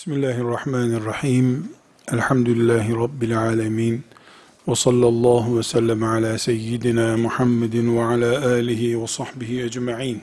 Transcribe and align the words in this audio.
Bismillahirrahmanirrahim. 0.00 1.72
Elhamdülillahi 2.12 2.96
Rabbil 2.96 3.38
alemin. 3.38 4.04
Ve 4.68 4.74
sallallahu 4.74 5.58
ve 5.58 5.62
sellem 5.62 6.02
ala 6.02 6.38
seyyidina 6.38 7.16
Muhammedin 7.16 7.96
ve 7.96 8.04
ala 8.04 8.46
alihi 8.46 9.02
ve 9.02 9.06
sahbihi 9.06 9.62
ecma'in. 9.62 10.22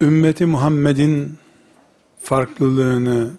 Ümmeti 0.00 0.46
Muhammed'in 0.46 1.38
farklılığını 2.22 3.30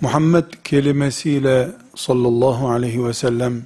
Muhammed 0.00 0.44
kelimesiyle 0.64 1.68
sallallahu 1.96 2.68
aleyhi 2.68 3.06
ve 3.06 3.12
sellem 3.12 3.62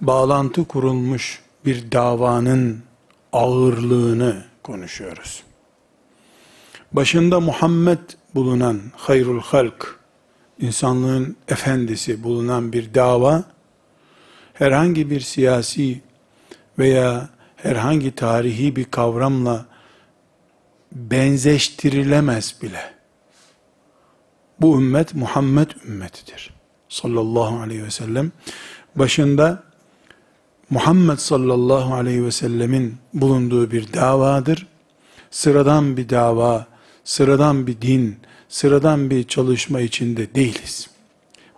bağlantı 0.00 0.64
kurulmuş 0.64 1.42
bir 1.64 1.92
davanın 1.92 2.82
ağırlığını 3.32 4.44
konuşuyoruz 4.62 5.47
başında 6.92 7.40
Muhammed 7.40 7.98
bulunan 8.34 8.80
hayrul 8.96 9.40
halk, 9.40 9.98
insanlığın 10.60 11.36
efendisi 11.48 12.22
bulunan 12.22 12.72
bir 12.72 12.94
dava, 12.94 13.44
herhangi 14.54 15.10
bir 15.10 15.20
siyasi 15.20 16.00
veya 16.78 17.28
herhangi 17.56 18.14
tarihi 18.14 18.76
bir 18.76 18.84
kavramla 18.84 19.66
benzeştirilemez 20.92 22.56
bile. 22.62 22.94
Bu 24.60 24.76
ümmet 24.76 25.14
Muhammed 25.14 25.70
ümmetidir. 25.86 26.50
Sallallahu 26.88 27.60
aleyhi 27.60 27.84
ve 27.84 27.90
sellem. 27.90 28.32
Başında 28.96 29.62
Muhammed 30.70 31.16
sallallahu 31.16 31.94
aleyhi 31.94 32.24
ve 32.24 32.30
sellemin 32.30 32.96
bulunduğu 33.14 33.70
bir 33.70 33.92
davadır. 33.92 34.66
Sıradan 35.30 35.96
bir 35.96 36.08
dava 36.08 36.66
sıradan 37.08 37.66
bir 37.66 37.80
din, 37.80 38.16
sıradan 38.48 39.10
bir 39.10 39.24
çalışma 39.24 39.80
içinde 39.80 40.34
değiliz. 40.34 40.90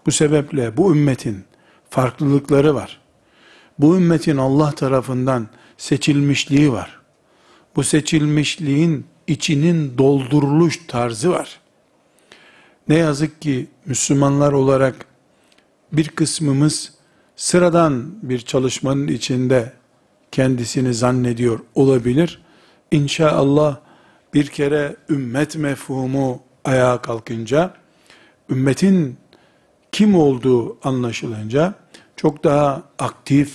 Bu 0.07 0.11
sebeple 0.11 0.77
bu 0.77 0.93
ümmetin 0.93 1.45
farklılıkları 1.91 2.75
var. 2.75 3.01
Bu 3.79 3.97
ümmetin 3.97 4.37
Allah 4.37 4.73
tarafından 4.73 5.49
seçilmişliği 5.79 6.73
var. 6.73 7.01
Bu 7.77 7.85
seçilmişliğin 7.85 9.07
içinin 9.27 9.99
dolduruluş 9.99 10.81
tarzı 10.89 11.31
var. 11.31 11.61
Ne 12.89 12.97
yazık 12.97 13.43
ki 13.43 13.67
Müslümanlar 13.87 14.53
olarak 14.53 15.07
bir 15.93 16.09
kısmımız 16.09 16.93
sıradan 17.37 18.15
bir 18.23 18.39
çalışmanın 18.39 19.09
içinde 19.09 19.73
kendisini 20.33 20.95
zannediyor 20.95 21.61
olabilir. 21.75 22.43
İnşallah 22.91 23.90
bir 24.35 24.47
kere 24.47 24.97
ümmet 25.11 25.57
mefhumu 25.57 26.43
ayağa 26.65 27.03
kalkınca, 27.03 27.75
ümmetin 28.51 29.17
kim 29.93 30.15
olduğu 30.15 30.89
anlaşılınca, 30.89 31.75
çok 32.17 32.45
daha 32.45 32.83
aktif, 32.99 33.53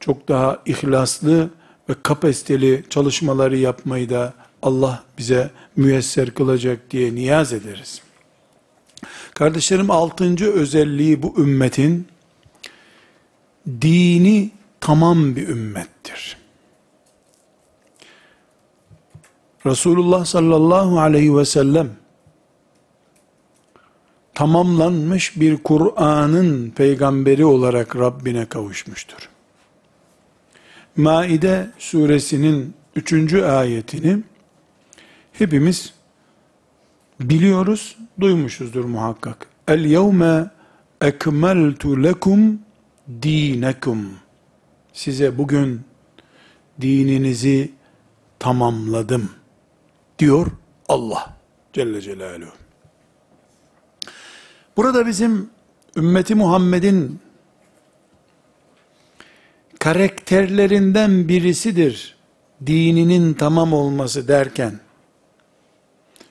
çok 0.00 0.28
daha 0.28 0.62
ihlaslı 0.66 1.50
ve 1.88 1.94
kapasiteli 2.02 2.84
çalışmaları 2.90 3.56
yapmayı 3.56 4.10
da 4.10 4.34
Allah 4.62 5.04
bize 5.18 5.50
müyesser 5.76 6.30
kılacak 6.30 6.90
diye 6.90 7.14
niyaz 7.14 7.52
ederiz. 7.52 8.02
Kardeşlerim 9.34 9.90
altıncı 9.90 10.52
özelliği 10.52 11.22
bu 11.22 11.34
ümmetin, 11.38 12.08
dini 13.80 14.50
tamam 14.80 15.36
bir 15.36 15.48
ümmettir. 15.48 16.39
Resulullah 19.66 20.24
sallallahu 20.24 21.00
aleyhi 21.00 21.36
ve 21.36 21.44
sellem 21.44 21.88
tamamlanmış 24.34 25.40
bir 25.40 25.56
Kur'an'ın 25.56 26.70
peygamberi 26.70 27.44
olarak 27.44 27.96
Rabbine 27.96 28.46
kavuşmuştur. 28.46 29.28
Maide 30.96 31.70
suresinin 31.78 32.74
üçüncü 32.96 33.42
ayetini 33.42 34.18
hepimiz 35.32 35.94
biliyoruz, 37.20 37.96
duymuşuzdur 38.20 38.84
muhakkak. 38.84 39.46
El 39.68 39.84
yevme 39.84 40.50
ekmeltu 41.00 42.02
lekum 42.02 42.58
dinekum. 43.22 44.10
Size 44.92 45.38
bugün 45.38 45.80
dininizi 46.80 47.72
tamamladım 48.38 49.39
diyor 50.20 50.46
Allah 50.88 51.36
Celle 51.72 52.00
Celaluhu. 52.00 52.50
Burada 54.76 55.06
bizim 55.06 55.50
ümmeti 55.96 56.34
Muhammed'in 56.34 57.20
karakterlerinden 59.78 61.28
birisidir 61.28 62.16
dininin 62.66 63.34
tamam 63.34 63.72
olması 63.72 64.28
derken 64.28 64.80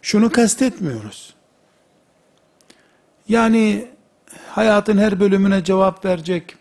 şunu 0.02 0.32
kastetmiyoruz. 0.32 1.34
Yani 3.30 3.88
hayatın 4.48 4.98
her 4.98 5.20
bölümüne 5.20 5.64
cevap 5.64 6.06
verecek, 6.06 6.56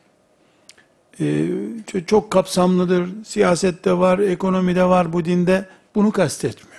çok 2.07 2.31
kapsamlıdır, 2.31 3.25
siyasette 3.25 3.93
var, 3.93 4.19
ekonomide 4.19 4.85
var 4.85 5.13
bu 5.13 5.25
dinde, 5.25 5.69
bunu 5.95 6.13
kastetmiyor. 6.13 6.78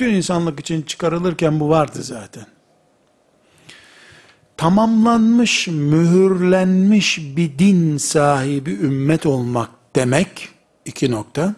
Bütün 0.00 0.14
insanlık 0.14 0.60
için 0.60 0.82
çıkarılırken 0.82 1.60
bu 1.60 1.68
vardı 1.68 2.02
zaten. 2.02 2.46
Tamamlanmış, 4.56 5.68
mühürlenmiş 5.68 7.18
bir 7.18 7.58
din 7.58 7.96
sahibi 7.96 8.70
ümmet 8.70 9.26
olmak 9.26 9.70
demek, 9.96 10.48
iki 10.84 11.10
nokta, 11.10 11.54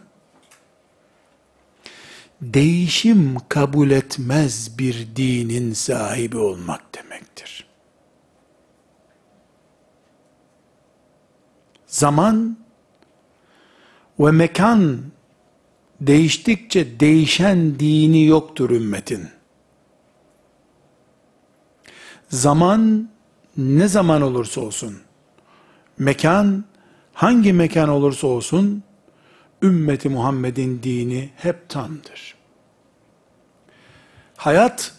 değişim 2.40 3.36
kabul 3.48 3.90
etmez 3.90 4.78
bir 4.78 5.08
dinin 5.16 5.72
sahibi 5.72 6.36
olmak 6.36 6.94
demektir. 6.94 7.66
Zaman 11.86 12.58
ve 14.18 14.30
mekan 14.30 15.02
değiştikçe 16.06 17.00
değişen 17.00 17.78
dini 17.78 18.24
yoktur 18.24 18.70
ümmetin. 18.70 19.28
Zaman 22.28 23.10
ne 23.56 23.88
zaman 23.88 24.22
olursa 24.22 24.60
olsun, 24.60 24.98
mekan 25.98 26.64
hangi 27.12 27.52
mekan 27.52 27.88
olursa 27.88 28.26
olsun, 28.26 28.82
ümmeti 29.62 30.08
Muhammed'in 30.08 30.82
dini 30.82 31.30
hep 31.36 31.68
tamdır. 31.68 32.34
Hayat, 34.36 34.94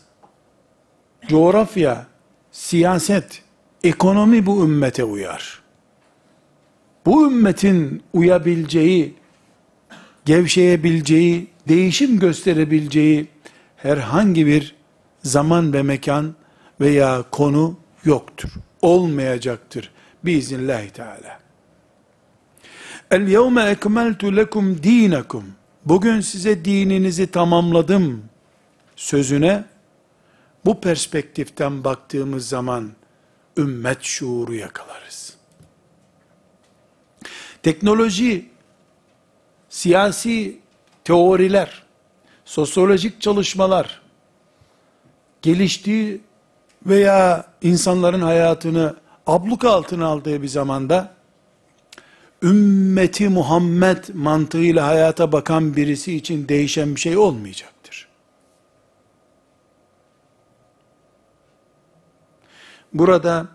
coğrafya, 1.28 2.08
siyaset, 2.52 3.44
ekonomi 3.84 4.46
bu 4.46 4.64
ümmete 4.64 5.04
uyar. 5.04 5.64
Bu 7.06 7.28
ümmetin 7.28 8.04
uyabileceği 8.14 9.23
gevşeyebileceği, 10.26 11.48
değişim 11.68 12.20
gösterebileceği 12.20 13.28
herhangi 13.78 14.48
bir 14.48 14.76
zaman 15.24 15.74
ve 15.74 15.82
mekan 15.84 16.36
veya 16.82 17.24
konu 17.32 17.80
yoktur. 18.06 18.50
Olmayacaktır. 18.82 19.92
Biiznillahü 20.24 20.90
Teala. 20.90 21.40
El 23.12 23.28
yevme 23.28 23.64
ekmeltu 23.64 24.36
lekum 24.36 24.84
dinakum. 24.84 25.46
Bugün 25.86 26.22
size 26.22 26.66
dininizi 26.66 27.28
tamamladım 27.28 28.24
sözüne 28.96 29.64
bu 30.66 30.82
perspektiften 30.82 31.84
baktığımız 31.84 32.50
zaman 32.50 32.92
ümmet 33.58 34.04
şuuru 34.04 34.56
yakalarız. 34.56 35.34
Teknoloji 37.64 38.53
siyasi 39.74 40.60
teoriler, 41.04 41.84
sosyolojik 42.46 43.22
çalışmalar 43.22 44.02
geliştiği 45.42 46.22
veya 46.86 47.46
insanların 47.62 48.22
hayatını 48.22 48.96
abluk 49.28 49.66
altına 49.66 50.06
aldığı 50.06 50.42
bir 50.42 50.48
zamanda 50.48 51.14
ümmeti 52.44 53.30
Muhammed 53.30 54.04
mantığıyla 54.14 54.88
hayata 54.88 55.32
bakan 55.32 55.76
birisi 55.76 56.16
için 56.16 56.48
değişen 56.48 56.96
bir 56.96 57.00
şey 57.00 57.18
olmayacaktır. 57.18 58.08
Burada 62.94 63.48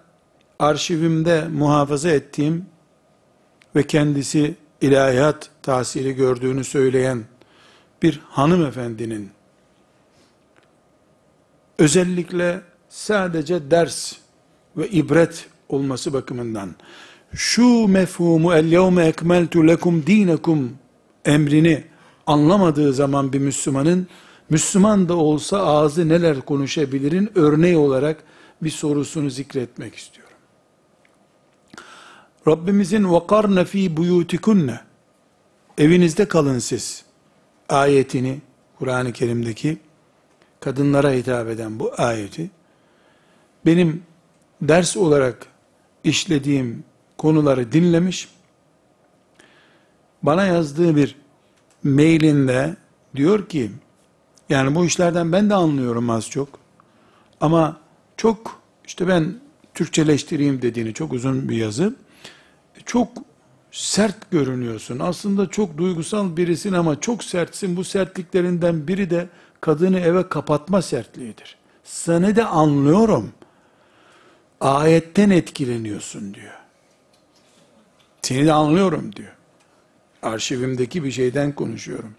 arşivimde 0.59 1.49
muhafaza 1.49 2.11
ettiğim 2.11 2.67
ve 3.76 3.87
kendisi 3.87 4.55
ilahiyat 4.81 5.50
tahsili 5.69 6.15
gördüğünü 6.15 6.65
söyleyen 6.65 7.25
bir 8.03 8.20
hanımefendinin 8.29 9.31
özellikle 11.79 12.61
sadece 12.88 13.70
ders 13.70 14.12
ve 14.76 14.88
ibret 14.88 15.47
olması 15.69 16.12
bakımından 16.12 16.75
şu 17.32 17.88
mefhumu 17.88 18.55
el 18.55 18.73
yevme 18.73 19.06
ekmeltu 19.06 19.69
lekum 19.69 20.06
dinekum 20.06 20.79
emrini 21.25 21.85
anlamadığı 22.26 22.93
zaman 22.93 23.32
bir 23.32 23.38
Müslümanın 23.38 24.06
Müslüman 24.50 25.09
da 25.09 25.17
olsa 25.17 25.67
ağzı 25.67 26.09
neler 26.09 26.41
konuşabilirin 26.41 27.31
örneği 27.35 27.76
olarak 27.76 28.25
bir 28.62 28.71
sorusunu 28.71 29.31
zikretmek 29.31 29.94
istiyorum. 29.94 30.37
Rabbimizin 32.47 33.12
vakarne 33.12 33.64
fi 33.64 33.97
buyutikunne 33.97 34.88
evinizde 35.79 36.29
kalın 36.29 36.59
siz. 36.59 37.05
Ayetini 37.69 38.41
Kur'an-ı 38.79 39.13
Kerim'deki 39.13 39.79
kadınlara 40.61 41.13
hitap 41.13 41.49
eden 41.49 41.79
bu 41.79 41.93
ayeti. 41.97 42.51
Benim 43.67 44.03
ders 44.63 44.97
olarak 44.97 45.47
işlediğim 46.05 46.85
konuları 47.19 47.73
dinlemiş, 47.73 48.29
bana 50.23 50.47
yazdığı 50.47 50.97
bir 50.97 51.17
mailinde 51.85 52.77
diyor 53.17 53.49
ki, 53.49 53.71
yani 54.49 54.75
bu 54.75 54.85
işlerden 54.85 55.33
ben 55.33 55.51
de 55.51 55.55
anlıyorum 55.55 56.11
az 56.11 56.31
çok, 56.31 56.49
ama 57.41 57.81
çok, 58.17 58.61
işte 58.87 59.09
ben 59.09 59.41
Türkçeleştireyim 59.75 60.63
dediğini, 60.63 60.95
çok 60.95 61.13
uzun 61.13 61.49
bir 61.49 61.57
yazı, 61.57 61.97
çok 62.87 63.09
sert 63.73 64.31
görünüyorsun. 64.31 64.99
Aslında 64.99 65.47
çok 65.47 65.79
duygusal 65.79 66.37
birisin 66.37 66.73
ama 66.73 67.00
çok 67.00 67.25
sertsin. 67.25 67.76
Bu 67.76 67.85
sertliklerinden 67.85 68.88
biri 68.88 69.11
de 69.11 69.29
kadını 69.61 70.00
eve 70.00 70.29
kapatma 70.29 70.82
sertliğidir. 70.82 71.56
Seni 71.85 72.37
de 72.37 72.44
anlıyorum. 72.44 73.32
Ayetten 74.61 75.31
etkileniyorsun 75.31 76.35
diyor. 76.35 76.59
Seni 78.23 78.47
de 78.47 78.53
anlıyorum 78.53 79.17
diyor. 79.17 79.32
Arşivimdeki 80.23 81.05
bir 81.05 81.11
şeyden 81.11 81.53
konuşuyorum. 81.53 82.14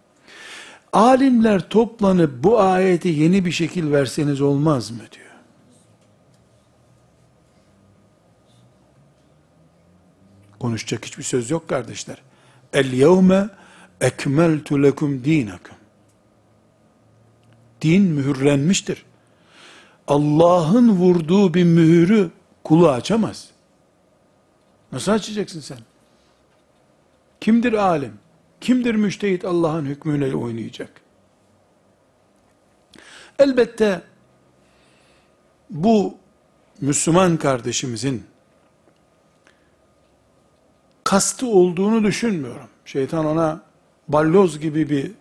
Alimler 0.93 1.69
toplanıp 1.69 2.43
bu 2.43 2.59
ayeti 2.59 3.07
yeni 3.07 3.45
bir 3.45 3.51
şekil 3.51 3.91
verseniz 3.91 4.41
olmaz 4.41 4.91
mı 4.91 5.01
diyor. 5.11 5.28
Konuşacak 10.59 11.05
hiçbir 11.05 11.23
söz 11.23 11.51
yok 11.51 11.69
kardeşler. 11.69 12.17
El 12.73 12.93
yevme 12.93 13.49
ekmeltu 14.01 14.83
lekum 14.83 15.23
dinakum. 15.23 15.77
Din 17.81 18.03
mühürlenmiştir. 18.03 19.05
Allah'ın 20.07 20.89
vurduğu 20.89 21.53
bir 21.53 21.63
mühürü 21.63 22.31
kulu 22.63 22.89
açamaz. 22.89 23.49
Nasıl 24.91 25.11
açacaksın 25.11 25.59
sen? 25.59 25.77
Kimdir 27.41 27.73
alim? 27.73 28.13
Kimdir 28.61 28.95
müştehit 28.95 29.45
Allah'ın 29.45 29.85
hükmüyle 29.85 30.35
oynayacak? 30.35 31.01
Elbette 33.39 34.01
bu 35.69 36.17
Müslüman 36.81 37.37
kardeşimizin 37.37 38.23
kastı 41.09 41.47
olduğunu 41.47 42.03
düşünmüyorum. 42.03 42.67
Şeytan 42.85 43.25
ona 43.25 43.61
balloz 44.07 44.59
gibi 44.59 44.89
bir 44.89 45.11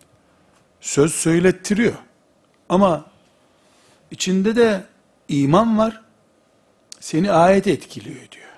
söz 0.81 1.15
söylettiriyor. 1.15 1.95
Ama 2.69 3.05
içinde 4.11 4.57
de 4.57 4.85
iman 5.29 5.79
var. 5.79 6.03
Seni 7.01 7.33
ayet 7.33 7.67
etkiliyor 7.67 8.31
diyor. 8.31 8.53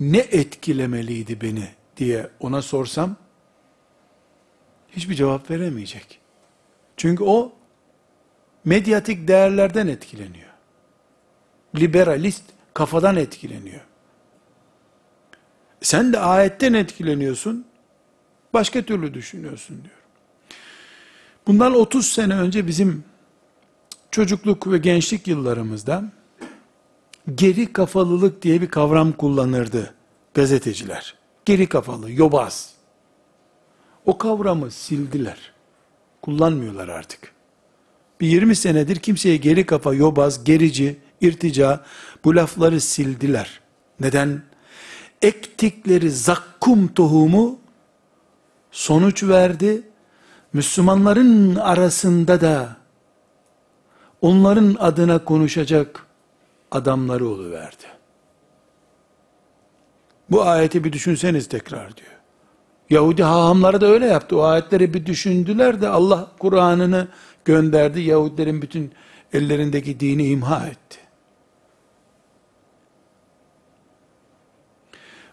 Ne 0.00 0.18
etkilemeliydi 0.18 1.40
beni 1.40 1.68
diye 1.96 2.30
ona 2.40 2.62
sorsam 2.62 3.16
hiçbir 4.88 5.14
cevap 5.14 5.50
veremeyecek. 5.50 6.20
Çünkü 6.96 7.24
o 7.24 7.52
medyatik 8.64 9.28
değerlerden 9.28 9.86
etkileniyor. 9.86 10.50
Liberalist 11.76 12.44
kafadan 12.74 13.16
etkileniyor. 13.16 13.91
Sen 15.82 16.12
de 16.12 16.18
ayetten 16.18 16.72
etkileniyorsun, 16.72 17.64
başka 18.54 18.82
türlü 18.82 19.14
düşünüyorsun 19.14 19.76
diyor. 19.84 19.96
Bundan 21.46 21.74
30 21.74 22.06
sene 22.06 22.34
önce 22.34 22.66
bizim 22.66 23.04
çocukluk 24.10 24.72
ve 24.72 24.78
gençlik 24.78 25.28
yıllarımızda 25.28 26.04
geri 27.34 27.72
kafalılık 27.72 28.42
diye 28.42 28.60
bir 28.60 28.68
kavram 28.68 29.12
kullanırdı 29.12 29.94
gazeteciler. 30.34 31.14
Geri 31.44 31.66
kafalı, 31.66 32.12
yobaz. 32.12 32.74
O 34.06 34.18
kavramı 34.18 34.70
sildiler. 34.70 35.52
Kullanmıyorlar 36.22 36.88
artık. 36.88 37.32
Bir 38.20 38.26
20 38.26 38.56
senedir 38.56 38.96
kimseye 38.96 39.36
geri 39.36 39.66
kafa, 39.66 39.94
yobaz, 39.94 40.44
gerici, 40.44 40.96
irtica 41.20 41.84
bu 42.24 42.36
lafları 42.36 42.80
sildiler. 42.80 43.60
Neden? 44.00 44.51
Ektikleri 45.22 46.10
zakkum 46.10 46.88
tohumu 46.88 47.58
sonuç 48.70 49.22
verdi. 49.22 49.82
Müslümanların 50.52 51.56
arasında 51.56 52.40
da 52.40 52.76
onların 54.20 54.76
adına 54.78 55.24
konuşacak 55.24 56.06
adamları 56.70 57.28
oluverdi. 57.28 57.84
Bu 60.30 60.42
ayeti 60.42 60.84
bir 60.84 60.92
düşünseniz 60.92 61.48
tekrar 61.48 61.96
diyor. 61.96 62.12
Yahudi 62.90 63.22
hahamları 63.22 63.80
da 63.80 63.86
öyle 63.86 64.06
yaptı. 64.06 64.38
O 64.38 64.42
ayetleri 64.42 64.94
bir 64.94 65.06
düşündüler 65.06 65.80
de 65.80 65.88
Allah 65.88 66.30
Kur'an'ını 66.38 67.08
gönderdi. 67.44 68.00
Yahudilerin 68.00 68.62
bütün 68.62 68.92
ellerindeki 69.32 70.00
dini 70.00 70.26
imha 70.26 70.66
etti. 70.66 70.98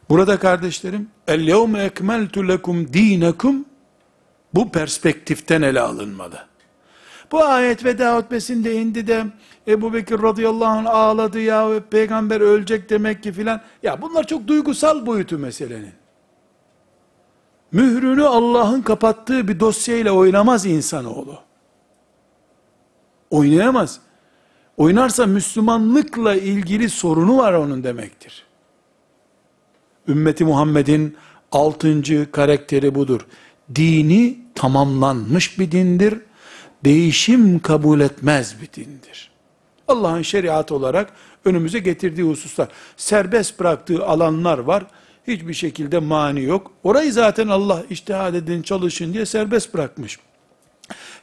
Burada 0.10 0.40
kardeşlerim, 0.40 1.10
el 1.28 1.42
yevme 1.42 1.84
ekmeltu 1.84 2.48
lekum 2.48 2.94
dinekum 2.94 3.66
bu 4.54 4.72
perspektiften 4.72 5.62
ele 5.62 5.82
alınmalı. 5.82 6.50
Bu 7.32 7.44
ayet 7.44 7.86
veda 7.86 8.18
hutbesinde 8.18 8.76
indi 8.76 9.08
de 9.08 9.26
Ebu 9.68 9.94
Bekir 9.94 10.22
radıyallahu 10.22 10.70
anh 10.70 10.86
ağladı 10.86 11.40
ya 11.40 11.70
peygamber 11.90 12.42
ölecek 12.42 12.90
demek 12.90 13.24
ki 13.24 13.32
filan. 13.32 13.62
Ya 13.84 14.02
bunlar 14.02 14.28
çok 14.28 14.48
duygusal 14.48 15.06
boyutu 15.06 15.38
meselenin. 15.38 15.94
Mührünü 17.72 18.24
Allah'ın 18.24 18.82
kapattığı 18.82 19.48
bir 19.48 19.60
dosyayla 19.60 20.12
oynamaz 20.12 20.66
insanoğlu. 20.66 21.40
Oynayamaz. 23.30 24.00
Oynarsa 24.78 25.26
Müslümanlıkla 25.26 26.36
ilgili 26.36 26.90
sorunu 26.90 27.38
var 27.38 27.54
onun 27.54 27.84
demektir. 27.84 28.49
Ümmeti 30.10 30.46
Muhammed'in 30.46 31.18
altıncı 31.52 32.32
karakteri 32.32 32.96
budur. 32.96 33.22
Dini 33.76 34.38
tamamlanmış 34.56 35.60
bir 35.60 35.72
dindir. 35.72 36.20
Değişim 36.84 37.60
kabul 37.60 38.00
etmez 38.00 38.56
bir 38.62 38.84
dindir. 38.84 39.32
Allah'ın 39.88 40.22
şeriatı 40.22 40.76
olarak 40.76 41.14
önümüze 41.46 41.80
getirdiği 41.80 42.24
hususlar. 42.24 42.68
Serbest 42.98 43.60
bıraktığı 43.60 44.06
alanlar 44.06 44.58
var. 44.58 44.86
Hiçbir 45.28 45.54
şekilde 45.54 46.00
mani 46.00 46.44
yok. 46.44 46.72
Orayı 46.84 47.14
zaten 47.14 47.48
Allah 47.48 47.84
iştihad 47.90 48.34
edin 48.34 48.62
çalışın 48.62 49.14
diye 49.14 49.26
serbest 49.26 49.74
bırakmış. 49.74 50.20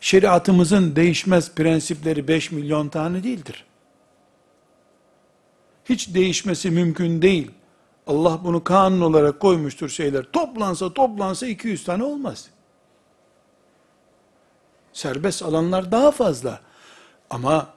Şeriatımızın 0.00 0.97
değişmez 0.97 1.55
prensipleri 1.55 2.28
5 2.28 2.52
milyon 2.52 2.88
tane 2.88 3.23
değildir. 3.23 3.64
Hiç 5.85 6.14
değişmesi 6.14 6.71
mümkün 6.71 7.23
değil. 7.23 7.50
Allah 8.07 8.41
bunu 8.45 8.65
kanun 8.65 9.01
olarak 9.01 9.41
koymuştur 9.41 9.89
şeyler. 9.89 10.23
Toplansa 10.23 10.95
toplansa 10.95 11.47
200 11.47 11.85
tane 11.85 12.05
olmaz. 12.05 12.49
Serbest 14.93 15.43
alanlar 15.43 15.93
daha 15.93 16.11
fazla. 16.11 16.61
Ama 17.31 17.75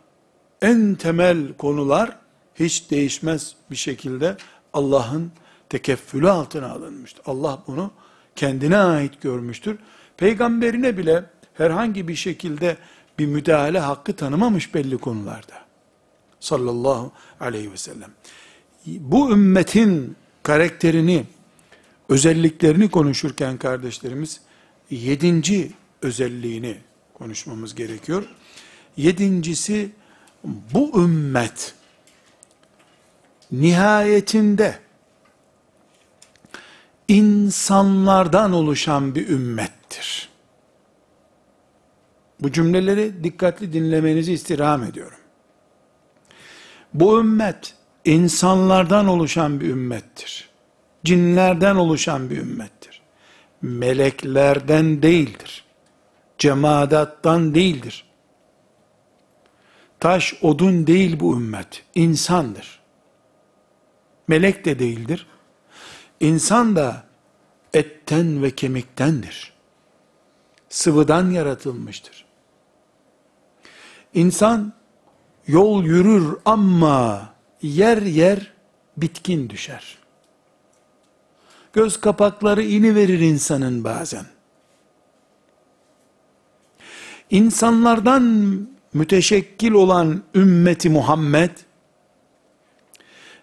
en 0.61 0.95
temel 0.95 1.53
konular 1.53 2.15
hiç 2.55 2.91
değişmez 2.91 3.55
bir 3.71 3.75
şekilde 3.75 4.37
Allah'ın 4.73 5.31
tekeffülü 5.69 6.29
altına 6.29 6.71
alınmıştır. 6.71 7.21
Allah 7.25 7.59
bunu 7.67 7.91
kendine 8.35 8.77
ait 8.77 9.21
görmüştür. 9.21 9.79
Peygamberine 10.17 10.97
bile 10.97 11.23
herhangi 11.53 12.07
bir 12.07 12.15
şekilde 12.15 12.77
bir 13.19 13.25
müdahale 13.25 13.79
hakkı 13.79 14.15
tanımamış 14.15 14.75
belli 14.75 14.97
konularda. 14.97 15.53
Sallallahu 16.39 17.11
aleyhi 17.39 17.71
ve 17.71 17.77
sellem. 17.77 18.11
Bu 18.85 19.31
ümmetin 19.31 20.15
karakterini, 20.43 21.25
özelliklerini 22.09 22.91
konuşurken 22.91 23.57
kardeşlerimiz, 23.57 24.41
yedinci 24.89 25.71
özelliğini 26.01 26.77
konuşmamız 27.13 27.75
gerekiyor. 27.75 28.23
Yedincisi, 28.97 29.91
bu 30.43 31.03
ümmet 31.03 31.73
nihayetinde 33.51 34.79
insanlardan 37.07 38.53
oluşan 38.53 39.15
bir 39.15 39.29
ümmettir. 39.29 40.29
Bu 42.39 42.51
cümleleri 42.51 43.23
dikkatli 43.23 43.73
dinlemenizi 43.73 44.33
istirham 44.33 44.83
ediyorum. 44.83 45.17
Bu 46.93 47.19
ümmet 47.19 47.75
insanlardan 48.05 49.07
oluşan 49.07 49.59
bir 49.59 49.69
ümmettir. 49.69 50.49
Cinlerden 51.05 51.75
oluşan 51.75 52.29
bir 52.29 52.37
ümmettir. 52.37 53.01
Meleklerden 53.61 55.01
değildir. 55.01 55.65
Cemadattan 56.37 57.55
değildir. 57.55 58.05
Taş, 59.99 60.33
odun 60.41 60.87
değil 60.87 61.19
bu 61.19 61.35
ümmet. 61.35 61.83
insandır. 61.95 62.79
Melek 64.27 64.65
de 64.65 64.79
değildir. 64.79 65.27
İnsan 66.19 66.75
da 66.75 67.03
etten 67.73 68.43
ve 68.43 68.51
kemiktendir. 68.51 69.53
Sıvıdan 70.69 71.31
yaratılmıştır. 71.31 72.25
İnsan 74.13 74.73
yol 75.47 75.83
yürür 75.83 76.37
ama 76.45 77.29
yer 77.61 78.01
yer 78.01 78.53
bitkin 78.97 79.49
düşer. 79.49 79.97
Göz 81.73 82.01
kapakları 82.01 82.63
ini 82.63 82.95
verir 82.95 83.19
insanın 83.19 83.83
bazen. 83.83 84.25
İnsanlardan 87.29 88.23
müteşekkil 88.93 89.71
olan 89.71 90.23
ümmeti 90.35 90.89
Muhammed 90.89 91.51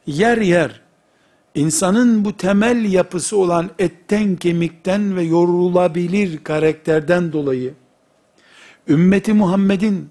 yer 0.07 0.39
yer 0.39 0.81
insanın 1.55 2.25
bu 2.25 2.37
temel 2.37 2.93
yapısı 2.93 3.37
olan 3.37 3.71
etten 3.79 4.37
kemikten 4.37 5.17
ve 5.17 5.23
yorulabilir 5.23 6.45
karakterden 6.45 7.33
dolayı 7.33 7.75
ümmeti 8.89 9.33
Muhammed'in 9.33 10.11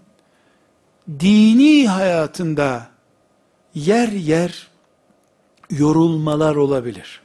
dini 1.19 1.87
hayatında 1.87 2.94
yer 3.75 4.07
yer 4.07 4.67
yorulmalar 5.69 6.55
olabilir. 6.55 7.21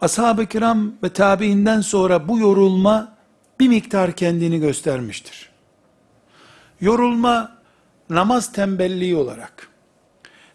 Ashab-ı 0.00 0.46
kiram 0.46 0.92
ve 1.02 1.12
tabiinden 1.12 1.80
sonra 1.80 2.28
bu 2.28 2.38
yorulma 2.38 3.16
bir 3.60 3.68
miktar 3.68 4.12
kendini 4.12 4.60
göstermiştir. 4.60 5.50
Yorulma 6.80 7.58
namaz 8.10 8.52
tembelliği 8.52 9.16
olarak, 9.16 9.68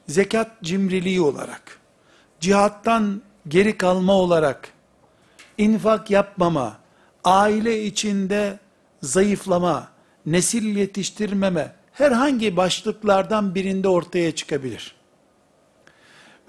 zekat 0.07 0.61
cimriliği 0.63 1.21
olarak, 1.21 1.79
cihattan 2.39 3.21
geri 3.47 3.77
kalma 3.77 4.13
olarak, 4.13 4.73
infak 5.57 6.11
yapmama, 6.11 6.77
aile 7.23 7.83
içinde 7.85 8.59
zayıflama, 9.01 9.87
nesil 10.25 10.77
yetiştirmeme, 10.77 11.76
herhangi 11.97 12.57
başlıklardan 12.57 13.55
birinde 13.55 13.87
ortaya 13.87 14.35
çıkabilir. 14.35 14.95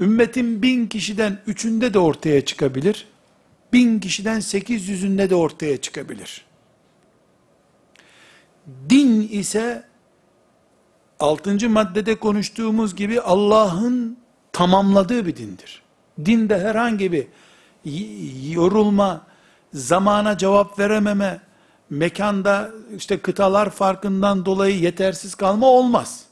Ümmetin 0.00 0.62
bin 0.62 0.86
kişiden 0.86 1.38
üçünde 1.46 1.94
de 1.94 1.98
ortaya 1.98 2.44
çıkabilir. 2.44 3.06
Bin 3.72 4.00
kişiden 4.00 4.40
sekiz 4.40 4.88
yüzünde 4.88 5.30
de 5.30 5.34
ortaya 5.34 5.80
çıkabilir. 5.80 6.44
Din 8.90 9.28
ise 9.28 9.84
altıncı 11.20 11.70
maddede 11.70 12.14
konuştuğumuz 12.14 12.96
gibi 12.96 13.20
Allah'ın 13.20 14.18
tamamladığı 14.52 15.26
bir 15.26 15.36
dindir. 15.36 15.82
Dinde 16.24 16.58
herhangi 16.60 17.12
bir 17.12 17.26
yorulma, 18.52 19.26
zamana 19.72 20.38
cevap 20.38 20.78
verememe, 20.78 21.40
mekanda 21.90 22.70
işte 22.96 23.18
kıtalar 23.18 23.70
farkından 23.70 24.44
dolayı 24.44 24.78
yetersiz 24.78 25.34
kalma 25.34 25.66
olmaz. 25.66 26.24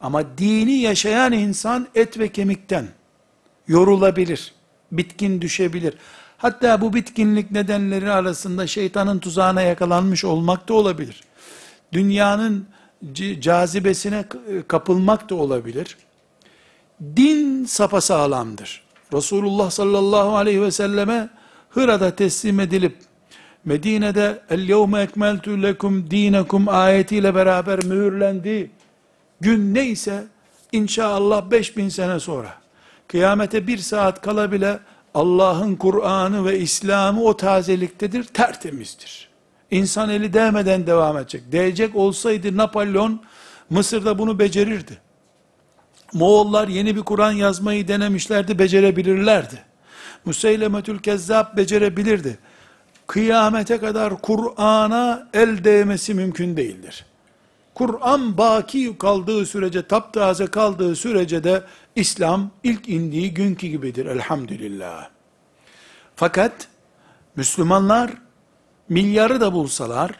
Ama 0.00 0.38
dini 0.38 0.72
yaşayan 0.72 1.32
insan 1.32 1.88
et 1.94 2.18
ve 2.18 2.28
kemikten 2.28 2.88
yorulabilir, 3.68 4.52
bitkin 4.92 5.40
düşebilir. 5.40 5.94
Hatta 6.38 6.80
bu 6.80 6.94
bitkinlik 6.94 7.50
nedenleri 7.50 8.12
arasında 8.12 8.66
şeytanın 8.66 9.18
tuzağına 9.18 9.62
yakalanmış 9.62 10.24
olmak 10.24 10.68
da 10.68 10.74
olabilir. 10.74 11.20
Dünyanın 11.92 12.66
cazibesine 13.40 14.24
kapılmak 14.68 15.30
da 15.30 15.34
olabilir. 15.34 15.96
Din 17.16 17.64
sapasağlamdır. 17.64 18.82
Resulullah 19.12 19.70
sallallahu 19.70 20.36
aleyhi 20.36 20.62
ve 20.62 20.70
selleme 20.70 21.28
Hıra'da 21.70 22.16
teslim 22.16 22.60
edilip 22.60 22.96
Medine'de 23.64 24.42
el 24.50 24.68
yevme 24.68 25.00
ekmeltu 25.00 25.62
lekum 25.62 26.10
dinekum 26.10 26.68
ayetiyle 26.68 27.34
beraber 27.34 27.84
mühürlendi. 27.84 28.70
Gün 29.40 29.74
neyse 29.74 30.24
inşallah 30.72 31.50
5000 31.50 31.88
sene 31.88 32.20
sonra 32.20 32.54
kıyamete 33.08 33.66
bir 33.66 33.78
saat 33.78 34.20
kala 34.20 34.52
bile 34.52 34.78
Allah'ın 35.14 35.76
Kur'an'ı 35.76 36.44
ve 36.44 36.58
İslam'ı 36.58 37.22
o 37.24 37.36
tazeliktedir, 37.36 38.24
tertemizdir. 38.24 39.28
İnsan 39.70 40.10
eli 40.10 40.32
değmeden 40.32 40.86
devam 40.86 41.18
edecek. 41.18 41.52
Değecek 41.52 41.96
olsaydı 41.96 42.56
Napolyon 42.56 43.22
Mısır'da 43.70 44.18
bunu 44.18 44.38
becerirdi. 44.38 44.98
Moğollar 46.12 46.68
yeni 46.68 46.96
bir 46.96 47.02
Kur'an 47.02 47.32
yazmayı 47.32 47.88
denemişlerdi, 47.88 48.58
becerebilirlerdi. 48.58 49.62
Museylemetül 50.24 50.98
Kezzab 50.98 51.56
becerebilirdi 51.56 52.38
kıyamete 53.08 53.78
kadar 53.78 54.22
Kur'an'a 54.22 55.28
el 55.34 55.64
değmesi 55.64 56.14
mümkün 56.14 56.56
değildir. 56.56 57.04
Kur'an 57.74 58.38
baki 58.38 58.98
kaldığı 58.98 59.46
sürece, 59.46 59.86
taptaze 59.86 60.46
kaldığı 60.46 60.96
sürece 60.96 61.44
de 61.44 61.62
İslam 61.96 62.50
ilk 62.64 62.88
indiği 62.88 63.34
günkü 63.34 63.66
gibidir 63.66 64.06
elhamdülillah. 64.06 65.08
Fakat 66.16 66.68
Müslümanlar 67.36 68.10
milyarı 68.88 69.40
da 69.40 69.52
bulsalar, 69.52 70.10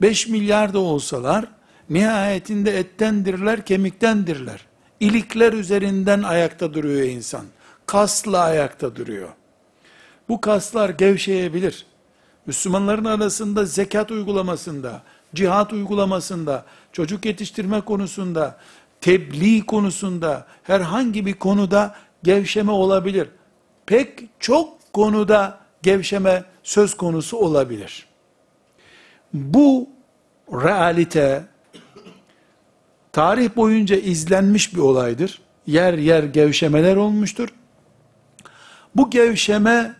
5 0.00 0.28
milyar 0.28 0.74
da 0.74 0.78
olsalar, 0.78 1.44
nihayetinde 1.90 2.78
ettendirler, 2.78 3.66
kemiktendirler. 3.66 4.66
İlikler 5.00 5.52
üzerinden 5.52 6.22
ayakta 6.22 6.74
duruyor 6.74 7.02
insan. 7.02 7.44
Kasla 7.86 8.40
ayakta 8.40 8.96
duruyor. 8.96 9.28
Bu 10.28 10.40
kaslar 10.40 10.88
gevşeyebilir. 10.90 11.91
Müslümanların 12.46 13.04
arasında 13.04 13.64
zekat 13.64 14.10
uygulamasında, 14.10 15.02
cihat 15.34 15.72
uygulamasında, 15.72 16.64
çocuk 16.92 17.24
yetiştirme 17.24 17.80
konusunda, 17.80 18.58
tebliğ 19.00 19.66
konusunda, 19.66 20.46
herhangi 20.62 21.26
bir 21.26 21.34
konuda 21.34 21.94
gevşeme 22.22 22.72
olabilir. 22.72 23.28
Pek 23.86 24.28
çok 24.40 24.92
konuda 24.92 25.58
gevşeme 25.82 26.44
söz 26.62 26.96
konusu 26.96 27.36
olabilir. 27.36 28.06
Bu 29.32 29.88
realite 30.52 31.44
tarih 33.12 33.56
boyunca 33.56 33.96
izlenmiş 33.96 34.74
bir 34.74 34.80
olaydır. 34.80 35.40
Yer 35.66 35.94
yer 35.94 36.22
gevşemeler 36.22 36.96
olmuştur. 36.96 37.48
Bu 38.96 39.10
gevşeme 39.10 39.96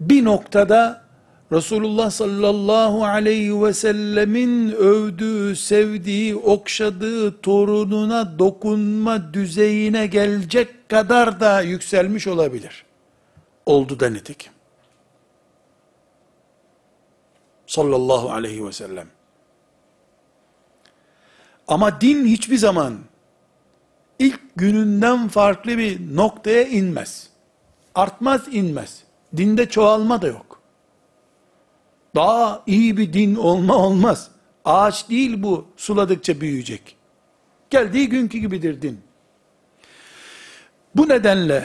bir 0.00 0.24
noktada 0.24 1.05
Resulullah 1.52 2.10
sallallahu 2.10 3.04
aleyhi 3.04 3.62
ve 3.62 3.72
sellemin 3.72 4.72
övdüğü, 4.72 5.56
sevdiği, 5.56 6.36
okşadığı 6.36 7.40
torununa 7.40 8.38
dokunma 8.38 9.34
düzeyine 9.34 10.06
gelecek 10.06 10.88
kadar 10.88 11.40
da 11.40 11.60
yükselmiş 11.60 12.26
olabilir. 12.26 12.84
Oldu 13.66 14.00
da 14.00 14.10
nitekim. 14.10 14.52
Sallallahu 17.66 18.32
aleyhi 18.32 18.66
ve 18.66 18.72
sellem. 18.72 19.08
Ama 21.68 22.00
din 22.00 22.26
hiçbir 22.26 22.56
zaman 22.56 22.98
ilk 24.18 24.40
gününden 24.56 25.28
farklı 25.28 25.78
bir 25.78 26.16
noktaya 26.16 26.62
inmez. 26.62 27.28
Artmaz 27.94 28.42
inmez. 28.52 29.02
Dinde 29.36 29.68
çoğalma 29.68 30.22
da 30.22 30.26
yok. 30.26 30.55
Daha 32.16 32.62
iyi 32.66 32.96
bir 32.96 33.12
din 33.12 33.34
olma 33.34 33.76
olmaz. 33.76 34.30
Ağaç 34.64 35.08
değil 35.08 35.42
bu 35.42 35.66
suladıkça 35.76 36.40
büyüyecek. 36.40 36.96
Geldiği 37.70 38.08
günkü 38.08 38.38
gibidir 38.38 38.82
din. 38.82 39.00
Bu 40.94 41.08
nedenle 41.08 41.64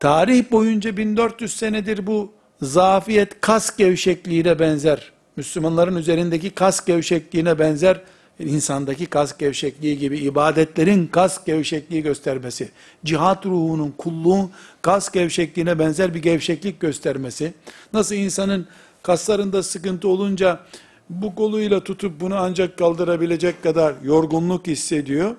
tarih 0.00 0.50
boyunca 0.50 0.96
1400 0.96 1.56
senedir 1.56 2.06
bu 2.06 2.32
zafiyet 2.62 3.40
kas 3.40 3.76
gevşekliğine 3.76 4.58
benzer 4.58 5.12
Müslümanların 5.36 5.96
üzerindeki 5.96 6.50
kas 6.50 6.84
gevşekliğine 6.84 7.58
benzer 7.58 8.00
insandaki 8.38 9.06
kas 9.06 9.38
gevşekliği 9.38 9.98
gibi 9.98 10.18
ibadetlerin 10.18 11.06
kas 11.06 11.44
gevşekliği 11.44 12.02
göstermesi, 12.02 12.70
cihat 13.04 13.46
ruhunun 13.46 13.94
kulluğun 13.98 14.50
kas 14.82 15.10
gevşekliğine 15.10 15.78
benzer 15.78 16.14
bir 16.14 16.22
gevşeklik 16.22 16.80
göstermesi, 16.80 17.54
nasıl 17.92 18.14
insanın 18.14 18.66
kaslarında 19.02 19.62
sıkıntı 19.62 20.08
olunca 20.08 20.60
bu 21.10 21.34
koluyla 21.34 21.84
tutup 21.84 22.20
bunu 22.20 22.36
ancak 22.36 22.78
kaldırabilecek 22.78 23.62
kadar 23.62 23.94
yorgunluk 24.04 24.66
hissediyor. 24.66 25.36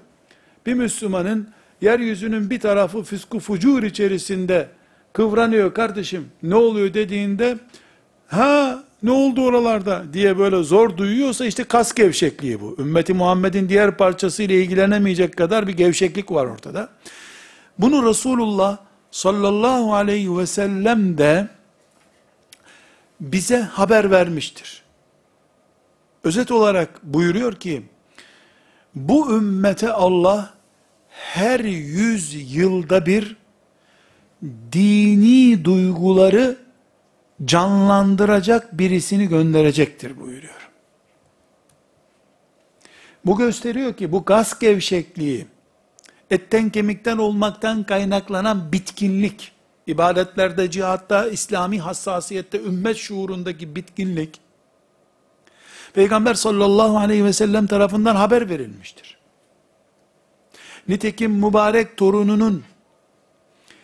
Bir 0.66 0.74
Müslümanın 0.74 1.48
yeryüzünün 1.82 2.50
bir 2.50 2.60
tarafı 2.60 3.04
fısku 3.04 3.40
fucur 3.40 3.84
içerisinde 3.84 4.68
kıvranıyor 5.14 5.74
kardeşim 5.74 6.26
ne 6.44 6.56
oluyor 6.56 6.94
dediğinde 6.94 7.58
ha 8.28 8.84
ne 9.04 9.12
oldu 9.12 9.46
oralarda 9.46 10.04
diye 10.14 10.38
böyle 10.38 10.64
zor 10.64 10.98
duyuyorsa 10.98 11.46
işte 11.46 11.64
kas 11.64 11.94
gevşekliği 11.94 12.62
bu. 12.62 12.76
Ümmeti 12.80 13.14
Muhammed'in 13.14 13.70
diğer 13.70 13.98
parçası 13.98 14.44
ile 14.44 14.64
ilgilenemeyecek 14.64 15.38
kadar 15.38 15.68
bir 15.68 15.74
gevşeklik 15.74 16.32
var 16.32 16.46
ortada. 16.46 16.90
Bunu 17.80 18.10
Resulullah 18.10 18.78
sallallahu 19.12 19.94
aleyhi 19.94 20.38
ve 20.38 20.46
sellem 20.46 21.18
de 21.18 21.48
bize 23.20 23.60
haber 23.60 24.12
vermiştir. 24.12 24.84
Özet 26.24 26.52
olarak 26.52 27.04
buyuruyor 27.04 27.54
ki, 27.56 27.84
bu 28.96 29.38
ümmete 29.38 29.92
Allah 29.92 30.54
her 31.10 31.60
yüz 31.60 32.54
yılda 32.56 33.06
bir 33.06 33.38
dini 34.72 35.66
duyguları 35.66 36.58
canlandıracak 37.46 38.78
birisini 38.78 39.28
gönderecektir 39.28 40.20
buyuruyor. 40.20 40.70
Bu 43.26 43.38
gösteriyor 43.38 43.94
ki 43.94 44.12
bu 44.12 44.26
gaz 44.26 44.60
gevşekliği, 44.60 45.48
etten 46.32 46.70
kemikten 46.70 47.18
olmaktan 47.18 47.84
kaynaklanan 47.84 48.72
bitkinlik, 48.72 49.52
ibadetlerde, 49.88 50.72
cihatta, 50.72 51.28
İslami 51.28 51.80
hassasiyette, 51.80 52.60
ümmet 52.60 52.98
şuurundaki 52.98 53.76
bitkinlik, 53.76 54.40
Peygamber 55.94 56.34
sallallahu 56.34 56.98
aleyhi 56.98 57.26
ve 57.26 57.34
sellem 57.34 57.68
tarafından 57.68 58.16
haber 58.16 58.50
verilmiştir. 58.50 59.18
Nitekim 60.88 61.32
mübarek 61.32 61.98
torununun 61.98 62.64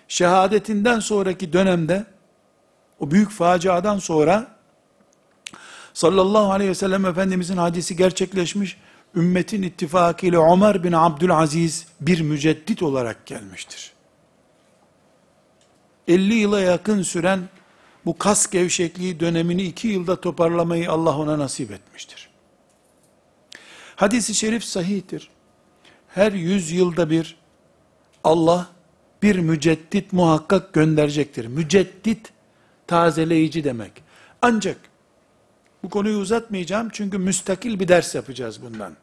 şehadetinden 0.08 1.00
sonraki 1.00 1.54
dönemde, 1.54 2.06
o 3.00 3.12
büyük 3.12 3.32
faciadan 3.32 4.00
sonra, 4.00 4.48
sallallahu 5.94 6.52
aleyhi 6.52 6.70
ve 6.70 6.76
sellem 6.76 7.06
Efendimizin 7.06 7.58
hadisi 7.58 7.96
gerçekleşmiş, 7.96 8.78
ümmetin 9.16 9.62
ittifakıyla 9.62 10.54
Ömer 10.54 10.84
bin 10.84 10.92
Abdülaziz 10.92 11.88
bir 12.02 12.22
müceddit 12.22 12.84
olarak 12.84 13.26
gelmiştir. 13.26 13.94
50 16.10 16.34
yıla 16.34 16.62
yakın 16.62 17.02
süren 17.02 17.40
bu 18.06 18.18
kas 18.18 18.48
gevşekliği 18.48 19.20
dönemini 19.20 19.64
iki 19.64 19.88
yılda 19.88 20.22
toparlamayı 20.22 20.92
Allah 20.92 21.18
ona 21.18 21.40
nasip 21.40 21.72
etmiştir. 21.72 22.30
Hadis-i 23.96 24.36
şerif 24.36 24.64
sahihtir. 24.64 25.30
Her 26.08 26.32
yüz 26.32 26.72
yılda 26.72 27.10
bir 27.10 27.38
Allah 28.24 28.70
bir 29.24 29.40
müceddit 29.40 30.14
muhakkak 30.14 30.74
gönderecektir. 30.74 31.46
Müceddit 31.46 32.34
tazeleyici 32.88 33.64
demek. 33.64 33.92
Ancak 34.42 34.78
bu 35.84 35.90
konuyu 35.90 36.18
uzatmayacağım 36.18 36.90
çünkü 36.94 37.18
müstakil 37.18 37.80
bir 37.80 37.88
ders 37.88 38.16
yapacağız 38.16 38.62
bundan. 38.62 38.94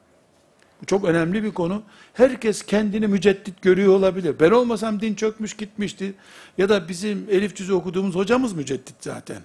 Bu 0.81 0.85
çok 0.85 1.05
önemli 1.05 1.43
bir 1.43 1.51
konu. 1.51 1.83
Herkes 2.13 2.65
kendini 2.65 3.07
müceddit 3.07 3.61
görüyor 3.61 3.93
olabilir. 3.93 4.35
Ben 4.39 4.51
olmasam 4.51 5.01
din 5.01 5.15
çökmüş 5.15 5.53
gitmişti. 5.53 6.13
Ya 6.57 6.69
da 6.69 6.89
bizim 6.89 7.27
elif 7.29 7.55
cüzü 7.55 7.73
okuduğumuz 7.73 8.15
hocamız 8.15 8.53
müceddit 8.53 8.95
zaten. 8.99 9.41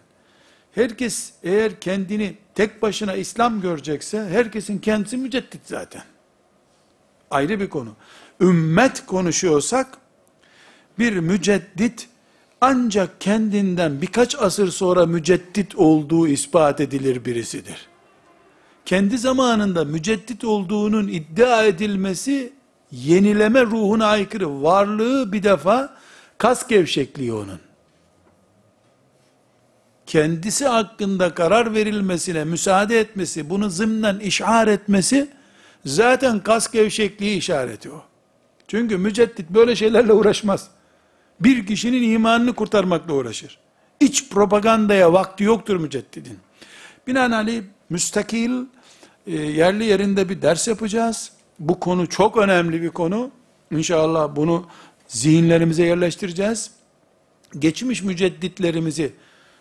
Herkes 0.75 1.33
eğer 1.43 1.81
kendini 1.81 2.37
tek 2.55 2.83
başına 2.83 3.15
İslam 3.15 3.61
görecekse 3.61 4.29
herkesin 4.29 4.79
kendisi 4.79 5.17
müceddit 5.17 5.61
zaten. 5.65 6.03
Ayrı 7.31 7.61
bir 7.61 7.69
konu. 7.69 7.93
Ümmet 8.41 9.07
konuşuyorsak 9.07 9.99
bir 10.99 11.17
müceddit 11.17 12.09
ancak 12.61 13.21
kendinden 13.21 14.03
birkaç 14.03 14.35
asır 14.39 14.69
sonra 14.69 15.07
müceddit 15.07 15.77
olduğu 15.77 16.29
ispat 16.29 16.81
edilir 16.81 17.25
birisidir 17.25 17.92
kendi 18.87 19.19
zamanında 19.19 19.85
müceddit 19.85 20.45
olduğunun 20.45 21.09
iddia 21.09 21.65
edilmesi 21.65 22.53
yenileme 22.93 23.63
ruhuna 23.63 24.07
aykırı. 24.07 24.63
Varlığı 24.63 25.33
bir 25.33 25.43
defa 25.43 25.95
kas 26.39 26.69
gevşekliği 26.69 27.33
onun. 27.33 27.61
Kendisi 30.07 30.67
hakkında 30.67 31.35
karar 31.35 31.75
verilmesine 31.75 32.45
müsaade 32.45 33.01
etmesi, 33.01 33.51
bunu 33.51 33.71
zımnen 33.71 34.19
işar 34.19 34.69
etmesi 34.69 35.29
zaten 35.85 36.41
kas 36.41 36.71
gevşekliği 36.71 37.37
işareti 37.39 37.91
o. 37.91 38.03
Çünkü 38.69 38.99
müceddit 38.99 39.51
böyle 39.51 39.77
şeylerle 39.77 40.13
uğraşmaz. 40.13 40.69
Bir 41.41 41.67
kişinin 41.67 42.13
imanını 42.13 42.53
kurtarmakla 42.53 43.13
uğraşır. 43.13 43.59
İç 44.01 44.29
propagandaya 44.29 45.13
vakti 45.13 45.45
yoktur 45.45 45.77
müceddidin. 45.77 46.39
Binaenaleyh 47.07 47.63
müstakil, 47.93 48.53
e, 49.27 49.33
yerli 49.37 49.85
yerinde 49.85 50.29
bir 50.29 50.43
ders 50.43 50.69
yapacağız. 50.69 51.33
Bu 51.59 51.81
konu 51.81 52.09
çok 52.09 52.37
önemli 52.37 52.83
bir 52.83 52.91
konu. 52.91 53.31
İnşallah 53.71 54.37
bunu 54.37 54.67
zihinlerimize 55.09 55.85
yerleştireceğiz. 55.85 56.71
Geçmiş 57.59 58.03
mücedditlerimizi 58.03 59.13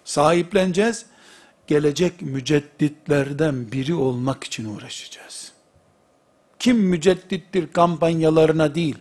sahipleneceğiz. 0.04 1.06
Gelecek 1.67 2.22
mücedditlerden 2.22 3.72
biri 3.72 3.94
olmak 3.94 4.44
için 4.44 4.76
uğraşacağız. 4.76 5.52
Kim 6.60 6.78
müceddittir 6.78 7.74
kampanyalarına 7.74 8.76
değil, 8.76 8.96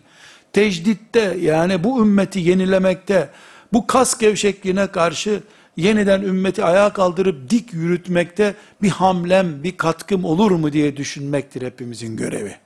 tecditte 0.53 1.37
yani 1.41 1.85
bu 1.85 2.03
ümmeti 2.03 2.41
yenilemekte, 2.41 3.31
bu 3.73 3.87
kas 3.87 4.19
gevşekliğine 4.19 4.87
karşı 4.87 5.43
yeniden 5.81 6.23
ümmeti 6.23 6.65
ayağa 6.65 6.93
kaldırıp 6.93 7.51
dik 7.51 7.73
yürütmekte 7.73 8.55
bir 8.83 8.89
hamlem, 8.89 9.63
bir 9.63 9.77
katkım 9.77 10.25
olur 10.25 10.51
mu 10.51 10.73
diye 10.73 10.97
düşünmektir 10.97 11.63
hepimizin 11.63 12.17
görevi. 12.17 12.57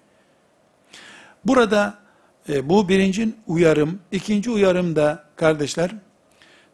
Burada 1.45 1.99
e, 2.49 2.69
bu 2.69 2.89
birinci 2.89 3.29
uyarım, 3.47 4.01
ikinci 4.13 4.51
uyarım 4.51 4.97
da 4.97 5.25
kardeşler, 5.37 5.91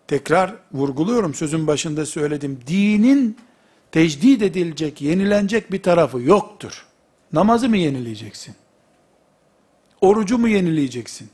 tekrar 0.08 0.54
vurguluyorum 0.72 1.34
sözün 1.34 1.66
başında 1.66 2.06
söyledim, 2.06 2.60
dinin 2.66 3.36
tecdid 3.92 4.40
edilecek, 4.40 5.02
yenilenecek 5.02 5.72
bir 5.72 5.82
tarafı 5.82 6.20
yoktur. 6.20 6.86
Namazı 7.32 7.68
mı 7.68 7.76
yenileyeceksin? 7.76 8.54
Orucu 10.00 10.38
mu 10.38 10.48
yenileyeceksin? 10.48 11.30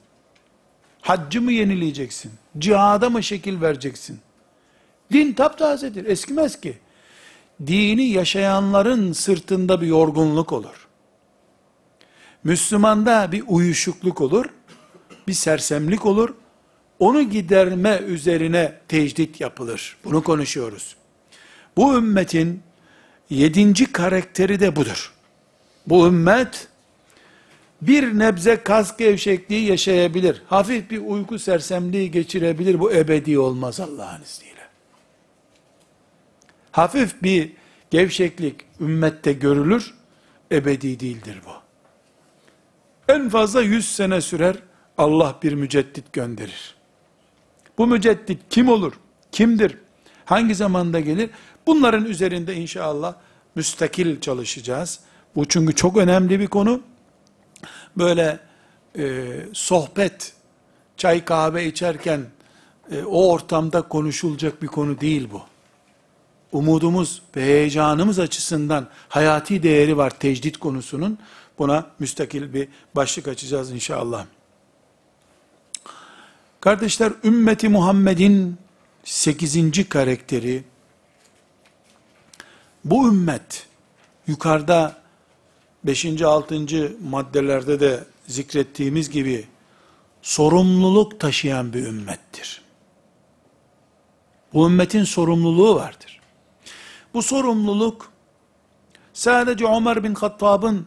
Haccı 1.00 1.42
mı 1.42 1.52
yenileyeceksin? 1.52 2.32
Cihada 2.58 3.10
mı 3.10 3.22
şekil 3.22 3.60
vereceksin? 3.60 4.20
Din 5.12 5.32
taptazedir, 5.32 6.04
eskimez 6.04 6.60
ki. 6.60 6.78
Dini 7.66 8.04
yaşayanların 8.04 9.12
sırtında 9.12 9.80
bir 9.80 9.86
yorgunluk 9.86 10.52
olur. 10.52 10.88
Müslümanda 12.44 13.32
bir 13.32 13.44
uyuşukluk 13.46 14.20
olur, 14.20 14.44
bir 15.28 15.32
sersemlik 15.32 16.06
olur. 16.06 16.34
Onu 16.98 17.22
giderme 17.22 18.00
üzerine 18.06 18.72
tecdit 18.88 19.40
yapılır. 19.40 19.96
Bunu 20.04 20.24
konuşuyoruz. 20.24 20.96
Bu 21.76 21.96
ümmetin 21.96 22.62
yedinci 23.30 23.92
karakteri 23.92 24.60
de 24.60 24.76
budur. 24.76 25.12
Bu 25.86 26.06
ümmet 26.06 26.68
bir 27.82 28.18
nebze 28.18 28.56
kas 28.56 28.96
gevşekliği 28.96 29.66
yaşayabilir. 29.66 30.42
Hafif 30.46 30.90
bir 30.90 30.98
uyku 30.98 31.38
sersemliği 31.38 32.10
geçirebilir. 32.10 32.80
Bu 32.80 32.92
ebedi 32.92 33.38
olmaz 33.38 33.80
Allah'ın 33.80 34.22
izniyle 34.22 34.55
hafif 36.76 37.22
bir 37.22 37.52
gevşeklik 37.90 38.56
ümmette 38.80 39.32
görülür, 39.32 39.94
ebedi 40.52 41.00
değildir 41.00 41.38
bu. 41.46 41.50
En 43.12 43.28
fazla 43.28 43.62
yüz 43.62 43.88
sene 43.88 44.20
sürer, 44.20 44.56
Allah 44.98 45.38
bir 45.42 45.52
müceddit 45.52 46.12
gönderir. 46.12 46.74
Bu 47.78 47.86
müceddit 47.86 48.40
kim 48.50 48.68
olur? 48.68 48.92
Kimdir? 49.32 49.78
Hangi 50.24 50.54
zamanda 50.54 51.00
gelir? 51.00 51.30
Bunların 51.66 52.04
üzerinde 52.04 52.54
inşallah 52.54 53.14
müstakil 53.54 54.20
çalışacağız. 54.20 55.00
Bu 55.36 55.48
çünkü 55.48 55.74
çok 55.74 55.96
önemli 55.96 56.40
bir 56.40 56.46
konu. 56.46 56.80
Böyle 57.98 58.38
e, 58.98 59.26
sohbet, 59.52 60.32
çay 60.96 61.24
kahve 61.24 61.66
içerken 61.66 62.20
e, 62.90 63.02
o 63.02 63.32
ortamda 63.32 63.82
konuşulacak 63.82 64.62
bir 64.62 64.66
konu 64.66 65.00
değil 65.00 65.28
bu 65.32 65.42
umudumuz 66.56 67.22
ve 67.36 67.44
heyecanımız 67.44 68.18
açısından 68.18 68.88
hayati 69.08 69.62
değeri 69.62 69.96
var 69.96 70.10
tecdit 70.10 70.56
konusunun. 70.56 71.18
Buna 71.58 71.86
müstakil 71.98 72.54
bir 72.54 72.68
başlık 72.94 73.28
açacağız 73.28 73.70
inşallah. 73.70 74.26
Kardeşler, 76.60 77.12
ümmeti 77.24 77.68
Muhammed'in 77.68 78.56
8. 79.04 79.88
karakteri, 79.88 80.64
bu 82.84 83.08
ümmet, 83.08 83.66
yukarıda 84.26 84.96
5. 85.84 86.22
6. 86.22 86.96
maddelerde 87.02 87.80
de 87.80 88.04
zikrettiğimiz 88.26 89.10
gibi, 89.10 89.46
sorumluluk 90.22 91.20
taşıyan 91.20 91.72
bir 91.72 91.86
ümmettir. 91.86 92.62
Bu 94.52 94.66
ümmetin 94.66 95.04
sorumluluğu 95.04 95.74
vardır. 95.74 96.15
Bu 97.16 97.22
sorumluluk, 97.22 98.12
sadece 99.12 99.66
Ömer 99.66 100.04
bin 100.04 100.14
Hattab'ın 100.14 100.86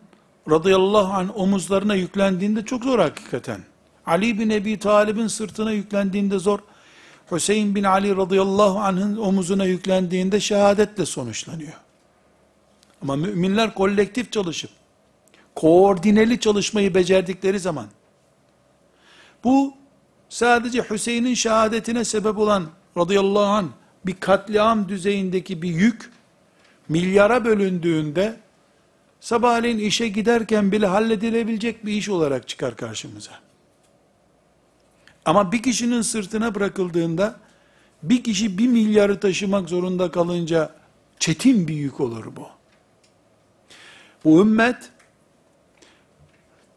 radıyallahu 0.49 1.13
anh 1.13 1.37
omuzlarına 1.37 1.95
yüklendiğinde 1.95 2.65
çok 2.65 2.83
zor 2.83 2.99
hakikaten. 2.99 3.61
Ali 4.05 4.39
bin 4.39 4.49
Ebi 4.49 4.79
Talib'in 4.79 5.27
sırtına 5.27 5.71
yüklendiğinde 5.71 6.39
zor. 6.39 6.59
Hüseyin 7.31 7.75
bin 7.75 7.83
Ali 7.83 8.17
radıyallahu 8.17 8.79
anh'ın 8.79 9.17
omuzuna 9.17 9.65
yüklendiğinde 9.65 10.39
şehadetle 10.39 11.05
sonuçlanıyor. 11.05 11.73
Ama 13.01 13.15
müminler 13.15 13.73
kolektif 13.73 14.31
çalışıp, 14.31 14.71
koordineli 15.55 16.39
çalışmayı 16.39 16.95
becerdikleri 16.95 17.59
zaman, 17.59 17.87
bu 19.43 19.73
sadece 20.29 20.81
Hüseyin'in 20.89 21.33
şehadetine 21.33 22.05
sebep 22.05 22.37
olan 22.37 22.67
radıyallahu 22.97 23.45
anh 23.45 23.67
bir 24.05 24.13
katliam 24.13 24.89
düzeyindeki 24.89 25.61
bir 25.61 25.69
yük, 25.69 26.18
milyara 26.89 27.45
bölündüğünde, 27.45 28.39
sabahleyin 29.19 29.78
işe 29.78 30.08
giderken 30.08 30.71
bile 30.71 30.88
halledilebilecek 30.88 31.86
bir 31.86 31.93
iş 31.93 32.10
olarak 32.10 32.47
çıkar 32.47 32.75
karşımıza. 32.75 33.32
Ama 35.25 35.52
bir 35.52 35.63
kişinin 35.63 36.02
sırtına 36.02 36.56
bırakıldığında, 36.56 37.39
bir 38.04 38.23
kişi 38.23 38.58
bir 38.58 38.67
milyarı 38.67 39.19
taşımak 39.19 39.69
zorunda 39.69 40.12
kalınca, 40.12 40.71
çetin 41.19 41.67
bir 41.67 41.73
yük 41.73 41.99
olur 41.99 42.25
bu. 42.36 42.47
Bu 44.23 44.41
ümmet, 44.41 44.89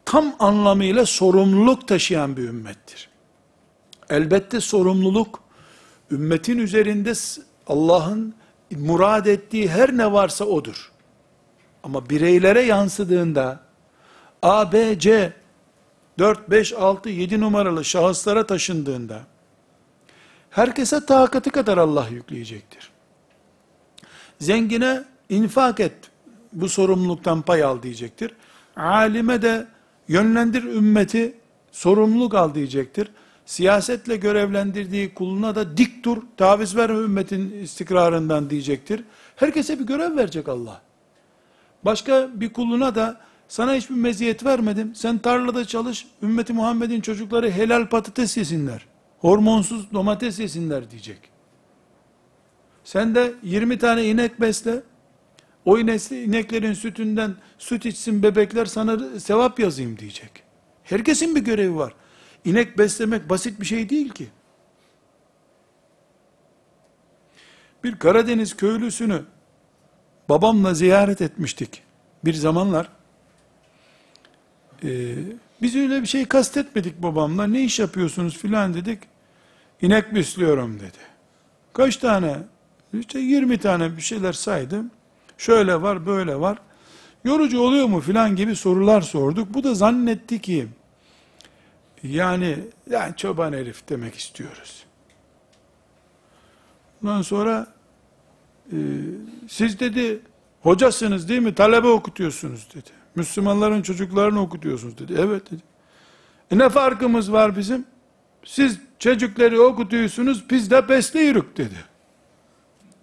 tam 0.05 0.35
anlamıyla 0.39 1.05
sorumluluk 1.05 1.87
taşıyan 1.87 2.37
bir 2.37 2.43
ümmettir. 2.43 3.09
Elbette 4.09 4.59
sorumluluk, 4.59 5.39
ümmetin 6.11 6.57
üzerinde 6.57 7.13
Allah'ın 7.67 8.35
murad 8.77 9.25
ettiği 9.25 9.69
her 9.69 9.97
ne 9.97 10.11
varsa 10.11 10.45
odur. 10.45 10.91
Ama 11.83 12.09
bireylere 12.09 12.61
yansıdığında, 12.61 13.59
A, 14.41 14.71
B, 14.71 14.99
C, 14.99 15.33
4, 16.19 16.49
5, 16.49 16.73
6, 16.73 17.09
7 17.09 17.39
numaralı 17.39 17.85
şahıslara 17.85 18.45
taşındığında, 18.45 19.21
herkese 20.49 21.05
takatı 21.05 21.49
kadar 21.49 21.77
Allah 21.77 22.07
yükleyecektir. 22.11 22.91
Zengine 24.39 25.03
infak 25.29 25.79
et, 25.79 25.95
bu 26.53 26.69
sorumluluktan 26.69 27.41
pay 27.41 27.63
al 27.63 27.81
diyecektir. 27.81 28.31
Alime 28.75 29.41
de 29.41 29.67
yönlendir 30.07 30.63
ümmeti, 30.63 31.37
sorumluluk 31.71 32.33
al 32.33 32.55
diyecektir. 32.55 33.11
Siyasetle 33.45 34.15
görevlendirdiği 34.15 35.13
kuluna 35.13 35.55
da 35.55 35.77
dik 35.77 36.03
dur, 36.05 36.17
taviz 36.37 36.75
verme 36.75 36.99
ümmetin 36.99 37.51
istikrarından 37.51 38.49
diyecektir. 38.49 39.03
Herkese 39.35 39.79
bir 39.79 39.85
görev 39.85 40.17
verecek 40.17 40.49
Allah. 40.49 40.81
Başka 41.85 42.29
bir 42.33 42.53
kuluna 42.53 42.95
da 42.95 43.21
sana 43.47 43.73
hiçbir 43.73 43.95
meziyet 43.95 44.45
vermedim. 44.45 44.95
Sen 44.95 45.17
tarlada 45.17 45.65
çalış, 45.65 46.07
ümmeti 46.21 46.53
Muhammed'in 46.53 47.01
çocukları 47.01 47.51
helal 47.51 47.89
patates 47.89 48.37
yesinler. 48.37 48.85
Hormonsuz 49.19 49.93
domates 49.93 50.39
yesinler 50.39 50.91
diyecek. 50.91 51.19
Sen 52.83 53.15
de 53.15 53.33
20 53.43 53.77
tane 53.77 54.05
inek 54.05 54.41
besle. 54.41 54.83
O 55.65 55.79
ineklerin 55.79 56.73
sütünden 56.73 57.35
süt 57.57 57.85
içsin 57.85 58.23
bebekler 58.23 58.65
sana 58.65 59.19
sevap 59.19 59.59
yazayım 59.59 59.97
diyecek. 59.97 60.43
Herkesin 60.83 61.35
bir 61.35 61.41
görevi 61.41 61.75
var. 61.75 61.93
İnek 62.45 62.77
beslemek 62.77 63.29
basit 63.29 63.61
bir 63.61 63.65
şey 63.65 63.89
değil 63.89 64.09
ki. 64.09 64.27
Bir 67.83 67.99
Karadeniz 67.99 68.57
köylüsünü 68.57 69.21
babamla 70.29 70.73
ziyaret 70.73 71.21
etmiştik. 71.21 71.83
Bir 72.25 72.33
zamanlar 72.33 72.89
ee, 74.83 75.15
biz 75.61 75.75
öyle 75.75 76.01
bir 76.01 76.07
şey 76.07 76.25
kastetmedik 76.25 77.03
babamla. 77.03 77.47
Ne 77.47 77.63
iş 77.63 77.79
yapıyorsunuz 77.79 78.37
filan 78.37 78.73
dedik. 78.73 78.99
İnek 79.81 80.15
besliyorum 80.15 80.79
dedi. 80.79 80.97
Kaç 81.73 81.97
tane? 81.97 82.37
İşte 82.99 83.19
20 83.19 83.57
tane 83.57 83.97
bir 83.97 84.01
şeyler 84.01 84.33
saydım. 84.33 84.91
Şöyle 85.37 85.81
var, 85.81 86.05
böyle 86.05 86.39
var. 86.39 86.57
Yorucu 87.23 87.61
oluyor 87.61 87.85
mu 87.85 87.99
filan 87.99 88.35
gibi 88.35 88.55
sorular 88.55 89.01
sorduk. 89.01 89.53
Bu 89.53 89.63
da 89.63 89.73
zannetti 89.73 90.41
ki 90.41 90.67
yani 92.03 92.59
yani 92.89 93.15
çoban 93.15 93.53
herif 93.53 93.89
demek 93.89 94.15
istiyoruz. 94.15 94.83
Ondan 97.03 97.21
sonra 97.21 97.67
e, 98.71 98.77
siz 99.47 99.79
dedi 99.79 100.21
hocasınız 100.61 101.29
değil 101.29 101.41
mi? 101.41 101.55
Talebe 101.55 101.87
okutuyorsunuz 101.87 102.67
dedi. 102.75 102.89
Müslümanların 103.15 103.81
çocuklarını 103.81 104.41
okutuyorsunuz 104.41 104.97
dedi. 104.97 105.13
Evet 105.19 105.51
dedi. 105.51 105.61
E 106.51 106.57
ne 106.57 106.69
farkımız 106.69 107.31
var 107.31 107.57
bizim? 107.57 107.85
Siz 108.43 108.79
çocukları 108.99 109.61
okutuyorsunuz, 109.61 110.49
biz 110.49 110.71
de 110.71 110.89
besliyoruz 110.89 111.45
dedi. 111.57 111.75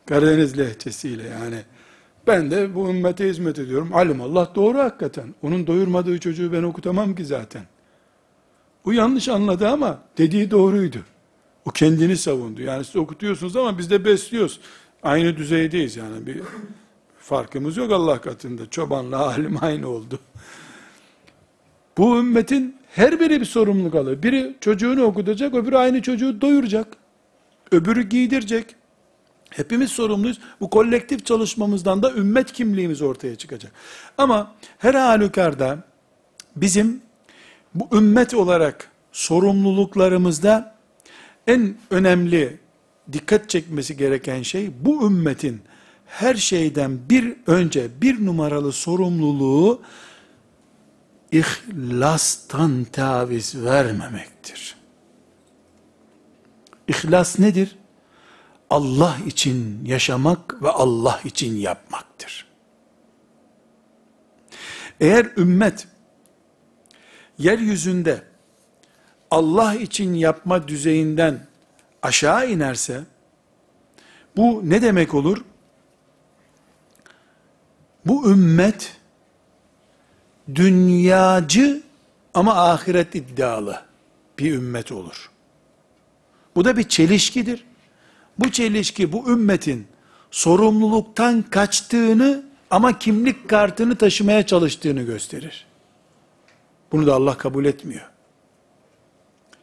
Karadeniz 0.06 0.58
lehçesiyle 0.58 1.28
yani. 1.28 1.62
Ben 2.26 2.50
de 2.50 2.74
bu 2.74 2.90
ümmete 2.90 3.28
hizmet 3.28 3.58
ediyorum. 3.58 3.90
Alim 3.94 4.20
Allah 4.20 4.52
doğru 4.54 4.78
hakikaten. 4.78 5.34
Onun 5.42 5.66
doyurmadığı 5.66 6.18
çocuğu 6.18 6.52
ben 6.52 6.62
okutamam 6.62 7.14
ki 7.14 7.24
zaten. 7.24 7.62
Bu 8.84 8.92
yanlış 8.92 9.28
anladı 9.28 9.68
ama 9.68 9.98
dediği 10.18 10.50
doğruydu. 10.50 10.98
O 11.64 11.70
kendini 11.70 12.16
savundu. 12.16 12.62
Yani 12.62 12.84
siz 12.84 12.96
okutuyorsunuz 12.96 13.56
ama 13.56 13.78
biz 13.78 13.90
de 13.90 14.04
besliyoruz. 14.04 14.60
Aynı 15.02 15.36
düzeydeyiz 15.36 15.96
yani 15.96 16.26
bir 16.26 16.40
farkımız 17.18 17.76
yok 17.76 17.92
Allah 17.92 18.20
katında. 18.20 18.70
Çobanla 18.70 19.26
alim 19.26 19.58
aynı 19.60 19.88
oldu. 19.88 20.18
Bu 21.98 22.18
ümmetin 22.18 22.76
her 22.88 23.20
biri 23.20 23.40
bir 23.40 23.46
sorumluluk 23.46 23.94
alıyor. 23.94 24.22
Biri 24.22 24.56
çocuğunu 24.60 25.02
okutacak, 25.02 25.54
öbürü 25.54 25.76
aynı 25.76 26.02
çocuğu 26.02 26.40
doyuracak. 26.40 26.86
Öbürü 27.72 28.02
giydirecek. 28.02 28.76
Hepimiz 29.50 29.92
sorumluyuz. 29.92 30.38
Bu 30.60 30.70
kolektif 30.70 31.26
çalışmamızdan 31.26 32.02
da 32.02 32.12
ümmet 32.12 32.52
kimliğimiz 32.52 33.02
ortaya 33.02 33.36
çıkacak. 33.36 33.72
Ama 34.18 34.54
her 34.78 34.94
halükarda 34.94 35.78
bizim 36.56 37.02
bu 37.74 37.96
ümmet 37.96 38.35
olarak 38.35 38.90
sorumluluklarımızda 39.12 40.74
en 41.46 41.76
önemli 41.90 42.59
dikkat 43.12 43.50
çekmesi 43.50 43.96
gereken 43.96 44.42
şey 44.42 44.70
bu 44.80 45.06
ümmetin 45.06 45.62
her 46.06 46.35
şeyden 46.35 46.98
bir 47.11 47.37
önce 47.46 47.88
bir 48.02 48.26
numaralı 48.26 48.72
sorumluluğu 48.72 49.83
ihlastan 51.33 52.85
taviz 52.85 53.64
vermemektir. 53.64 54.76
İhlas 56.88 57.38
nedir? 57.38 57.76
Allah 58.70 59.16
için 59.26 59.85
yaşamak 59.85 60.62
ve 60.62 60.68
Allah 60.70 61.20
için 61.24 61.56
yapmaktır. 61.56 62.46
Eğer 65.00 65.26
ümmet 65.37 65.87
yeryüzünde 67.40 68.22
Allah 69.31 69.74
için 69.74 70.14
yapma 70.14 70.68
düzeyinden 70.68 71.46
aşağı 72.03 72.50
inerse 72.50 73.00
bu 74.37 74.62
ne 74.64 74.83
demek 74.83 75.14
olur? 75.14 75.44
Bu 78.07 78.31
ümmet 78.31 78.96
dünyacı 80.55 81.83
ama 82.35 82.70
ahiret 82.70 83.14
iddialı 83.14 83.83
bir 84.38 84.55
ümmet 84.55 84.92
olur. 84.92 85.31
Bu 86.57 86.64
da 86.64 86.76
bir 86.76 86.88
çelişkidir. 86.88 87.64
Bu 88.38 88.50
çelişki 88.50 89.12
bu 89.12 89.31
ümmetin 89.31 89.87
sorumluluktan 90.31 91.42
kaçtığını 91.42 92.42
ama 92.70 92.98
kimlik 92.98 93.48
kartını 93.48 93.96
taşımaya 93.96 94.46
çalıştığını 94.46 95.03
gösterir. 95.03 95.69
Bunu 96.92 97.07
da 97.07 97.14
Allah 97.14 97.38
kabul 97.38 97.64
etmiyor. 97.64 98.11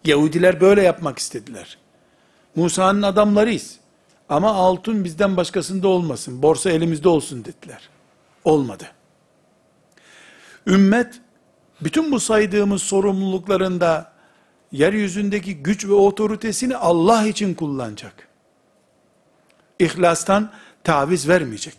Yahudiler 0.05 0.61
böyle 0.61 0.81
yapmak 0.81 1.19
istediler. 1.19 1.77
Musa'nın 2.55 3.01
adamlarıyız. 3.01 3.79
Ama 4.29 4.53
altın 4.53 5.03
bizden 5.03 5.37
başkasında 5.37 5.87
olmasın, 5.87 6.41
borsa 6.41 6.69
elimizde 6.69 7.09
olsun 7.09 7.45
dediler. 7.45 7.89
Olmadı. 8.43 8.91
Ümmet, 10.67 11.21
bütün 11.81 12.11
bu 12.11 12.19
saydığımız 12.19 12.83
sorumluluklarında, 12.83 14.11
yeryüzündeki 14.71 15.55
güç 15.57 15.85
ve 15.85 15.93
otoritesini 15.93 16.77
Allah 16.77 17.27
için 17.27 17.53
kullanacak. 17.53 18.27
İhlastan 19.79 20.51
taviz 20.83 21.27
vermeyecek. 21.27 21.75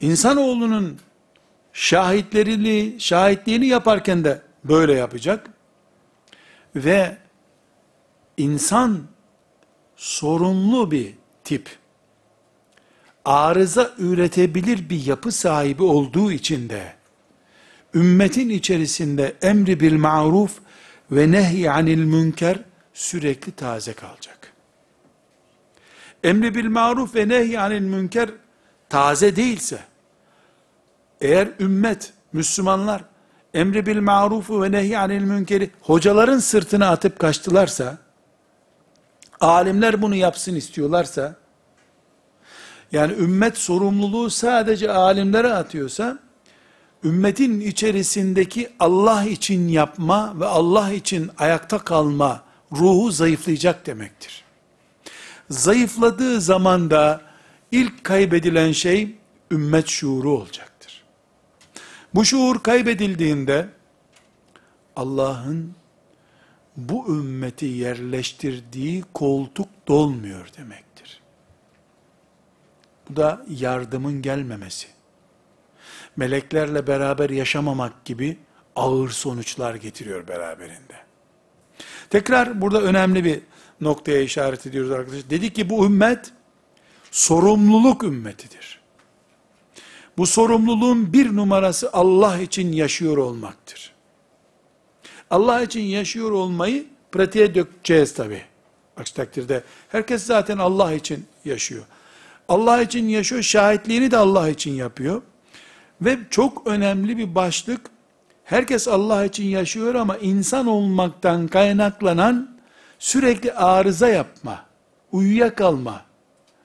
İnsanoğlunun 0.00 0.98
şahitlerini, 1.76 2.96
şahitliğini 2.98 3.66
yaparken 3.66 4.24
de 4.24 4.42
böyle 4.64 4.94
yapacak. 4.94 5.50
Ve 6.76 7.16
insan 8.36 9.02
sorunlu 9.96 10.90
bir 10.90 11.14
tip, 11.44 11.78
arıza 13.24 13.90
üretebilir 13.98 14.90
bir 14.90 15.06
yapı 15.06 15.32
sahibi 15.32 15.82
olduğu 15.82 16.32
için 16.32 16.68
de, 16.68 16.94
ümmetin 17.94 18.48
içerisinde 18.48 19.36
emri 19.42 19.80
bil 19.80 19.96
ma'ruf 19.96 20.58
ve 21.10 21.30
nehy 21.30 21.70
anil 21.70 22.04
münker 22.04 22.58
sürekli 22.94 23.52
taze 23.52 23.92
kalacak. 23.92 24.52
Emri 26.24 26.54
bil 26.54 26.68
maruf 26.68 27.14
ve 27.14 27.28
nehy 27.28 27.58
anil 27.58 27.80
münker 27.80 28.30
taze 28.88 29.36
değilse, 29.36 29.78
eğer 31.20 31.48
ümmet, 31.60 32.12
Müslümanlar, 32.32 33.04
emri 33.54 33.86
bil 33.86 34.00
marufu 34.00 34.62
ve 34.62 34.72
nehy 34.72 34.96
anil 34.96 35.22
münkeri 35.22 35.70
hocaların 35.80 36.38
sırtına 36.38 36.90
atıp 36.90 37.18
kaçtılarsa, 37.18 37.98
alimler 39.40 40.02
bunu 40.02 40.14
yapsın 40.14 40.54
istiyorlarsa, 40.54 41.36
yani 42.92 43.12
ümmet 43.12 43.58
sorumluluğu 43.58 44.30
sadece 44.30 44.92
alimlere 44.92 45.52
atıyorsa, 45.52 46.18
ümmetin 47.04 47.60
içerisindeki 47.60 48.70
Allah 48.80 49.24
için 49.24 49.68
yapma 49.68 50.40
ve 50.40 50.46
Allah 50.46 50.92
için 50.92 51.30
ayakta 51.38 51.78
kalma 51.78 52.42
ruhu 52.72 53.10
zayıflayacak 53.10 53.86
demektir. 53.86 54.44
Zayıfladığı 55.50 56.40
zaman 56.40 56.90
da 56.90 57.20
ilk 57.72 58.04
kaybedilen 58.04 58.72
şey 58.72 59.16
ümmet 59.50 59.88
şuuru 59.88 60.30
olacaktır. 60.30 60.75
Bu 62.16 62.24
şuur 62.24 62.62
kaybedildiğinde 62.62 63.68
Allah'ın 64.96 65.74
bu 66.76 67.08
ümmeti 67.08 67.66
yerleştirdiği 67.66 69.04
koltuk 69.14 69.68
dolmuyor 69.88 70.48
demektir. 70.58 71.22
Bu 73.10 73.16
da 73.16 73.44
yardımın 73.48 74.22
gelmemesi. 74.22 74.86
Meleklerle 76.16 76.86
beraber 76.86 77.30
yaşamamak 77.30 78.04
gibi 78.04 78.38
ağır 78.76 79.10
sonuçlar 79.10 79.74
getiriyor 79.74 80.28
beraberinde. 80.28 80.96
Tekrar 82.10 82.60
burada 82.60 82.82
önemli 82.82 83.24
bir 83.24 83.40
noktaya 83.80 84.20
işaret 84.20 84.66
ediyoruz 84.66 84.90
arkadaşlar. 84.90 85.30
Dedi 85.30 85.52
ki 85.52 85.70
bu 85.70 85.86
ümmet 85.86 86.32
sorumluluk 87.10 88.02
ümmetidir. 88.02 88.85
Bu 90.18 90.26
sorumluluğun 90.26 91.12
bir 91.12 91.36
numarası 91.36 91.90
Allah 91.92 92.38
için 92.38 92.72
yaşıyor 92.72 93.16
olmaktır. 93.16 93.92
Allah 95.30 95.62
için 95.62 95.80
yaşıyor 95.80 96.30
olmayı 96.30 96.86
pratiğe 97.12 97.54
dökeceğiz 97.54 98.14
tabi. 98.14 98.42
Aksi 98.96 99.14
takdirde 99.14 99.62
herkes 99.88 100.22
zaten 100.22 100.58
Allah 100.58 100.92
için 100.92 101.26
yaşıyor. 101.44 101.84
Allah 102.48 102.82
için 102.82 103.08
yaşıyor, 103.08 103.42
şahitliğini 103.42 104.10
de 104.10 104.16
Allah 104.16 104.48
için 104.48 104.72
yapıyor. 104.72 105.22
Ve 106.00 106.18
çok 106.30 106.66
önemli 106.66 107.18
bir 107.18 107.34
başlık, 107.34 107.80
herkes 108.44 108.88
Allah 108.88 109.24
için 109.24 109.44
yaşıyor 109.44 109.94
ama 109.94 110.16
insan 110.16 110.66
olmaktan 110.66 111.48
kaynaklanan 111.48 112.56
sürekli 112.98 113.52
arıza 113.52 114.08
yapma, 114.08 114.64
uyuyakalma, 115.12 116.02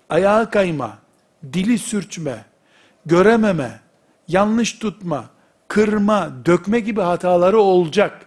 ayağa 0.10 0.50
kayma, 0.50 0.98
dili 1.54 1.78
sürçme, 1.78 2.46
görememe, 3.06 3.80
yanlış 4.28 4.74
tutma, 4.74 5.26
kırma, 5.68 6.32
dökme 6.46 6.80
gibi 6.80 7.02
hataları 7.02 7.60
olacak. 7.60 8.26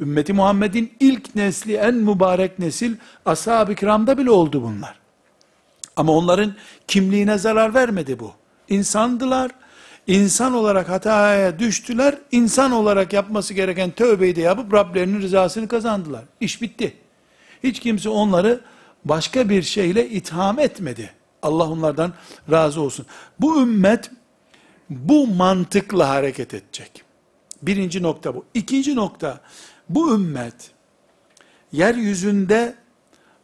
Ümmeti 0.00 0.32
Muhammed'in 0.32 0.92
ilk 1.00 1.34
nesli, 1.34 1.74
en 1.74 1.94
mübarek 1.94 2.58
nesil, 2.58 2.96
ashab-ı 3.26 3.74
kiramda 3.74 4.18
bile 4.18 4.30
oldu 4.30 4.62
bunlar. 4.62 4.94
Ama 5.96 6.12
onların 6.12 6.54
kimliğine 6.88 7.38
zarar 7.38 7.74
vermedi 7.74 8.18
bu. 8.18 8.32
İnsandılar, 8.68 9.50
insan 10.06 10.54
olarak 10.54 10.88
hataya 10.88 11.58
düştüler, 11.58 12.14
insan 12.32 12.72
olarak 12.72 13.12
yapması 13.12 13.54
gereken 13.54 13.90
tövbeyi 13.90 14.36
de 14.36 14.40
yapıp 14.40 14.74
Rablerinin 14.74 15.22
rızasını 15.22 15.68
kazandılar. 15.68 16.24
İş 16.40 16.62
bitti. 16.62 16.96
Hiç 17.62 17.80
kimse 17.80 18.08
onları 18.08 18.60
başka 19.04 19.48
bir 19.48 19.62
şeyle 19.62 20.08
itham 20.08 20.58
etmedi. 20.58 21.10
Allah 21.46 21.70
onlardan 21.70 22.12
razı 22.50 22.80
olsun. 22.80 23.06
Bu 23.40 23.62
ümmet 23.62 24.10
bu 24.90 25.26
mantıkla 25.26 26.08
hareket 26.08 26.54
edecek. 26.54 27.04
Birinci 27.62 28.02
nokta 28.02 28.34
bu. 28.34 28.44
İkinci 28.54 28.96
nokta, 28.96 29.40
bu 29.88 30.14
ümmet 30.14 30.70
yeryüzünde 31.72 32.74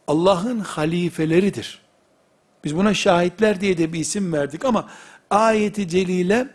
Allah'ın 0.07 0.59
halifeleridir. 0.59 1.81
Biz 2.63 2.75
buna 2.75 2.93
şahitler 2.93 3.61
diye 3.61 3.77
de 3.77 3.93
bir 3.93 3.99
isim 3.99 4.33
verdik 4.33 4.65
ama 4.65 4.89
ayeti 5.29 5.87
celile 5.87 6.47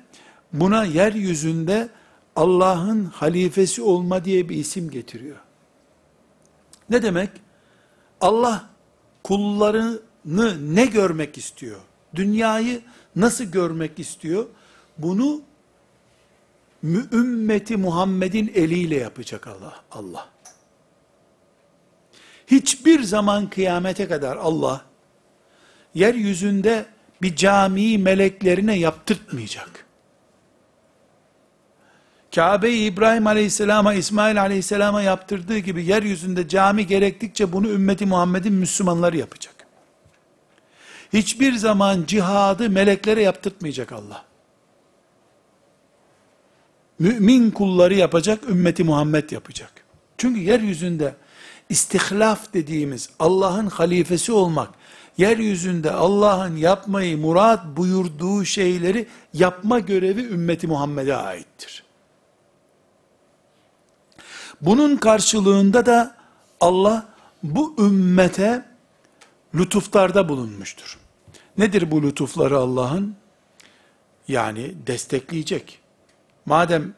buna 0.52 0.84
yeryüzünde 0.84 1.88
Allah'ın 2.36 3.04
halifesi 3.04 3.82
olma 3.82 4.24
diye 4.24 4.48
bir 4.48 4.56
isim 4.56 4.90
getiriyor. 4.90 5.36
Ne 6.90 7.02
demek? 7.02 7.30
Allah 8.20 8.64
kullarını 9.24 10.07
ne 10.74 10.86
görmek 10.86 11.38
istiyor? 11.38 11.80
Dünyayı 12.14 12.80
nasıl 13.16 13.44
görmek 13.44 13.98
istiyor? 13.98 14.46
Bunu 14.98 15.40
ümmeti 17.12 17.76
Muhammed'in 17.76 18.52
eliyle 18.54 18.96
yapacak 18.96 19.46
Allah. 19.46 19.84
Allah. 19.90 20.28
Hiçbir 22.46 23.02
zaman 23.02 23.50
kıyamete 23.50 24.08
kadar 24.08 24.36
Allah 24.36 24.84
yeryüzünde 25.94 26.86
bir 27.22 27.36
camiyi 27.36 27.98
meleklerine 27.98 28.78
yaptırtmayacak. 28.78 29.84
Kabe'yi 32.34 32.92
İbrahim 32.92 33.26
Aleyhisselam'a, 33.26 33.94
İsmail 33.94 34.40
Aleyhisselam'a 34.40 35.02
yaptırdığı 35.02 35.58
gibi 35.58 35.84
yeryüzünde 35.84 36.48
cami 36.48 36.86
gerektikçe 36.86 37.52
bunu 37.52 37.68
ümmeti 37.68 38.06
Muhammed'in 38.06 38.52
Müslümanları 38.52 39.16
yapacak. 39.16 39.57
Hiçbir 41.12 41.56
zaman 41.56 42.04
cihadı 42.06 42.70
meleklere 42.70 43.22
yaptırtmayacak 43.22 43.92
Allah. 43.92 44.24
Mümin 46.98 47.50
kulları 47.50 47.94
yapacak, 47.94 48.48
ümmeti 48.48 48.84
Muhammed 48.84 49.30
yapacak. 49.30 49.72
Çünkü 50.18 50.40
yeryüzünde 50.40 51.14
istihlaf 51.68 52.52
dediğimiz 52.54 53.10
Allah'ın 53.18 53.66
halifesi 53.66 54.32
olmak, 54.32 54.70
yeryüzünde 55.18 55.90
Allah'ın 55.92 56.56
yapmayı 56.56 57.18
murat 57.18 57.76
buyurduğu 57.76 58.44
şeyleri 58.44 59.06
yapma 59.34 59.78
görevi 59.78 60.22
ümmeti 60.22 60.66
Muhammed'e 60.66 61.16
aittir. 61.16 61.84
Bunun 64.60 64.96
karşılığında 64.96 65.86
da 65.86 66.16
Allah 66.60 67.08
bu 67.42 67.76
ümmete 67.78 68.64
lütuflarda 69.54 70.28
bulunmuştur. 70.28 70.98
Nedir 71.58 71.90
bu 71.90 72.02
lütufları 72.02 72.58
Allah'ın? 72.58 73.16
Yani 74.28 74.74
destekleyecek. 74.86 75.78
Madem 76.46 76.94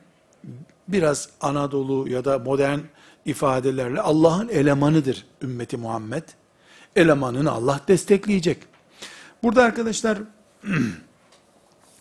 biraz 0.89 1.29
Anadolu 1.41 2.09
ya 2.09 2.25
da 2.25 2.39
modern 2.39 2.79
ifadelerle 3.25 4.01
Allah'ın 4.01 4.49
elemanıdır 4.49 5.27
ümmeti 5.43 5.77
Muhammed. 5.77 6.23
Elemanını 6.97 7.51
Allah 7.51 7.81
destekleyecek. 7.89 8.63
Burada 9.43 9.63
arkadaşlar 9.63 10.19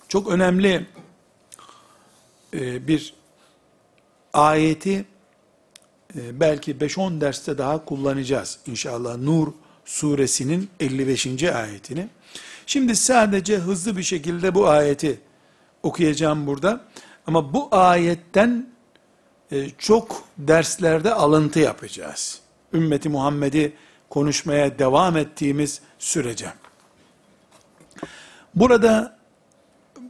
çok 0.07 0.31
önemli 0.31 0.87
e, 2.53 2.87
bir 2.87 3.13
ayeti 4.33 5.05
e, 6.15 6.39
belki 6.39 6.75
5-10 6.75 7.21
derste 7.21 7.57
daha 7.57 7.85
kullanacağız 7.85 8.59
inşallah. 8.65 9.17
Nur 9.17 9.47
suresinin 9.89 10.69
55. 10.79 11.43
ayetini. 11.43 12.07
Şimdi 12.65 12.95
sadece 12.95 13.57
hızlı 13.57 13.97
bir 13.97 14.03
şekilde 14.03 14.55
bu 14.55 14.67
ayeti 14.67 15.21
okuyacağım 15.83 16.47
burada. 16.47 16.81
Ama 17.27 17.53
bu 17.53 17.67
ayetten 17.71 18.69
e, 19.51 19.69
çok 19.69 20.23
derslerde 20.37 21.13
alıntı 21.13 21.59
yapacağız. 21.59 22.39
Ümmeti 22.73 23.09
Muhammed'i 23.09 23.73
konuşmaya 24.09 24.79
devam 24.79 25.17
ettiğimiz 25.17 25.81
sürece. 25.99 26.53
Burada 28.55 29.17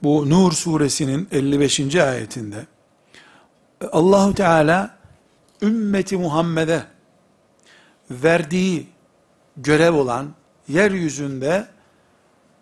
bu 0.04 0.30
Nur 0.30 0.52
suresinin 0.52 1.28
55. 1.32 1.96
ayetinde 1.96 2.66
Allahu 3.92 4.34
Teala 4.36 4.98
ümmeti 5.62 6.18
Muhammed'e 6.18 6.84
verdiği 8.12 8.88
görev 9.59 9.95
olan 9.95 10.35
yeryüzünde 10.69 11.67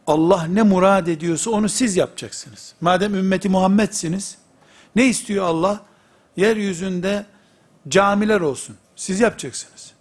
Allah 0.07 0.45
ne 0.45 0.63
murad 0.63 1.07
ediyorsa 1.07 1.51
onu 1.51 1.69
siz 1.69 1.97
yapacaksınız. 1.97 2.75
Madem 2.81 3.15
ümmeti 3.15 3.49
Muhammed'siniz, 3.49 4.39
ne 4.97 5.07
istiyor 5.07 5.45
Allah? 5.45 5.81
Yeryüzünde 6.37 7.27
camiler 7.89 8.41
olsun. 8.41 8.77
Siz 8.97 9.21
yapacaksınız. 9.21 9.93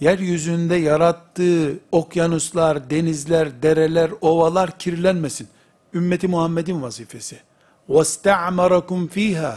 Yeryüzünde 0.00 0.76
yarattığı 0.76 1.78
okyanuslar, 1.92 2.90
denizler, 2.90 3.62
dereler, 3.62 4.10
ovalar 4.20 4.78
kirlenmesin. 4.78 5.48
Ümmeti 5.94 6.28
Muhammed'in 6.28 6.82
vazifesi. 6.82 7.40
وَاسْتَعْمَرَكُمْ 7.88 9.08
ف۪يهَا 9.08 9.54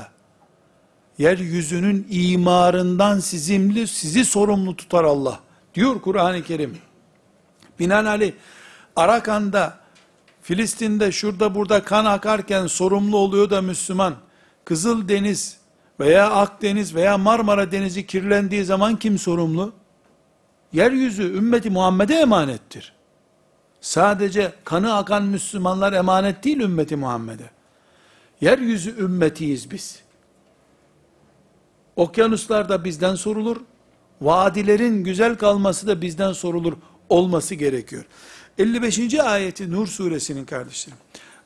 Yeryüzünün 1.17 2.07
imarından 2.09 3.19
sizimli, 3.19 3.87
sizi 3.87 4.25
sorumlu 4.25 4.75
tutar 4.75 5.03
Allah. 5.03 5.39
Diyor 5.76 6.00
Kur'an-ı 6.00 6.42
Kerim. 6.42 6.78
Binaenaleyh 7.78 8.32
Arakan'da, 8.96 9.78
Filistin'de, 10.42 11.12
şurada 11.12 11.54
burada 11.54 11.84
kan 11.84 12.04
akarken 12.04 12.66
sorumlu 12.66 13.16
oluyor 13.16 13.50
da 13.50 13.62
Müslüman, 13.62 14.14
Kızıl 14.64 15.08
Deniz 15.08 15.58
veya 16.00 16.30
Akdeniz 16.30 16.94
veya 16.94 17.18
Marmara 17.18 17.72
Denizi 17.72 18.06
kirlendiği 18.06 18.64
zaman 18.64 18.96
kim 18.96 19.18
sorumlu? 19.18 19.72
Yeryüzü 20.72 21.36
ümmeti 21.36 21.70
Muhammed'e 21.70 22.14
emanettir. 22.14 22.92
Sadece 23.80 24.52
kanı 24.64 24.94
akan 24.94 25.24
Müslümanlar 25.24 25.92
emanet 25.92 26.44
değil 26.44 26.60
ümmeti 26.60 26.96
Muhammed'e. 26.96 27.50
Yeryüzü 28.40 28.98
ümmetiyiz 28.98 29.70
biz. 29.70 30.02
Okyanuslar 31.96 32.68
da 32.68 32.84
bizden 32.84 33.14
sorulur 33.14 33.56
Vadilerin 34.21 35.03
güzel 35.03 35.35
kalması 35.35 35.87
da 35.87 36.01
bizden 36.01 36.31
sorulur 36.31 36.73
olması 37.09 37.55
gerekiyor. 37.55 38.05
55. 38.57 39.19
ayeti 39.19 39.71
Nur 39.71 39.87
suresinin 39.87 40.45
kardeşlerim. 40.45 40.97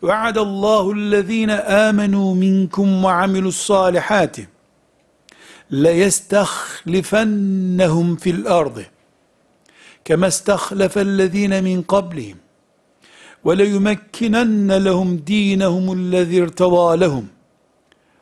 وَعَدَ 0.04 0.38
اللّٰهُ 0.38 0.86
الَّذ۪ينَ 1.00 1.52
آمَنُوا 1.88 2.30
مِنْكُمْ 2.46 2.88
وَعَمِلُوا 3.06 3.54
الصَّالِحَاتِ 3.56 4.36
لَيَسْتَخْلِفَنَّهُمْ 5.72 8.16
فِي 8.16 8.30
الْأَرْضِ 8.30 8.84
كَمَا 10.06 10.28
اسْتَخْلَفَ 10.28 10.98
الَّذ۪ينَ 10.98 11.64
مِنْ 11.64 11.82
قَبْلِهِمْ 11.94 12.38
وَلَيُمَكِّنَنَّ 13.46 14.72
لَهُمْ 14.88 15.10
د۪ينَهُمُ 15.18 15.86
الَّذِي 16.00 16.42
ارْتَضَى 16.42 16.98
لَهُمْ 17.04 17.26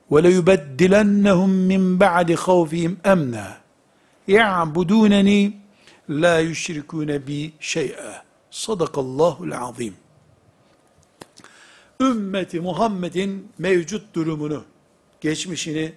وَلَيُبَدِّلَنَّهُمْ 0.09 1.49
مِنْ 1.71 1.81
بَعْدِ 1.97 2.35
خَوْفِهِمْ 2.35 2.97
اَمْنًا 3.13 3.47
يَعْبُدُونَنِي 4.27 5.41
لَا 6.23 6.35
يُشْرِكُونَ 6.49 7.09
بِي 7.27 7.39
شَيْئًا 7.59 8.13
Sadakallahul 8.51 9.51
azim. 9.51 9.95
Ümmeti 11.99 12.59
Muhammed'in 12.59 13.51
mevcut 13.57 14.15
durumunu, 14.15 14.63
geçmişini, 15.21 15.93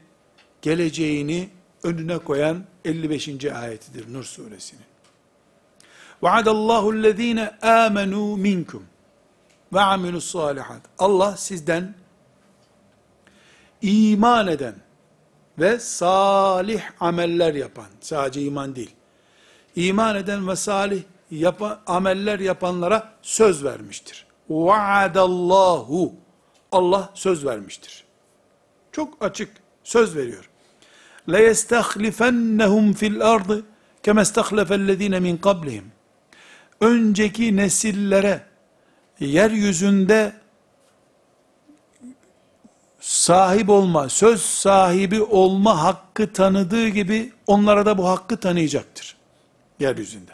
geleceğini 0.62 1.48
önüne 1.82 2.18
koyan 2.18 2.64
55. 2.84 3.44
ayetidir 3.44 4.12
Nur 4.12 4.24
suresinin. 4.24 4.84
Vaadallahu 6.22 6.90
allazine 6.90 7.50
amenu 7.62 8.36
minkum 8.36 8.84
ve 9.72 9.80
amilus 9.80 10.32
salihat. 10.32 10.80
Allah 10.98 11.36
sizden 11.36 11.94
iman 13.82 14.46
eden 14.46 14.74
ve 15.61 15.79
salih 15.79 16.81
ameller 16.99 17.53
yapan, 17.53 17.85
sadece 18.01 18.41
iman 18.41 18.75
değil, 18.75 18.91
iman 19.75 20.15
eden 20.15 20.47
ve 20.47 20.55
salih 20.55 21.01
yapan, 21.31 21.79
ameller 21.87 22.39
yapanlara 22.39 23.13
söz 23.21 23.63
vermiştir. 23.63 24.25
Vaadallahu. 24.49 26.13
Allah 26.71 27.09
söz 27.13 27.45
vermiştir. 27.45 28.03
Çok 28.91 29.25
açık 29.25 29.51
söz 29.83 30.15
veriyor. 30.15 30.49
Yestahlifennehum 31.27 32.93
fil 32.93 33.21
ardı 33.21 33.63
kema 34.03 34.21
istahlefellezine 34.21 35.19
min 35.19 35.37
qablihim. 35.37 35.91
Önceki 36.81 37.57
nesillere 37.57 38.41
yeryüzünde 39.19 40.33
sahip 43.00 43.70
olma, 43.70 44.08
söz 44.08 44.42
sahibi 44.42 45.22
olma 45.22 45.82
hakkı 45.82 46.32
tanıdığı 46.32 46.88
gibi 46.88 47.32
onlara 47.46 47.86
da 47.86 47.98
bu 47.98 48.08
hakkı 48.08 48.36
tanıyacaktır. 48.36 49.16
Yeryüzünde. 49.80 50.30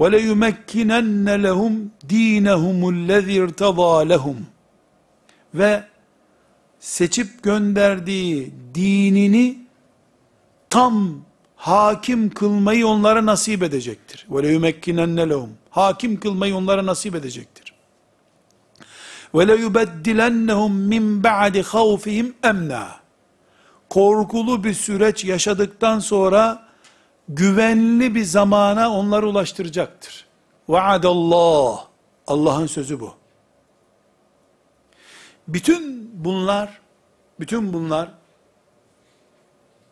وَلَيُمَكِّنَنَّ 0.00 1.28
لَهُمْ 1.46 1.88
د۪ينَهُمُ 2.08 2.80
الَّذِي 2.94 3.46
ارْتَضَى 3.46 4.14
لَهُمْ 4.14 4.36
Ve 5.54 5.84
seçip 6.80 7.42
gönderdiği 7.42 8.54
dinini 8.74 9.58
tam 10.70 11.24
hakim 11.56 12.30
kılmayı 12.30 12.86
onlara 12.86 13.26
nasip 13.26 13.62
edecektir. 13.62 14.26
وَلَيُمَكِّنَنَّ 14.30 15.32
لَهُمْ 15.32 15.48
Hakim 15.70 16.20
kılmayı 16.20 16.56
onlara 16.56 16.86
nasip 16.86 17.14
edecektir. 17.14 17.57
Ve 19.35 19.47
le 19.47 19.55
yubeddilennehum 19.55 20.73
min 20.73 21.23
ba'di 21.23 21.61
havfihim 21.61 22.35
emna. 22.43 22.99
Korkulu 23.89 24.63
bir 24.63 24.73
süreç 24.73 25.25
yaşadıktan 25.25 25.99
sonra 25.99 26.67
güvenli 27.29 28.15
bir 28.15 28.23
zamana 28.23 28.91
onları 28.91 29.29
ulaştıracaktır. 29.29 30.25
Vaadallah. 30.69 31.85
Allah'ın 32.27 32.67
sözü 32.67 32.99
bu. 32.99 33.13
Bütün 35.47 36.11
bunlar, 36.25 36.79
bütün 37.39 37.73
bunlar 37.73 38.11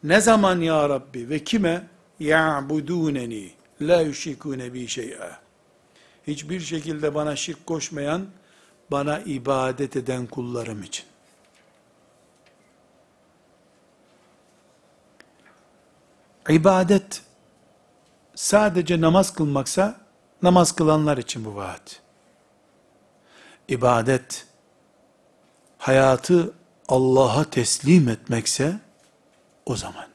ne 0.04 0.22
zaman 0.22 0.62
ya 0.62 0.90
Rabbi 0.90 1.30
ve 1.30 1.44
kime? 1.44 1.88
Ya'buduneni 2.20 3.52
la 3.82 4.02
yüşrikune 4.02 4.74
bi 4.74 4.88
şey'e. 4.88 5.32
Hiçbir 6.28 6.60
şekilde 6.60 7.16
bana 7.16 7.36
şirk 7.36 7.66
koşmayan 7.66 8.26
bana 8.92 9.20
ibadet 9.20 9.96
eden 9.96 10.26
kullarım 10.26 10.84
için. 10.84 11.06
İbadet 16.50 17.22
sadece 18.36 19.02
namaz 19.02 19.34
kılmaksa, 19.34 19.96
namaz 20.42 20.72
kılanlar 20.72 21.18
için 21.18 21.46
bu 21.46 21.56
vaat. 21.56 22.02
İbadet, 23.68 24.46
hayatı 25.78 26.54
Allah'a 26.88 27.44
teslim 27.44 28.10
etmekse, 28.10 28.80
o 29.66 29.76
zaman. 29.76 30.08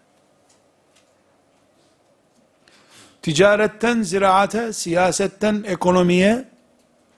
Ticaretten 3.23 4.03
ziraate, 4.03 4.73
siyasetten 4.73 5.65
ekonomiye, 5.67 6.52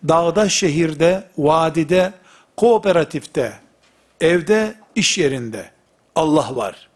dağda, 0.07 0.49
şehirde, 0.49 1.27
vadide, 1.37 2.13
kooperatifte, 2.57 3.59
evde, 4.21 4.75
iş 4.95 5.17
yerinde 5.17 5.71
Allah 6.15 6.55
var. 6.55 6.89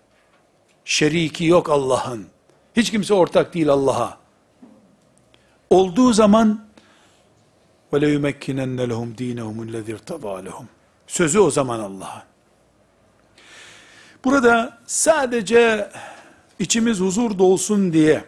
Şeriki 0.86 1.46
yok 1.46 1.70
Allah'ın. 1.70 2.28
Hiç 2.76 2.92
kimse 2.92 3.14
ortak 3.14 3.54
değil 3.54 3.70
Allah'a. 3.70 4.18
Olduğu 5.70 6.14
zaman 6.14 6.66
وَلَيُمَكِّنَنَّ 7.92 8.78
لَهُمْ 8.92 9.16
د۪ينَهُمُ 9.16 9.58
الَّذِي 9.70 9.98
ارْتَضَى 9.98 10.48
لَهُمْ 10.48 10.66
Sözü 11.08 11.40
o 11.40 11.52
zaman 11.52 11.80
Allah'a. 11.80 12.24
Burada 14.24 14.78
sadece 14.86 15.90
içimiz 16.60 17.00
huzur 17.00 17.40
dolsun 17.40 17.94
diye 17.94 18.24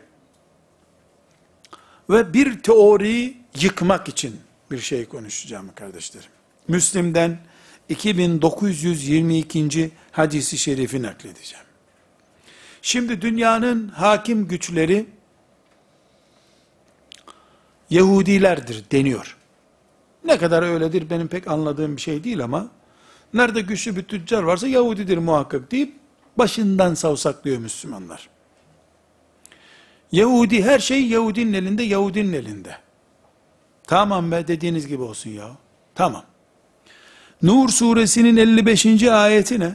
ve 2.09 2.33
bir 2.33 2.63
teoriyi 2.63 3.37
yıkmak 3.59 4.07
için 4.07 4.39
bir 4.70 4.78
şey 4.78 5.04
konuşacağım 5.04 5.70
kardeşlerim. 5.74 6.30
Müslim'den 6.68 7.38
2922. 7.88 9.90
hadisi 10.12 10.58
şerifi 10.58 11.02
nakledeceğim. 11.02 11.64
Şimdi 12.82 13.22
dünyanın 13.22 13.88
hakim 13.88 14.48
güçleri 14.48 15.06
Yahudilerdir 17.90 18.84
deniyor. 18.92 19.36
Ne 20.24 20.38
kadar 20.38 20.62
öyledir 20.62 21.10
benim 21.10 21.28
pek 21.28 21.48
anladığım 21.48 21.96
bir 21.96 22.02
şey 22.02 22.24
değil 22.24 22.44
ama 22.44 22.68
nerede 23.34 23.60
güçlü 23.60 23.96
bir 23.96 24.02
tüccar 24.02 24.42
varsa 24.42 24.68
Yahudidir 24.68 25.18
muhakkak 25.18 25.70
deyip 25.70 25.94
başından 26.38 26.94
savsaklıyor 26.94 27.58
Müslümanlar. 27.58 28.28
Yahudi 30.12 30.62
her 30.62 30.78
şey 30.78 31.06
Yahudinin 31.06 31.52
elinde, 31.52 31.82
Yahudinin 31.82 32.32
elinde. 32.32 32.76
Tamam 33.90 34.32
be 34.32 34.48
dediğiniz 34.48 34.86
gibi 34.86 35.02
olsun 35.02 35.30
ya. 35.30 35.50
Tamam. 35.94 36.24
Nur 37.42 37.68
suresinin 37.68 38.36
55. 38.36 39.02
ayeti 39.02 39.60
ne? 39.60 39.74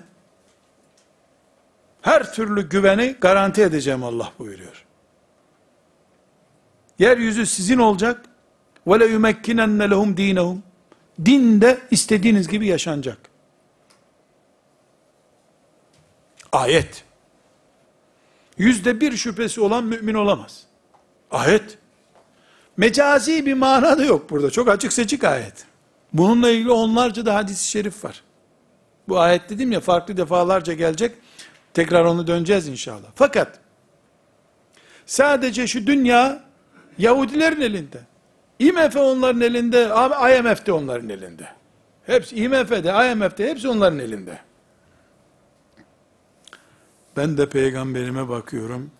Her 2.01 2.33
türlü 2.33 2.69
güveni 2.69 3.15
garanti 3.21 3.61
edeceğim 3.61 4.03
Allah 4.03 4.31
buyuruyor. 4.39 4.85
Yeryüzü 6.99 7.45
sizin 7.45 7.77
olacak. 7.77 8.25
Ve 8.87 8.99
le 8.99 9.05
yumekkinenne 9.05 9.89
lehum 9.89 10.17
dinehum. 10.17 10.63
Dinde 11.25 11.79
istediğiniz 11.91 12.47
gibi 12.47 12.67
yaşanacak. 12.67 13.17
Ayet. 16.51 17.03
Yüzde 18.57 19.01
bir 19.01 19.17
şüphesi 19.17 19.61
olan 19.61 19.83
mümin 19.83 20.13
olamaz. 20.13 20.63
Ayet. 21.31 21.77
Mecazi 22.77 23.45
bir 23.45 23.53
mana 23.53 23.97
da 23.97 24.05
yok 24.05 24.29
burada. 24.29 24.51
Çok 24.51 24.69
açık 24.69 24.93
seçik 24.93 25.23
ayet. 25.23 25.65
Bununla 26.13 26.49
ilgili 26.49 26.71
onlarca 26.71 27.25
da 27.25 27.35
hadis-i 27.35 27.67
şerif 27.67 28.05
var. 28.05 28.23
Bu 29.07 29.19
ayet 29.19 29.49
dedim 29.49 29.71
ya 29.71 29.79
farklı 29.79 30.17
defalarca 30.17 30.73
gelecek. 30.73 31.15
Tekrar 31.73 32.05
onu 32.05 32.27
döneceğiz 32.27 32.67
inşallah. 32.67 33.07
Fakat 33.15 33.59
sadece 35.05 35.67
şu 35.67 35.87
dünya 35.87 36.43
Yahudilerin 36.97 37.61
elinde. 37.61 37.99
IMF 38.59 38.95
onların 38.95 39.41
elinde, 39.41 39.89
IMF 40.37 40.65
de 40.65 40.71
onların 40.71 41.09
elinde. 41.09 41.47
Hepsi 42.05 42.35
IMF'de, 42.35 43.11
IMF'de 43.11 43.49
hepsi 43.49 43.67
onların 43.69 43.99
elinde. 43.99 44.39
Ben 47.17 47.37
de 47.37 47.49
peygamberime 47.49 48.29
bakıyorum. 48.29 48.91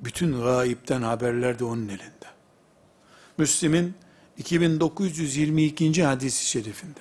Bütün 0.00 0.42
gayipten 0.42 1.02
haberler 1.02 1.58
de 1.58 1.64
onun 1.64 1.88
elinde. 1.88 2.30
Müslim'in 3.40 3.94
2922. 4.38 6.04
hadisi 6.04 6.44
şerifinde. 6.46 7.00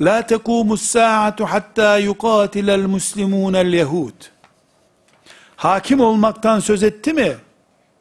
La 0.00 0.26
tekumus 0.26 0.82
saatu 0.82 1.44
hatta 1.44 1.98
yuqatilel 1.98 2.86
muslimunel 2.86 3.72
yehud. 3.72 4.14
Hakim 5.56 6.00
olmaktan 6.00 6.60
söz 6.60 6.82
etti 6.82 7.12
mi? 7.12 7.36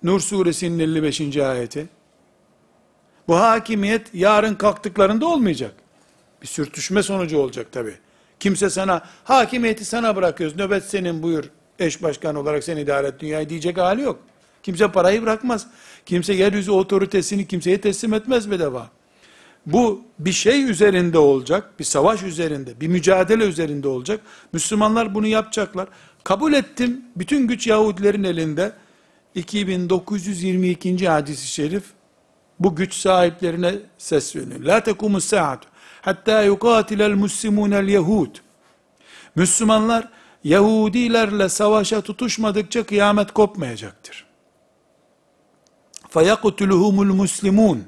Nur 0.04 0.20
suresinin 0.20 0.80
55. 0.80 1.38
ayeti. 1.38 1.90
Bu 3.28 3.36
hakimiyet 3.40 4.08
yarın 4.14 4.56
kalktıklarında 4.56 5.28
olmayacak. 5.28 5.74
Bir 6.42 6.48
sürtüşme 6.48 7.04
sonucu 7.04 7.38
olacak 7.38 7.72
tabi. 7.72 7.98
Kimse 8.40 8.70
sana, 8.70 9.02
hakimiyeti 9.24 9.86
sana 9.86 10.16
bırakıyoruz, 10.16 10.58
nöbet 10.58 10.84
senin 10.84 11.24
buyur, 11.24 11.44
eş 11.80 12.04
başkan 12.04 12.36
olarak 12.36 12.64
sen 12.64 12.78
idare 12.78 13.08
et 13.08 13.20
dünyayı 13.20 13.50
diyecek 13.50 13.78
hali 13.78 14.02
yok. 14.02 14.20
Kimse 14.64 14.92
parayı 14.92 15.22
bırakmaz. 15.22 15.68
Kimse 16.08 16.34
yeryüzü 16.34 16.72
otoritesini 16.72 17.48
kimseye 17.48 17.82
teslim 17.82 18.14
etmez 18.14 18.52
bedava. 18.52 18.90
Bu 19.66 20.02
bir 20.20 20.32
şey 20.32 20.64
üzerinde 20.64 21.18
olacak, 21.18 21.80
bir 21.80 21.84
savaş 21.84 22.24
üzerinde, 22.24 22.82
bir 22.82 22.88
mücadele 22.88 23.44
üzerinde 23.44 23.88
olacak. 23.88 24.22
Müslümanlar 24.54 25.16
bunu 25.16 25.28
yapacaklar. 25.28 25.88
Kabul 26.24 26.54
ettim, 26.54 27.02
bütün 27.16 27.48
güç 27.48 27.68
Yahudilerin 27.68 28.24
elinde. 28.24 28.72
2922. 29.36 31.08
hadisi 31.08 31.48
şerif, 31.48 31.84
bu 32.60 32.76
güç 32.76 32.94
sahiplerine 32.94 33.76
sesleniyor. 33.98 34.60
La 34.60 34.84
tekumus 34.84 35.26
saatu 35.26 35.68
hatta 36.02 36.44
yukatilel 36.44 37.12
muslimunel 37.12 37.88
yehud. 37.88 38.36
Müslümanlar 39.36 40.10
Yahudilerle 40.44 41.50
savaşa 41.50 42.02
tutuşmadıkça 42.02 42.84
kıyamet 42.84 43.32
kopmayacaktır. 43.32 44.27
فَيَقْتُلُهُمُ 46.15 46.97
الْمُسْلِمُونَ 47.09 47.79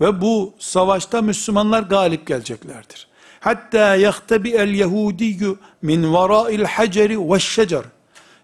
Ve 0.00 0.20
bu 0.20 0.54
savaşta 0.58 1.22
Müslümanlar 1.22 1.82
galip 1.82 2.26
geleceklerdir. 2.26 3.08
Hatta 3.40 3.96
يَخْتَبِئَ 3.96 4.56
الْيَهُودِيُّ 4.56 5.56
مِنْ 5.82 6.00
وَرَائِ 6.04 6.64
الْحَجَرِ 6.64 7.16
وَالشَّجَرِ 7.16 7.84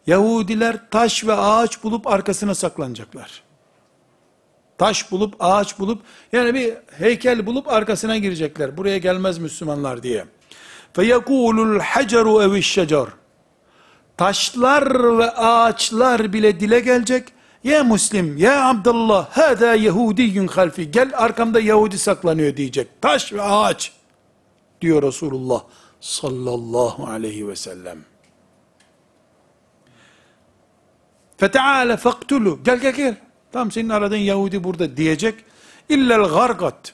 Yahudiler 0.07 0.91
taş 0.91 1.27
ve 1.27 1.33
ağaç 1.33 1.83
bulup 1.85 2.07
arkasına 2.07 2.55
saklanacaklar. 2.55 3.43
Taş 4.79 5.11
bulup, 5.11 5.35
ağaç 5.41 5.79
bulup, 5.79 6.03
yani 6.33 6.55
bir 6.55 6.75
heykel 6.99 7.47
bulup 7.47 7.69
arkasına 7.69 8.19
girecekler. 8.19 8.77
Buraya 8.77 8.99
gelmez 8.99 9.39
Müslümanlar 9.39 10.03
diye. 10.03 10.25
فَيَقُولُ 10.95 11.79
الْحَجَرُ 11.79 12.27
اَوِ 12.45 12.59
الشَّجَرُ 12.59 13.09
Taşlar 14.17 15.19
ve 15.19 15.31
ağaçlar 15.31 16.33
bile 16.33 16.61
dile 16.61 16.81
gelecek. 16.81 17.29
ya 17.64 17.84
Müslim, 17.84 18.38
ya 18.38 18.70
Abdullah, 18.70 19.30
hâdâ 19.30 19.76
Yahudiyyun 19.76 20.48
halfi. 20.48 20.92
Gel 20.92 21.12
arkamda 21.16 21.60
Yahudi 21.60 21.98
saklanıyor 21.98 22.58
diyecek. 22.58 23.02
Taş 23.02 23.34
ve 23.34 23.42
ağaç 23.42 23.92
diyor 24.82 25.04
Resulullah 25.04 25.64
sallallahu 26.00 27.08
aleyhi 27.08 27.48
ve 27.48 27.56
sellem. 27.56 27.98
Feteale 31.38 31.98
faktulu. 31.98 32.60
Gel 32.64 32.80
gel 32.80 32.94
gel. 32.94 33.16
Tam 33.52 33.72
senin 33.72 33.90
aradığın 33.90 34.18
Yahudi 34.18 34.64
burada 34.64 34.98
diyecek. 34.98 35.36
İllel 35.90 36.24
gargat. 36.24 36.94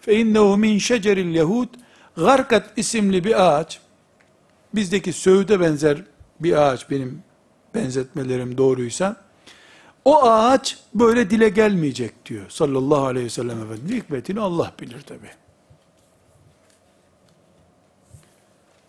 Fe 0.00 0.16
innehu 0.16 0.56
min 0.56 0.78
şeceril 0.78 1.34
yahud. 1.34 1.68
Garkat 2.16 2.78
isimli 2.78 3.24
bir 3.24 3.46
ağaç. 3.46 3.80
Bizdeki 4.74 5.12
söğüde 5.12 5.60
benzer 5.60 5.98
bir 6.40 6.52
ağaç 6.52 6.90
benim 6.90 7.22
benzetmelerim 7.74 8.58
doğruysa. 8.58 9.16
O 10.04 10.22
ağaç 10.22 10.78
böyle 10.94 11.30
dile 11.30 11.48
gelmeyecek 11.48 12.26
diyor 12.26 12.50
sallallahu 12.50 13.06
aleyhi 13.06 13.26
ve 13.26 13.30
sellem 13.30 13.62
Efendimiz. 13.62 14.02
Hikmetini 14.02 14.40
Allah 14.40 14.72
bilir 14.80 15.02
tabi. 15.02 15.30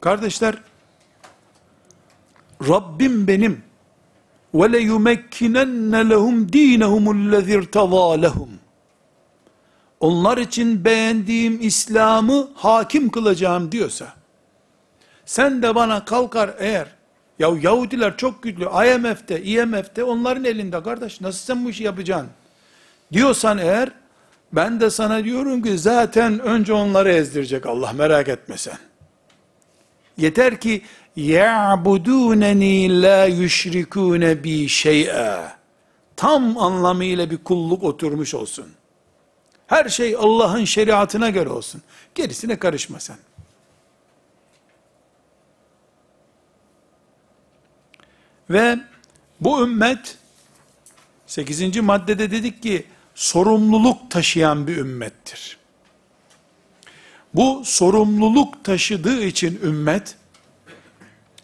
Kardeşler, 0.01 0.55
Rabbim 2.68 3.28
benim 3.28 3.64
ve 4.53 4.72
le 4.72 4.80
yumekkinenne 4.80 6.09
lehum 6.09 6.53
dinehumul 6.53 7.32
lezî 7.32 7.57
lehum. 8.22 8.49
Onlar 9.99 10.38
için 10.38 10.86
beğendiğim 10.86 11.62
İslam'ı 11.62 12.49
hakim 12.55 13.09
kılacağım 13.09 13.72
diyorsa, 13.72 14.14
sen 15.26 15.62
de 15.62 15.76
bana 15.76 16.05
kalkar 16.05 16.55
eğer, 16.59 16.88
ya 17.42 17.50
Yahudiler 17.62 18.18
çok 18.18 18.44
güçlü. 18.44 18.64
IMF'de, 18.64 19.44
IMF'de 19.44 20.04
onların 20.04 20.44
elinde 20.44 20.84
kardeş. 20.84 21.22
Nasıl 21.22 21.39
sen 21.39 21.66
bu 21.66 21.70
işi 21.70 21.84
yapacaksın? 21.84 22.30
Diyorsan 23.14 23.58
eğer 23.58 23.89
ben 24.54 24.80
de 24.80 24.89
sana 24.89 25.24
diyorum 25.24 25.64
ki 25.64 25.78
zaten 25.78 26.39
önce 26.39 26.74
onları 26.74 27.12
ezdirecek 27.12 27.66
Allah 27.66 27.94
merak 27.94 28.28
etme 28.28 28.58
sen. 28.58 28.78
Yeter 30.18 30.60
ki 30.60 30.82
ya'buduneni 31.16 33.02
la 33.02 33.26
yüşrikune 33.26 34.44
bi 34.44 34.70
şey'e. 34.70 35.38
Tam 36.16 36.58
anlamıyla 36.58 37.30
bir 37.30 37.38
kulluk 37.38 37.84
oturmuş 37.84 38.34
olsun. 38.34 38.66
Her 39.68 39.89
şey 39.89 40.16
Allah'ın 40.16 40.66
şeriatına 40.66 41.30
göre 41.30 41.50
olsun. 41.50 41.82
Gerisine 42.16 42.60
karışma 42.60 43.00
sen. 43.00 43.18
Ve 48.52 48.80
bu 49.41 49.64
ümmet 49.64 50.18
8. 51.28 51.78
maddede 51.78 52.32
dedik 52.32 52.64
ki 52.64 52.86
sorumluluk 53.16 54.12
taşıyan 54.12 54.68
bir 54.68 54.78
ümmettir. 54.78 55.58
Bu 57.34 57.62
sorumluluk 57.66 58.64
taşıdığı 58.64 59.24
için 59.24 59.60
ümmet 59.64 60.16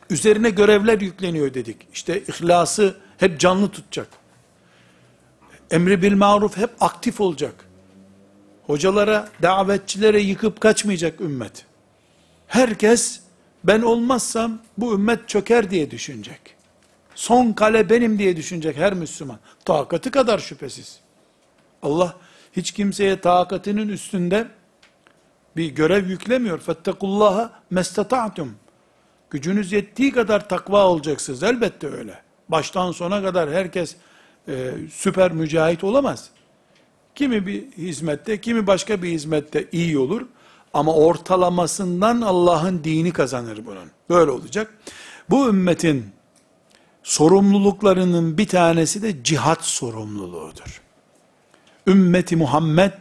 üzerine 0.09 0.49
görevler 0.49 1.01
yükleniyor 1.01 1.53
dedik. 1.53 1.77
İşte 1.93 2.21
ihlası 2.21 2.97
hep 3.17 3.39
canlı 3.39 3.71
tutacak. 3.71 4.07
Emri 5.71 6.01
bil 6.01 6.13
maruf 6.13 6.57
hep 6.57 6.69
aktif 6.79 7.21
olacak. 7.21 7.65
Hocalara, 8.65 9.29
davetçilere 9.41 10.19
yıkıp 10.19 10.61
kaçmayacak 10.61 11.21
ümmet. 11.21 11.65
Herkes 12.47 13.19
ben 13.63 13.81
olmazsam 13.81 14.59
bu 14.77 14.93
ümmet 14.93 15.29
çöker 15.29 15.71
diye 15.71 15.91
düşünecek. 15.91 16.56
Son 17.17 17.53
kale 17.53 17.89
benim 17.89 18.19
diye 18.19 18.37
düşünecek 18.37 18.77
her 18.77 18.93
Müslüman. 18.93 19.39
Takatı 19.65 20.11
kadar 20.11 20.39
şüphesiz. 20.39 20.99
Allah 21.83 22.15
hiç 22.53 22.71
kimseye 22.71 23.21
takatinin 23.21 23.87
üstünde 23.87 24.47
bir 25.55 25.69
görev 25.69 26.09
yüklemiyor. 26.09 26.59
Fettekullaha 26.59 27.51
mestata'tum. 27.69 28.55
Gücünüz 29.29 29.71
yettiği 29.71 30.11
kadar 30.11 30.49
takva 30.49 30.87
olacaksınız. 30.87 31.43
Elbette 31.43 31.87
öyle. 31.87 32.21
Baştan 32.49 32.91
sona 32.91 33.21
kadar 33.21 33.51
herkes 33.51 33.95
e, 34.47 34.71
süper 34.91 35.31
mücahit 35.31 35.83
olamaz. 35.83 36.29
Kimi 37.15 37.47
bir 37.47 37.71
hizmette, 37.71 38.41
kimi 38.41 38.67
başka 38.67 39.01
bir 39.01 39.09
hizmette 39.09 39.67
iyi 39.71 39.97
olur. 39.97 40.21
Ama 40.73 40.93
ortalamasından 40.93 42.21
Allah'ın 42.21 42.83
dini 42.83 43.13
kazanır 43.13 43.65
bunun. 43.65 43.91
Böyle 44.09 44.31
olacak. 44.31 44.73
Bu 45.29 45.49
ümmetin 45.49 46.16
sorumluluklarının 47.06 48.38
bir 48.38 48.48
tanesi 48.48 49.02
de 49.02 49.24
cihat 49.24 49.64
sorumluluğudur. 49.64 50.82
Ümmeti 51.86 52.36
Muhammed 52.36 52.92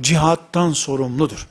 cihattan 0.00 0.72
sorumludur. 0.72 1.48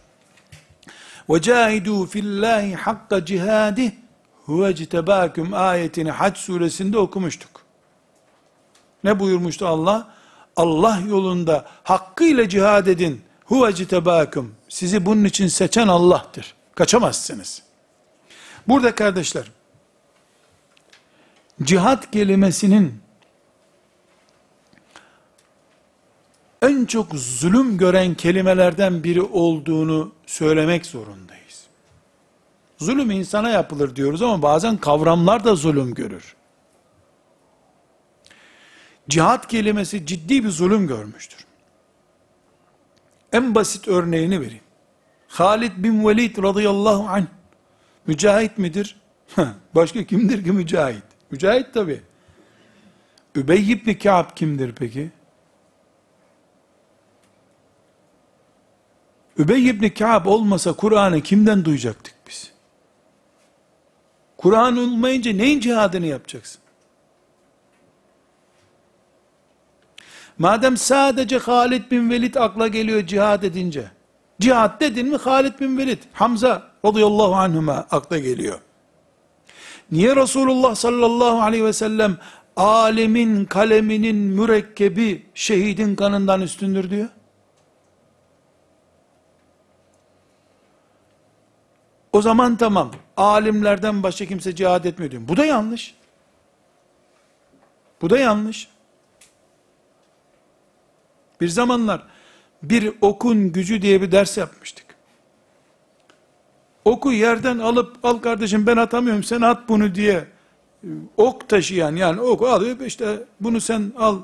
وَجَاهِدُوا 1.29 2.07
فِي 2.07 2.19
اللّٰهِ 2.19 2.75
حَقَّ 2.75 3.09
جِهَادِهِ 3.29 3.91
هُوَ 4.47 4.73
اجْتَبَاكُمْ 4.73 5.55
ayetini 5.55 6.11
Hac 6.11 6.37
suresinde 6.37 6.97
okumuştuk. 6.97 7.61
Ne 9.03 9.19
buyurmuştu 9.19 9.67
Allah? 9.67 10.13
Allah 10.55 10.99
yolunda 11.07 11.65
hakkıyla 11.83 12.49
cihad 12.49 12.87
edin. 12.87 13.21
Huve 13.45 13.75
citebâküm. 13.75 14.55
Sizi 14.69 15.05
bunun 15.05 15.23
için 15.23 15.47
seçen 15.47 15.87
Allah'tır. 15.87 16.53
Kaçamazsınız. 16.75 17.61
Burada 18.67 18.95
kardeşler, 18.95 19.51
cihat 21.62 22.10
kelimesinin 22.10 23.00
en 26.62 26.84
çok 26.86 27.14
zulüm 27.14 27.78
gören 27.78 28.14
kelimelerden 28.14 29.04
biri 29.04 29.22
olduğunu 29.22 30.12
söylemek 30.26 30.86
zorundayız. 30.86 31.66
Zulüm 32.78 33.10
insana 33.10 33.50
yapılır 33.50 33.96
diyoruz 33.96 34.22
ama 34.22 34.42
bazen 34.42 34.76
kavramlar 34.76 35.44
da 35.44 35.54
zulüm 35.54 35.94
görür. 35.94 36.36
Cihat 39.08 39.48
kelimesi 39.48 40.06
ciddi 40.06 40.44
bir 40.44 40.50
zulüm 40.50 40.86
görmüştür. 40.86 41.46
En 43.32 43.54
basit 43.54 43.88
örneğini 43.88 44.40
vereyim. 44.40 44.62
Halid 45.28 45.72
bin 45.76 46.08
Velid 46.08 46.42
radıyallahu 46.42 47.08
anh 47.08 47.26
mücahit 48.06 48.58
midir? 48.58 49.00
Başka 49.74 50.04
kimdir 50.04 50.44
ki 50.44 50.52
mücahit? 50.52 51.07
Mücahit 51.30 51.74
tabi. 51.74 52.02
Übey 53.34 53.72
ibn 53.72 53.94
Ka'b 53.94 54.34
kimdir 54.36 54.74
peki? 54.74 55.10
Übey 59.38 59.68
ibn 59.68 59.88
Ka'b 59.88 60.26
olmasa 60.26 60.72
Kur'an'ı 60.72 61.20
kimden 61.20 61.64
duyacaktık 61.64 62.14
biz? 62.28 62.52
Kur'an 64.36 64.76
olmayınca 64.76 65.32
neyin 65.32 65.60
cihadını 65.60 66.06
yapacaksın? 66.06 66.60
Madem 70.38 70.76
sadece 70.76 71.38
Halid 71.38 71.90
bin 71.90 72.10
Velid 72.10 72.34
akla 72.34 72.68
geliyor 72.68 73.06
cihad 73.06 73.42
edince, 73.42 73.90
cihad 74.40 74.80
dedin 74.80 75.08
mi 75.08 75.16
Halid 75.16 75.60
bin 75.60 75.78
Velid, 75.78 76.02
Hamza 76.12 76.70
radıyallahu 76.84 77.34
anhuma 77.34 77.86
akla 77.90 78.18
geliyor. 78.18 78.60
Niye 79.90 80.16
Resulullah 80.16 80.74
sallallahu 80.74 81.42
aleyhi 81.42 81.64
ve 81.64 81.72
sellem 81.72 82.16
alimin 82.56 83.44
kaleminin 83.44 84.16
mürekkebi 84.16 85.26
şehidin 85.34 85.96
kanından 85.96 86.40
üstündür 86.40 86.90
diyor? 86.90 87.08
O 92.12 92.22
zaman 92.22 92.56
tamam. 92.56 92.90
Alimlerden 93.16 94.02
başka 94.02 94.26
kimse 94.26 94.54
cihad 94.54 94.84
etmiyor 94.84 95.10
diyor. 95.10 95.22
Bu 95.28 95.36
da 95.36 95.44
yanlış. 95.44 95.94
Bu 98.02 98.10
da 98.10 98.18
yanlış. 98.18 98.68
Bir 101.40 101.48
zamanlar 101.48 102.02
bir 102.62 102.92
okun 103.00 103.52
gücü 103.52 103.82
diye 103.82 104.02
bir 104.02 104.12
ders 104.12 104.38
yapmıştık. 104.38 104.87
Oku 106.88 107.12
yerden 107.12 107.58
alıp 107.58 108.04
al 108.04 108.18
kardeşim 108.18 108.66
ben 108.66 108.76
atamıyorum 108.76 109.22
sen 109.22 109.40
at 109.40 109.68
bunu 109.68 109.94
diye 109.94 110.26
ok 111.16 111.48
taşıyan 111.48 111.96
yani 111.96 112.20
oku 112.20 112.48
alıyor 112.48 112.80
işte 112.80 113.24
bunu 113.40 113.60
sen 113.60 113.92
al 113.98 114.22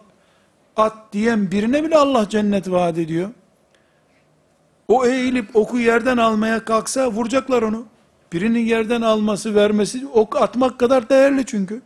at 0.77 0.97
diyen 1.13 1.51
birine 1.51 1.85
bile 1.85 1.97
Allah 1.97 2.29
cennet 2.29 2.71
vaat 2.71 2.99
ediyor. 2.99 3.31
O 4.89 5.07
eğilip 5.07 5.57
oku 5.57 5.79
yerden 5.79 6.17
almaya 6.17 6.65
kalksa 6.65 7.11
vuracaklar 7.11 7.63
onu. 7.63 7.87
Birinin 8.33 8.67
yerden 8.67 9.03
alması 9.03 9.55
vermesi 9.55 10.07
ok 10.07 10.43
atmak 10.43 10.79
kadar 10.79 11.09
değerli 11.09 11.47
çünkü. 11.47 11.83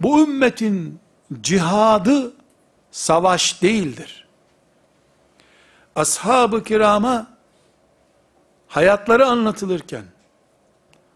Bu 0.00 0.22
ümmetin 0.22 0.98
cihadı 1.40 2.32
savaş 2.90 3.62
değildir. 3.62 4.28
Ashab-ı 5.96 6.64
kirama 6.64 7.39
hayatları 8.70 9.26
anlatılırken, 9.26 10.04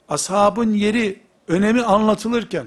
ashabın 0.09 0.72
yeri, 0.72 1.22
önemi 1.48 1.82
anlatılırken, 1.82 2.66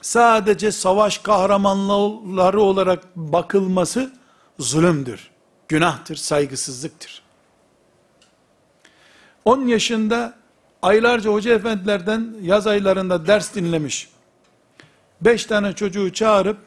sadece 0.00 0.72
savaş 0.72 1.18
kahramanları 1.18 2.60
olarak 2.60 3.16
bakılması 3.16 4.12
zulümdür, 4.58 5.30
günahtır, 5.68 6.16
saygısızlıktır. 6.16 7.22
10 9.44 9.66
yaşında 9.66 10.34
aylarca 10.82 11.30
hoca 11.30 11.54
efendilerden 11.54 12.34
yaz 12.42 12.66
aylarında 12.66 13.26
ders 13.26 13.54
dinlemiş, 13.54 14.08
beş 15.20 15.46
tane 15.46 15.72
çocuğu 15.72 16.12
çağırıp, 16.12 16.58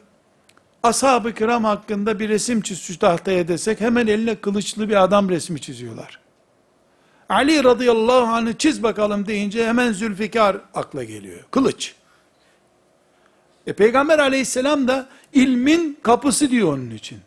ashab-ı 0.82 1.34
kiram 1.34 1.64
hakkında 1.64 2.18
bir 2.18 2.28
resim 2.28 2.60
çiz 2.60 2.82
şu 2.82 2.98
tahtaya 2.98 3.48
desek, 3.48 3.80
hemen 3.80 4.06
eline 4.06 4.34
kılıçlı 4.34 4.88
bir 4.88 5.02
adam 5.02 5.28
resmi 5.28 5.60
çiziyorlar. 5.60 6.19
Ali 7.30 7.64
radıyallahu 7.64 8.26
anh'ı 8.26 8.58
çiz 8.58 8.82
bakalım 8.82 9.26
deyince 9.26 9.66
hemen 9.66 9.92
Zülfikar 9.92 10.56
akla 10.74 11.04
geliyor. 11.04 11.40
Kılıç. 11.50 11.94
E 13.66 13.72
Peygamber 13.72 14.18
aleyhisselam 14.18 14.88
da 14.88 15.08
ilmin 15.32 15.98
kapısı 16.02 16.50
diyor 16.50 16.72
onun 16.72 16.90
için. 16.90 17.20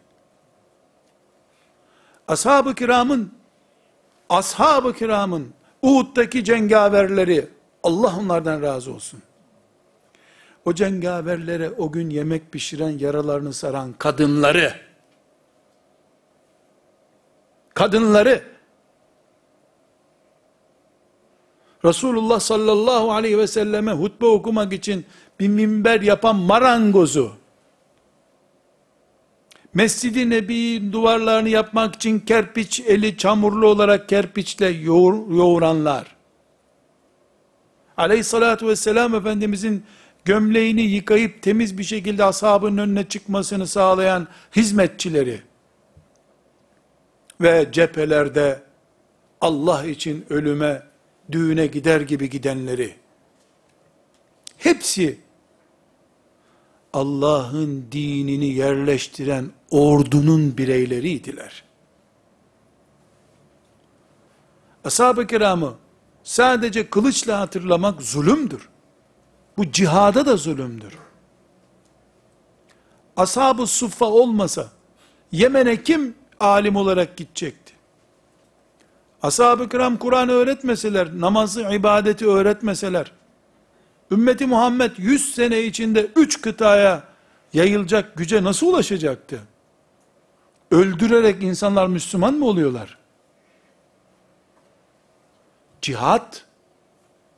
Ashab-ı 2.27 2.75
kiramın 2.75 3.33
ashab-ı 4.29 4.93
kiramın 4.93 5.53
Uhud'daki 5.81 6.43
cengaverleri 6.43 7.47
Allah 7.83 8.15
onlardan 8.19 8.61
razı 8.61 8.93
olsun. 8.93 9.21
O 10.65 10.73
cengaverlere 10.73 11.69
o 11.69 11.91
gün 11.91 12.09
yemek 12.09 12.51
pişiren, 12.51 12.97
yaralarını 12.99 13.53
saran 13.53 13.93
kadınları, 13.93 14.73
kadınları, 17.73 18.52
Resulullah 21.85 22.39
sallallahu 22.39 23.11
aleyhi 23.11 23.37
ve 23.37 23.47
selleme 23.47 23.91
hutbe 23.91 24.25
okumak 24.25 24.73
için 24.73 25.05
bir 25.39 25.47
minber 25.47 26.01
yapan 26.01 26.35
marangozu, 26.35 27.31
Mescid-i 29.73 30.29
Nebi'nin 30.29 30.91
duvarlarını 30.91 31.49
yapmak 31.49 31.95
için 31.95 32.19
kerpiç 32.19 32.79
eli 32.79 33.17
çamurlu 33.17 33.67
olarak 33.67 34.09
kerpiçle 34.09 34.67
yoğur, 34.67 35.35
yoğuranlar, 35.35 36.15
aleyhissalatü 37.97 38.67
vesselam 38.67 39.15
Efendimizin 39.15 39.85
gömleğini 40.25 40.81
yıkayıp 40.81 41.41
temiz 41.41 41.77
bir 41.77 41.83
şekilde 41.83 42.23
ashabın 42.23 42.77
önüne 42.77 43.07
çıkmasını 43.07 43.67
sağlayan 43.67 44.27
hizmetçileri. 44.55 45.41
Ve 47.41 47.69
cephelerde 47.71 48.63
Allah 49.41 49.85
için 49.85 50.25
ölüme, 50.29 50.83
düğüne 51.31 51.67
gider 51.67 52.01
gibi 52.01 52.29
gidenleri 52.29 52.95
hepsi 54.57 55.19
Allah'ın 56.93 57.85
dinini 57.91 58.45
yerleştiren 58.45 59.51
ordunun 59.71 60.57
bireyleriydiler. 60.57 61.63
Ashab-ı 64.83 65.27
kiramı 65.27 65.75
sadece 66.23 66.89
kılıçla 66.89 67.39
hatırlamak 67.39 68.01
zulümdür. 68.01 68.69
Bu 69.57 69.71
cihada 69.71 70.25
da 70.25 70.37
zulümdür. 70.37 70.97
Ashab-ı 73.17 73.67
suffa 73.67 74.05
olmasa, 74.05 74.71
Yemen'e 75.31 75.83
kim 75.83 76.15
alim 76.39 76.75
olarak 76.75 77.17
gidecekti? 77.17 77.62
Ashab-ı 79.23 79.69
kiram 79.69 79.97
Kur'an 79.97 80.29
öğretmeseler, 80.29 81.19
namazı, 81.19 81.61
ibadeti 81.61 82.27
öğretmeseler, 82.27 83.11
ümmeti 84.11 84.45
Muhammed 84.45 84.91
100 84.97 85.35
sene 85.35 85.63
içinde 85.63 86.07
3 86.15 86.41
kıtaya 86.41 87.03
yayılacak 87.53 88.15
güce 88.17 88.43
nasıl 88.43 88.67
ulaşacaktı? 88.67 89.39
Öldürerek 90.71 91.43
insanlar 91.43 91.87
Müslüman 91.87 92.33
mı 92.33 92.45
oluyorlar? 92.45 92.97
Cihat, 95.81 96.45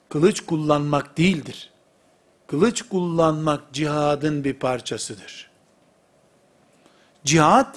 kılıç 0.10 0.42
kullanmak 0.46 1.18
değildir. 1.18 1.72
Kılıç 2.48 2.82
kullanmak 2.82 3.74
cihadın 3.74 4.44
bir 4.44 4.54
parçasıdır. 4.54 5.52
Cihad, 7.24 7.76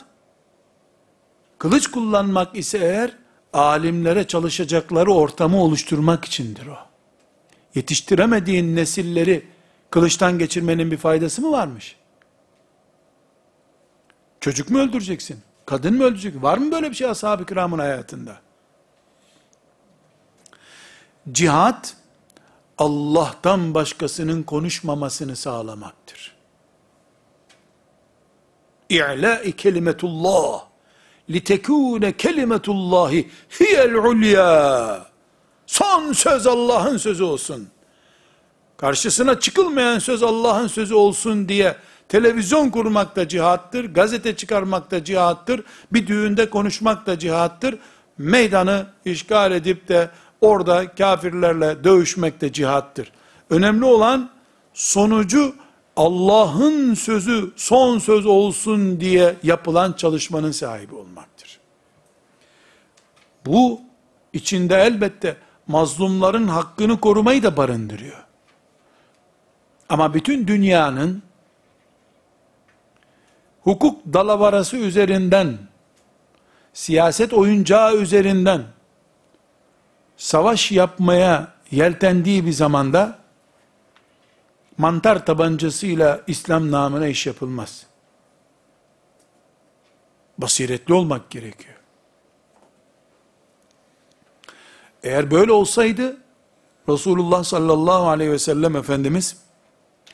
kılıç 1.59 1.87
kullanmak 1.87 2.57
ise 2.57 2.79
eğer, 2.79 3.17
alimlere 3.53 4.27
çalışacakları 4.27 5.13
ortamı 5.13 5.63
oluşturmak 5.63 6.25
içindir 6.25 6.67
o. 6.67 6.77
Yetiştiremediğin 7.75 8.77
nesilleri 8.77 9.47
kılıçtan 9.91 10.39
geçirmenin 10.39 10.91
bir 10.91 10.97
faydası 10.97 11.43
mı 11.43 11.53
varmış? 11.53 11.97
Çocuk 14.41 14.71
mu 14.71 14.79
öldüreceksin? 14.79 15.41
Kadın 15.67 15.95
mı 15.95 16.05
öldürecek? 16.05 16.43
Var 16.43 16.59
mı 16.59 16.73
böyle 16.73 16.91
bir 16.91 16.95
şey 16.95 17.11
ashab-ı 17.11 17.47
kiramın 17.47 17.79
hayatında? 17.79 18.41
Cihat, 21.33 21.97
Allah'tan 22.79 23.75
başkasının 23.75 24.43
konuşmamasını 24.43 25.37
sağlamaktır. 25.37 26.37
İ'la'i 28.89 29.57
kelimetullah 29.57 30.68
litekûne 31.31 32.13
kelimetullahi 32.13 33.29
hiyel 33.61 33.95
ulya 33.95 35.07
son 35.67 36.13
söz 36.13 36.47
Allah'ın 36.47 36.97
sözü 36.97 37.25
olsun. 37.25 37.69
Karşısına 38.77 39.41
çıkılmayan 39.41 39.99
söz 39.99 40.23
Allah'ın 40.23 40.67
sözü 40.67 40.95
olsun 40.95 41.49
diye 41.49 41.77
televizyon 42.09 42.71
kurmak 42.71 43.17
da 43.17 43.29
cihattır, 43.29 43.95
gazete 43.95 44.37
çıkarmak 44.37 44.91
da 44.91 45.05
cihattır, 45.05 45.63
bir 45.93 46.07
düğünde 46.07 46.51
konuşmak 46.51 47.07
da 47.07 47.19
cihattır, 47.19 47.79
meydanı 48.19 48.87
işgal 49.05 49.53
edip 49.53 49.89
de 49.89 50.11
orada 50.41 50.95
kafirlerle 50.95 51.85
dövüşmek 51.85 52.41
de 52.41 52.53
cihattır. 52.53 53.13
Önemli 53.51 53.85
olan 53.85 54.31
sonucu 54.75 55.55
Allah'ın 55.99 56.95
sözü 56.95 57.53
son 57.57 57.99
söz 57.99 58.27
olsun 58.27 59.01
diye 59.01 59.37
yapılan 59.43 59.93
çalışmanın 59.93 60.51
sahibi 60.51 60.95
olmaktır. 60.95 61.61
Bu 63.47 63.81
içinde 64.33 64.77
elbette 64.77 65.37
mazlumların 65.67 66.49
hakkını 66.49 67.01
korumayı 67.01 67.43
da 67.43 67.57
barındırıyor. 67.57 68.25
Ama 69.89 70.15
bütün 70.15 70.47
dünyanın 70.47 71.23
hukuk 73.63 74.01
dalavarası 74.13 74.77
üzerinden, 74.77 75.59
siyaset 76.73 77.33
oyuncağı 77.33 77.97
üzerinden 77.97 78.63
savaş 80.17 80.73
yapmaya 80.73 81.53
yeltendiği 81.71 82.47
bir 82.47 82.53
zamanda 82.53 83.19
mantar 84.79 85.27
tabancasıyla 85.27 86.23
İslam 86.27 86.71
namına 86.71 87.07
iş 87.07 87.27
yapılmaz. 87.27 87.87
Basiretli 90.39 90.95
olmak 90.95 91.31
gerekiyor. 91.31 91.75
Eğer 95.03 95.31
böyle 95.31 95.53
olsaydı 95.53 96.17
Resulullah 96.89 97.45
sallallahu 97.45 98.09
aleyhi 98.09 98.33
ve 98.33 98.39
sellem 98.39 98.77
Efendimiz 98.77 99.37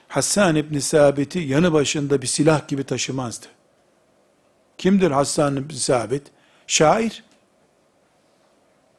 Hassan 0.09 0.57
İbni 0.57 0.81
Sabit'i 0.81 1.39
yanı 1.39 1.73
başında 1.73 2.23
bir 2.23 2.27
silah 2.27 2.69
gibi 2.69 2.85
taşımazdı. 2.85 3.47
Kimdir 4.79 5.11
Hassan 5.11 5.57
İbni 5.57 5.77
Sabit? 5.77 6.23
Şair. 6.67 7.25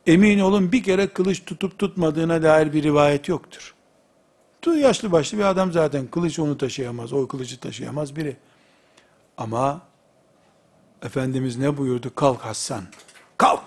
Emin 0.07 0.39
olun 0.39 0.71
bir 0.71 0.83
kere 0.83 1.07
kılıç 1.07 1.45
tutup 1.45 1.79
tutmadığına 1.79 2.43
dair 2.43 2.73
bir 2.73 2.83
rivayet 2.83 3.27
yoktur. 3.27 3.74
Tu 4.65 4.77
yaşlı 4.77 5.11
başlı 5.11 5.37
bir 5.37 5.43
adam 5.43 5.71
zaten 5.71 6.07
kılıç 6.07 6.39
onu 6.39 6.57
taşıyamaz, 6.57 7.13
o 7.13 7.27
kılıcı 7.27 7.59
taşıyamaz 7.59 8.15
biri. 8.15 8.37
Ama 9.37 9.81
Efendimiz 11.01 11.57
ne 11.57 11.77
buyurdu? 11.77 12.15
Kalk 12.15 12.41
Hassan, 12.41 12.83
kalk. 13.37 13.63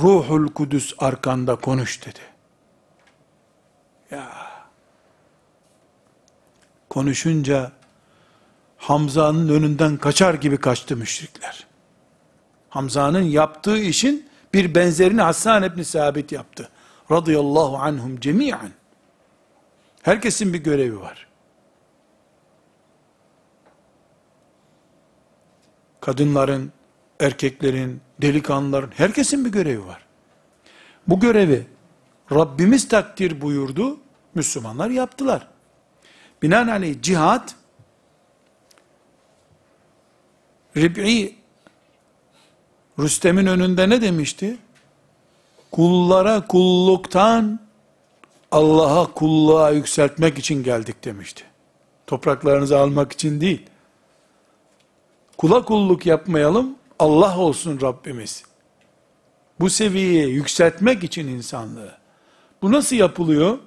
Ruhul 0.00 0.48
Kudüs 0.48 0.94
arkanda 0.98 1.56
konuş 1.56 2.06
dedi. 2.06 2.18
Ya 4.10 4.32
konuşunca 6.90 7.72
Hamza'nın 8.76 9.48
önünden 9.48 9.96
kaçar 9.96 10.34
gibi 10.34 10.56
kaçtı 10.56 10.96
müşrikler. 10.96 11.66
Hamza'nın 12.68 13.22
yaptığı 13.22 13.78
işin 13.78 14.28
bir 14.54 14.74
benzerini 14.74 15.22
Hassan 15.22 15.62
ibn 15.62 15.82
Sabit 15.82 16.32
yaptı. 16.32 16.68
Radıyallahu 17.10 17.76
anhum 17.76 18.20
cemiyen. 18.20 18.83
Herkesin 20.04 20.52
bir 20.52 20.58
görevi 20.58 21.00
var. 21.00 21.26
Kadınların, 26.00 26.72
erkeklerin, 27.20 28.00
delikanlıların, 28.22 28.90
herkesin 28.96 29.44
bir 29.44 29.50
görevi 29.50 29.86
var. 29.86 30.06
Bu 31.08 31.20
görevi 31.20 31.66
Rabbimiz 32.32 32.88
takdir 32.88 33.40
buyurdu, 33.40 34.00
Müslümanlar 34.34 34.90
yaptılar. 34.90 35.48
Binaenaleyh 36.42 37.02
cihat, 37.02 37.54
Rib'i 40.76 41.36
Rüstem'in 42.98 43.46
önünde 43.46 43.88
ne 43.88 44.02
demişti? 44.02 44.56
Kullara 45.72 46.46
kulluktan 46.46 47.63
Allah'a 48.54 49.12
kulluğa 49.12 49.70
yükseltmek 49.70 50.38
için 50.38 50.62
geldik 50.62 51.04
demişti. 51.04 51.44
Topraklarınızı 52.06 52.78
almak 52.78 53.12
için 53.12 53.40
değil. 53.40 53.66
Kula 55.36 55.64
kulluk 55.64 56.06
yapmayalım, 56.06 56.76
Allah 56.98 57.38
olsun 57.38 57.80
Rabbimiz. 57.80 58.44
Bu 59.60 59.70
seviyeye 59.70 60.26
yükseltmek 60.26 61.04
için 61.04 61.28
insanlığı. 61.28 61.92
Bu 62.62 62.72
nasıl 62.72 62.96
yapılıyor? 62.96 63.58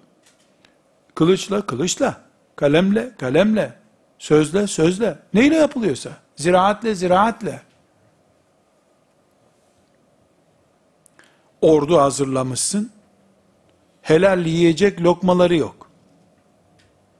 Kılıçla, 1.15 1.61
kılıçla, 1.61 2.21
kalemle, 2.55 3.15
kalemle, 3.19 3.73
sözle, 4.19 4.67
sözle. 4.67 5.19
Neyle 5.33 5.55
yapılıyorsa, 5.55 6.09
ziraatle, 6.35 6.95
ziraatle. 6.95 7.61
Ordu 11.61 11.97
hazırlamışsın, 11.97 12.96
helal 14.07 14.45
yiyecek 14.45 15.01
lokmaları 15.01 15.55
yok. 15.55 15.91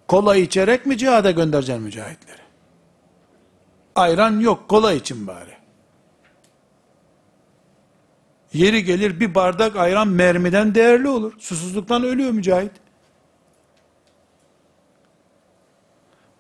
Kola 0.08 0.36
içerek 0.36 0.86
mi 0.86 0.98
cihada 0.98 1.32
göndereceksin 1.32 1.84
mücahitleri? 1.84 2.42
Ayran 3.96 4.40
yok, 4.40 4.70
kola 4.70 4.94
için 4.94 5.28
bari. 5.28 5.58
Yeri 8.54 8.84
gelir 8.84 9.20
bir 9.20 9.36
bardak 9.36 9.76
ayran 9.76 10.08
mermiden 10.08 10.76
değerli 10.76 11.10
olur. 11.10 11.34
Susuzluktan 11.40 12.04
ölüyor 12.04 12.32
mücahit. 12.32 12.72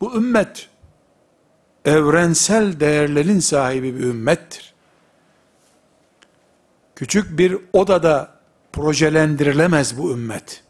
Bu 0.01 0.15
ümmet, 0.15 0.69
evrensel 1.85 2.79
değerlerin 2.79 3.39
sahibi 3.39 3.95
bir 3.95 4.03
ümmettir. 4.03 4.73
Küçük 6.95 7.39
bir 7.39 7.57
odada 7.73 8.36
projelendirilemez 8.73 9.97
bu 9.97 10.11
ümmet. 10.11 10.63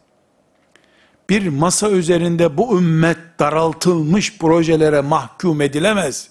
Bir 1.30 1.48
masa 1.48 1.90
üzerinde 1.90 2.58
bu 2.58 2.78
ümmet 2.78 3.18
daraltılmış 3.40 4.38
projelere 4.38 5.02
mahkum 5.02 5.62
edilemez. 5.62 6.30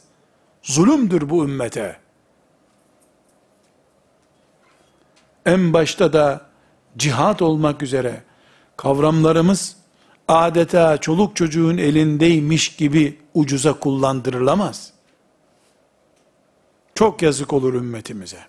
Zulümdür 0.62 1.30
bu 1.30 1.44
ümmete. 1.44 1.96
En 5.46 5.72
başta 5.72 6.12
da 6.12 6.46
cihat 6.96 7.42
olmak 7.42 7.82
üzere 7.82 8.22
kavramlarımız 8.76 9.76
adeta 10.28 10.98
çoluk 10.98 11.36
çocuğun 11.36 11.78
elindeymiş 11.78 12.76
gibi 12.76 13.20
ucuza 13.34 13.72
kullandırılamaz. 13.72 14.92
Çok 16.94 17.22
yazık 17.22 17.52
olur 17.52 17.74
ümmetimize. 17.74 18.40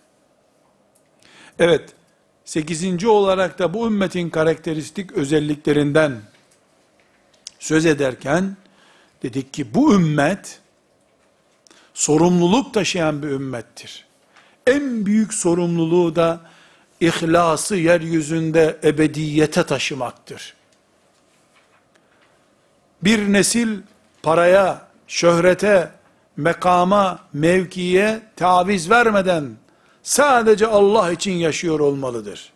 Evet, 1.59 1.89
sekizinci 2.47 3.07
olarak 3.07 3.59
da 3.59 3.73
bu 3.73 3.87
ümmetin 3.87 4.29
karakteristik 4.29 5.11
özelliklerinden 5.11 6.21
söz 7.59 7.85
ederken, 7.85 8.57
dedik 9.23 9.53
ki 9.53 9.73
bu 9.73 9.93
ümmet, 9.93 10.59
sorumluluk 11.93 12.73
taşıyan 12.73 13.23
bir 13.23 13.27
ümmettir. 13.27 14.05
En 14.67 15.05
büyük 15.05 15.33
sorumluluğu 15.33 16.15
da, 16.15 16.41
ihlası 16.99 17.75
yeryüzünde 17.75 18.77
ebediyete 18.83 19.63
taşımaktır. 19.63 20.53
Bir 23.03 23.33
nesil 23.33 23.79
paraya, 24.23 24.87
şöhrete, 25.07 25.91
mekama, 26.37 27.19
mevkiye 27.33 28.21
taviz 28.35 28.89
vermeden 28.89 29.57
sadece 30.07 30.67
Allah 30.67 31.11
için 31.11 31.31
yaşıyor 31.31 31.79
olmalıdır. 31.79 32.53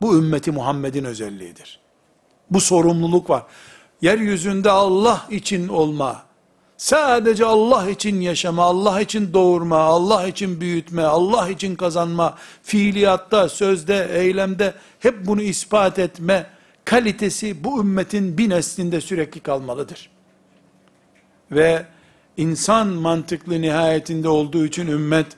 Bu 0.00 0.18
ümmeti 0.18 0.50
Muhammed'in 0.50 1.04
özelliğidir. 1.04 1.80
Bu 2.50 2.60
sorumluluk 2.60 3.30
var. 3.30 3.42
Yeryüzünde 4.02 4.70
Allah 4.70 5.26
için 5.30 5.68
olma, 5.68 6.22
sadece 6.76 7.44
Allah 7.44 7.90
için 7.90 8.20
yaşama, 8.20 8.64
Allah 8.64 9.00
için 9.00 9.32
doğurma, 9.32 9.78
Allah 9.78 10.26
için 10.26 10.60
büyütme, 10.60 11.02
Allah 11.02 11.48
için 11.48 11.76
kazanma, 11.76 12.38
fiiliyatta, 12.62 13.48
sözde, 13.48 14.08
eylemde 14.12 14.74
hep 15.00 15.26
bunu 15.26 15.42
ispat 15.42 15.98
etme 15.98 16.46
kalitesi 16.84 17.64
bu 17.64 17.80
ümmetin 17.80 18.38
bir 18.38 18.50
neslinde 18.50 19.00
sürekli 19.00 19.40
kalmalıdır. 19.40 20.10
Ve 21.52 21.86
insan 22.36 22.86
mantıklı 22.86 23.60
nihayetinde 23.60 24.28
olduğu 24.28 24.66
için 24.66 24.86
ümmet 24.86 25.37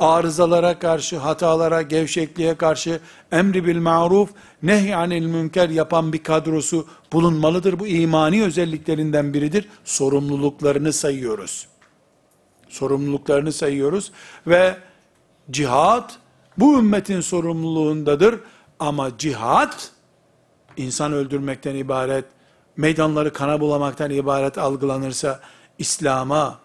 arızalara 0.00 0.78
karşı, 0.78 1.18
hatalara, 1.18 1.82
gevşekliğe 1.82 2.54
karşı 2.54 3.00
emri 3.32 3.66
bil 3.66 3.78
maruf, 3.78 4.30
nehy 4.62 4.94
anil 4.94 5.26
münker 5.26 5.68
yapan 5.68 6.12
bir 6.12 6.22
kadrosu 6.22 6.86
bulunmalıdır. 7.12 7.78
Bu 7.78 7.86
imani 7.86 8.44
özelliklerinden 8.44 9.34
biridir. 9.34 9.68
Sorumluluklarını 9.84 10.92
sayıyoruz. 10.92 11.66
Sorumluluklarını 12.68 13.52
sayıyoruz 13.52 14.12
ve 14.46 14.76
cihat 15.50 16.18
bu 16.58 16.78
ümmetin 16.78 17.20
sorumluluğundadır. 17.20 18.40
Ama 18.78 19.18
cihat 19.18 19.90
insan 20.76 21.12
öldürmekten 21.12 21.74
ibaret, 21.74 22.24
meydanları 22.76 23.32
kana 23.32 23.60
bulamaktan 23.60 24.10
ibaret 24.10 24.58
algılanırsa 24.58 25.40
İslam'a, 25.78 26.58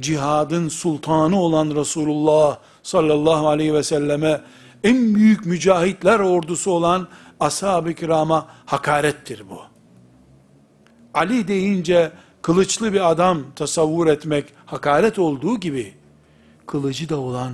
cihadın 0.00 0.68
sultanı 0.68 1.40
olan 1.40 1.70
Resulullah 1.70 2.58
sallallahu 2.86 3.48
aleyhi 3.48 3.74
ve 3.74 3.82
selleme, 3.82 4.40
en 4.84 5.14
büyük 5.14 5.46
mücahitler 5.46 6.20
ordusu 6.20 6.70
olan 6.70 7.08
ashab-ı 7.40 7.94
kirama 7.94 8.48
hakarettir 8.66 9.42
bu. 9.50 9.60
Ali 11.14 11.48
deyince 11.48 12.12
kılıçlı 12.42 12.92
bir 12.92 13.10
adam 13.10 13.42
tasavvur 13.56 14.06
etmek 14.06 14.52
hakaret 14.66 15.18
olduğu 15.18 15.60
gibi, 15.60 15.94
kılıcı 16.66 17.08
da 17.08 17.16
olan, 17.20 17.52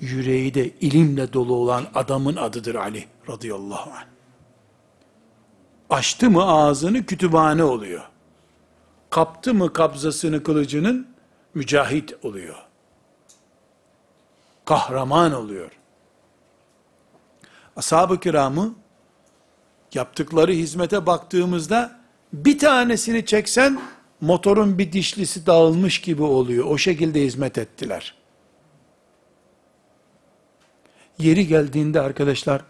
yüreği 0.00 0.54
de 0.54 0.70
ilimle 0.70 1.32
dolu 1.32 1.54
olan 1.54 1.86
adamın 1.94 2.36
adıdır 2.36 2.74
Ali 2.74 3.04
radıyallahu 3.28 3.90
anh. 3.90 4.06
Açtı 5.90 6.30
mı 6.30 6.44
ağzını 6.44 7.06
kütüphane 7.06 7.64
oluyor. 7.64 8.02
Kaptı 9.10 9.54
mı 9.54 9.72
kabzasını 9.72 10.42
kılıcının 10.42 11.06
mücahit 11.54 12.14
oluyor. 12.24 12.65
Kahraman 14.66 15.32
oluyor. 15.32 15.70
Ashab-ı 17.76 18.20
kiramı 18.20 18.74
yaptıkları 19.94 20.52
hizmete 20.52 21.06
baktığımızda 21.06 22.00
bir 22.32 22.58
tanesini 22.58 23.26
çeksen 23.26 23.80
motorun 24.20 24.78
bir 24.78 24.92
dişlisi 24.92 25.46
dağılmış 25.46 26.00
gibi 26.00 26.22
oluyor. 26.22 26.64
O 26.64 26.78
şekilde 26.78 27.22
hizmet 27.22 27.58
ettiler. 27.58 28.14
Yeri 31.18 31.46
geldiğinde 31.46 32.00
arkadaşlar 32.00 32.62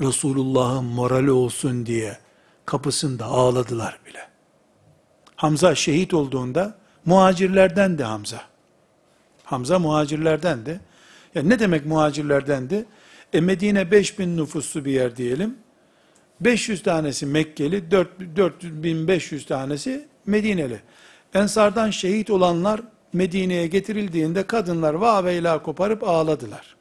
Resulullah'ın 0.00 0.84
morali 0.84 1.30
olsun 1.30 1.86
diye 1.86 2.18
kapısında 2.66 3.24
ağladılar 3.24 3.98
bile. 4.06 4.28
Hamza 5.36 5.74
şehit 5.74 6.14
olduğunda 6.14 6.78
muhacirlerden 7.04 7.98
de 7.98 8.04
Hamza. 8.04 8.51
Hamza 9.52 9.78
muhacirlerden 9.78 10.66
de. 10.66 10.80
Ya 11.34 11.42
ne 11.42 11.58
demek 11.58 11.86
muhacirlerdendi? 11.86 12.84
E 13.32 13.40
Medine 13.40 13.90
5000 13.90 14.36
nüfuslu 14.36 14.84
bir 14.84 14.92
yer 14.92 15.16
diyelim. 15.16 15.56
500 16.40 16.82
tanesi 16.82 17.26
Mekkeli, 17.26 17.90
4, 17.90 18.08
4500 18.36 19.46
tanesi 19.46 20.06
Medineli. 20.26 20.80
Ensardan 21.34 21.90
şehit 21.90 22.30
olanlar 22.30 22.80
Medine'ye 23.12 23.66
getirildiğinde 23.66 24.46
kadınlar 24.46 24.94
vaveyla 24.94 25.62
koparıp 25.62 26.04
ağladılar. 26.04 26.76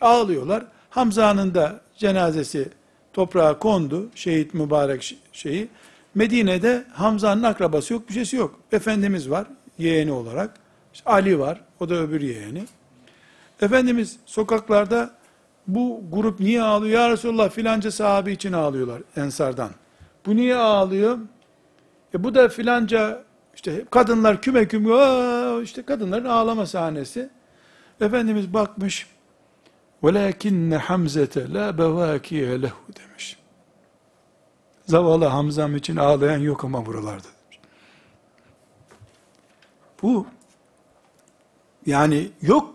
Ağlıyorlar. 0.00 0.64
Hamza'nın 0.90 1.54
da 1.54 1.80
cenazesi 1.96 2.68
toprağa 3.12 3.58
kondu, 3.58 4.10
şehit 4.14 4.54
mübarek 4.54 5.16
şeyi. 5.32 5.68
Medine'de 6.14 6.84
Hamza'nın 6.92 7.42
akrabası 7.42 7.92
yok, 7.92 8.08
bir 8.08 8.14
şeysi 8.14 8.36
yok. 8.36 8.60
Efendimiz 8.72 9.30
var, 9.30 9.46
yeğeni 9.78 10.12
olarak. 10.12 10.69
İşte 10.94 11.10
Ali 11.10 11.38
var, 11.38 11.60
o 11.80 11.88
da 11.88 11.94
öbür 11.94 12.20
yeğeni. 12.20 12.64
Efendimiz 13.60 14.16
sokaklarda 14.26 15.10
bu 15.66 16.02
grup 16.12 16.40
niye 16.40 16.62
ağlıyor? 16.62 17.00
Ya 17.00 17.10
Resulallah 17.10 17.50
filanca 17.50 17.90
sahabi 17.90 18.32
için 18.32 18.52
ağlıyorlar 18.52 19.02
Ensardan. 19.16 19.70
Bu 20.26 20.36
niye 20.36 20.56
ağlıyor? 20.56 21.18
E 22.14 22.24
bu 22.24 22.34
da 22.34 22.48
filanca 22.48 23.24
işte 23.54 23.84
kadınlar 23.90 24.40
küme 24.40 24.68
küme 24.68 25.62
işte 25.62 25.82
kadınların 25.82 26.24
ağlama 26.24 26.66
sahnesi. 26.66 27.30
Efendimiz 28.00 28.54
bakmış. 28.54 29.06
Velakinne 30.04 30.76
Hamzete 30.76 31.52
la 31.52 31.78
bevakiye 31.78 32.62
lehu 32.62 32.78
demiş. 32.98 33.36
Zavallı 34.86 35.24
Hamzam 35.24 35.76
için 35.76 35.96
ağlayan 35.96 36.38
yok 36.38 36.64
ama 36.64 36.86
buralarda. 36.86 37.28
Demiş. 37.44 37.60
Bu 40.02 40.26
yani 41.86 42.30
yok 42.42 42.74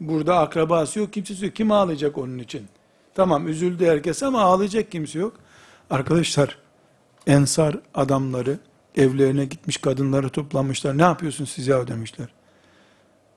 burada 0.00 0.38
akrabası 0.38 0.98
yok 0.98 1.12
kimsesi 1.12 1.44
yok. 1.44 1.56
Kim 1.56 1.72
ağlayacak 1.72 2.18
onun 2.18 2.38
için? 2.38 2.66
Tamam 3.14 3.48
üzüldü 3.48 3.86
herkes 3.86 4.22
ama 4.22 4.42
ağlayacak 4.42 4.92
kimse 4.92 5.18
yok. 5.18 5.32
Arkadaşlar 5.90 6.58
ensar 7.26 7.78
adamları 7.94 8.58
evlerine 8.96 9.44
gitmiş 9.44 9.76
kadınları 9.76 10.28
toplamışlar. 10.28 10.98
Ne 10.98 11.02
yapıyorsun 11.02 11.44
siz 11.44 11.66
ya 11.66 11.86
demişler. 11.86 12.28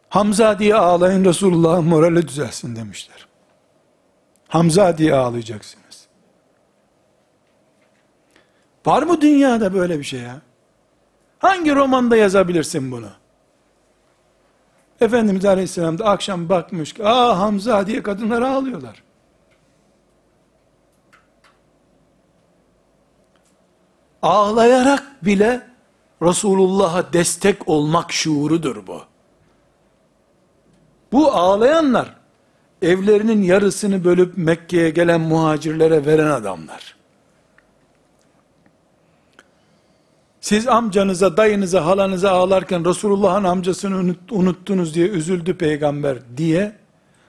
Hamza 0.09 0.59
diye 0.59 0.75
ağlayın 0.75 1.25
Resulullah'ın 1.25 1.85
morali 1.85 2.27
düzelsin 2.27 2.75
demişler. 2.75 3.27
Hamza 4.47 4.97
diye 4.97 5.13
ağlayacaksınız. 5.13 6.07
Var 8.85 9.03
mı 9.03 9.21
dünyada 9.21 9.73
böyle 9.73 9.99
bir 9.99 10.03
şey 10.03 10.19
ya? 10.19 10.41
Hangi 11.39 11.75
romanda 11.75 12.15
yazabilirsin 12.15 12.91
bunu? 12.91 13.09
Efendimiz 15.01 15.45
Aleyhisselam 15.45 15.99
da 15.99 16.05
akşam 16.05 16.49
bakmış 16.49 16.93
ki, 16.93 17.05
aa 17.05 17.39
Hamza 17.39 17.87
diye 17.87 18.03
kadınlar 18.03 18.41
ağlıyorlar. 18.41 19.03
Ağlayarak 24.21 25.25
bile 25.25 25.67
Resulullah'a 26.21 27.13
destek 27.13 27.67
olmak 27.69 28.11
şuurudur 28.11 28.87
bu. 28.87 29.01
Bu 31.11 31.31
ağlayanlar, 31.31 32.15
evlerinin 32.81 33.41
yarısını 33.41 34.03
bölüp 34.03 34.37
Mekke'ye 34.37 34.89
gelen 34.89 35.21
muhacirlere 35.21 36.05
veren 36.05 36.31
adamlar. 36.31 36.98
Siz 40.41 40.67
amcanıza, 40.67 41.37
dayınıza, 41.37 41.85
halanıza 41.85 42.31
ağlarken 42.31 42.85
Resulullah'ın 42.85 43.43
amcasını 43.43 44.15
unuttunuz 44.31 44.95
diye 44.95 45.07
üzüldü 45.07 45.57
peygamber 45.57 46.37
diye 46.37 46.75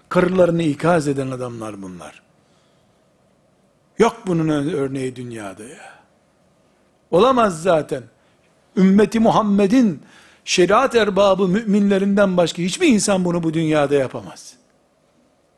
karılarını 0.08 0.62
ikaz 0.62 1.08
eden 1.08 1.30
adamlar 1.30 1.82
bunlar. 1.82 2.22
Yok 3.98 4.16
bunun 4.26 4.48
örneği 4.48 5.16
dünyada 5.16 5.62
ya. 5.62 6.00
Olamaz 7.10 7.62
zaten. 7.62 8.02
Ümmeti 8.76 9.20
Muhammed'in 9.20 10.02
şeriat 10.44 10.94
erbabı 10.94 11.48
müminlerinden 11.48 12.36
başka 12.36 12.62
hiçbir 12.62 12.88
insan 12.88 13.24
bunu 13.24 13.42
bu 13.42 13.54
dünyada 13.54 13.94
yapamaz. 13.94 14.54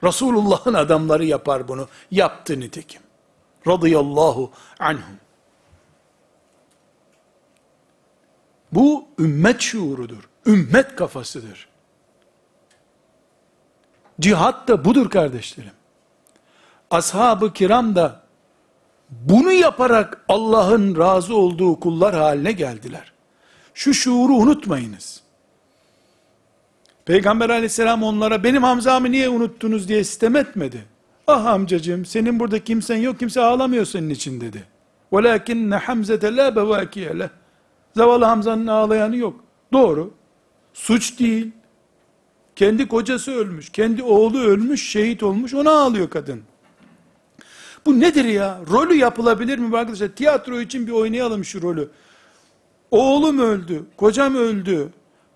Resulullah'ın 0.05 0.75
adamları 0.75 1.25
yapar 1.25 1.69
bunu. 1.69 1.89
Yaptı 2.11 2.61
nitekim. 2.61 3.03
Radıyallahu 3.67 4.51
anhum. 4.79 5.22
Bu 8.72 9.08
ümmet 9.20 9.62
şuurudur. 9.62 10.30
Ümmet 10.46 10.96
kafasıdır. 10.96 11.68
Cihat 14.20 14.68
da 14.68 14.86
budur 14.86 15.10
kardeşlerim. 15.10 15.72
Ashab-ı 16.92 17.54
kiram 17.54 17.96
da 17.96 18.22
bunu 19.10 19.52
yaparak 19.52 20.26
Allah'ın 20.30 20.98
razı 20.98 21.36
olduğu 21.36 21.80
kullar 21.80 22.16
haline 22.16 22.52
geldiler. 22.52 23.12
Şu 23.74 23.94
şuuru 23.94 24.34
unutmayınız. 24.34 25.22
Peygamber 27.06 27.50
aleyhisselam 27.50 28.04
onlara 28.04 28.44
benim 28.44 28.64
Hamza'mı 28.64 29.12
niye 29.12 29.30
unuttunuz 29.30 29.88
diye 29.88 30.04
sistem 30.04 30.36
etmedi. 30.36 30.86
Ah 31.28 31.46
amcacığım 31.46 32.06
senin 32.06 32.40
burada 32.40 32.64
kimsen 32.64 32.98
yok 32.98 33.20
kimse 33.20 33.42
ağlamıyor 33.42 33.86
senin 33.86 34.10
için 34.10 34.42
dedi. 34.42 34.64
وَلَاكِنَّ 35.12 35.80
حَمْزَةَ 35.80 36.20
لَا 36.38 36.48
بَوَاكِيَ 36.56 37.20
لَهِ 37.20 37.30
Zavallı 37.97 38.25
Hamza'nın 38.25 38.67
ağlayanı 38.67 39.17
yok. 39.17 39.41
Doğru. 39.73 40.11
Suç 40.75 41.19
değil. 41.19 41.53
Kendi 42.57 42.89
kocası 42.89 43.33
ölmüş, 43.33 43.71
kendi 43.71 44.03
oğlu 44.03 44.41
ölmüş, 44.41 44.91
şehit 44.91 45.23
olmuş, 45.23 45.55
ona 45.55 45.71
ağlıyor 45.71 46.11
kadın. 46.11 46.43
Bu 47.87 48.01
nedir 48.01 48.25
ya? 48.25 48.61
Rolü 48.71 48.95
yapılabilir 48.95 49.59
mi 49.59 49.77
arkadaşlar? 49.77 50.09
Tiyatro 50.09 50.61
için 50.61 50.87
bir 50.87 50.93
oynayalım 50.93 51.45
şu 51.45 51.63
rolü. 51.63 51.91
Oğlum 52.91 53.39
öldü, 53.39 53.85
kocam 53.97 54.35
öldü. 54.35 54.89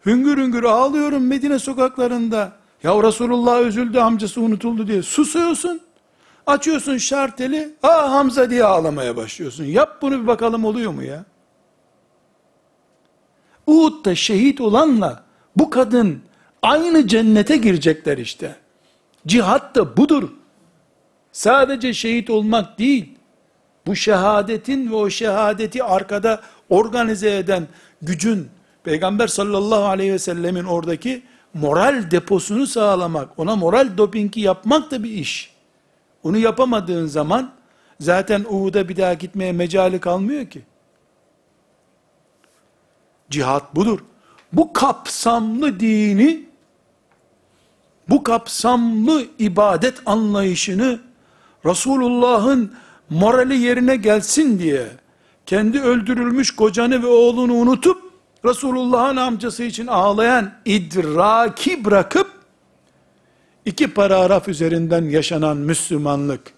Hüngür 0.06 0.38
hüngür 0.38 0.64
ağlıyorum 0.64 1.26
Medine 1.26 1.58
sokaklarında. 1.58 2.52
Ya 2.82 3.02
Resulullah 3.02 3.62
üzüldü, 3.62 3.98
amcası 3.98 4.40
unutuldu 4.40 4.86
diye. 4.86 5.02
Susuyorsun. 5.02 5.80
Açıyorsun 6.46 6.96
şarteli. 6.96 7.74
Aa 7.82 8.10
Hamza 8.12 8.50
diye 8.50 8.64
ağlamaya 8.64 9.16
başlıyorsun. 9.16 9.64
Yap 9.64 9.98
bunu 10.02 10.22
bir 10.22 10.26
bakalım 10.26 10.64
oluyor 10.64 10.92
mu 10.92 11.02
ya? 11.02 11.24
Uhud'da 13.66 14.14
şehit 14.14 14.60
olanla 14.60 15.22
bu 15.56 15.70
kadın 15.70 16.22
Aynı 16.66 17.06
cennete 17.06 17.56
girecekler 17.56 18.18
işte. 18.18 18.56
Cihat 19.26 19.74
da 19.74 19.96
budur. 19.96 20.28
Sadece 21.32 21.94
şehit 21.94 22.30
olmak 22.30 22.78
değil. 22.78 23.14
Bu 23.86 23.96
şehadetin 23.96 24.90
ve 24.90 24.94
o 24.94 25.10
şehadeti 25.10 25.84
arkada 25.84 26.40
organize 26.70 27.36
eden 27.36 27.66
gücün 28.02 28.48
Peygamber 28.84 29.26
sallallahu 29.26 29.84
aleyhi 29.84 30.12
ve 30.12 30.18
sellemin 30.18 30.64
oradaki 30.64 31.22
moral 31.54 32.10
deposunu 32.10 32.66
sağlamak, 32.66 33.38
ona 33.38 33.56
moral 33.56 33.96
dopingi 33.96 34.40
yapmak 34.40 34.90
da 34.90 35.04
bir 35.04 35.10
iş. 35.10 35.52
Onu 36.22 36.38
yapamadığın 36.38 37.06
zaman 37.06 37.52
zaten 38.00 38.44
Uhud'a 38.50 38.88
bir 38.88 38.96
daha 38.96 39.14
gitmeye 39.14 39.52
mecali 39.52 40.00
kalmıyor 40.00 40.46
ki. 40.46 40.62
Cihat 43.30 43.76
budur. 43.76 43.98
Bu 44.52 44.72
kapsamlı 44.72 45.80
dini, 45.80 46.46
bu 48.08 48.22
kapsamlı 48.22 49.24
ibadet 49.38 50.02
anlayışını 50.06 51.00
Resulullah'ın 51.64 52.74
morali 53.10 53.56
yerine 53.56 53.96
gelsin 53.96 54.58
diye 54.58 54.86
kendi 55.46 55.80
öldürülmüş 55.80 56.56
kocanı 56.56 57.02
ve 57.02 57.06
oğlunu 57.06 57.54
unutup 57.54 58.02
Resulullah'ın 58.44 59.16
amcası 59.16 59.62
için 59.62 59.86
ağlayan 59.86 60.52
idraki 60.64 61.84
bırakıp 61.84 62.30
iki 63.64 63.94
paragraf 63.94 64.48
üzerinden 64.48 65.04
yaşanan 65.04 65.56
Müslümanlık 65.56 66.52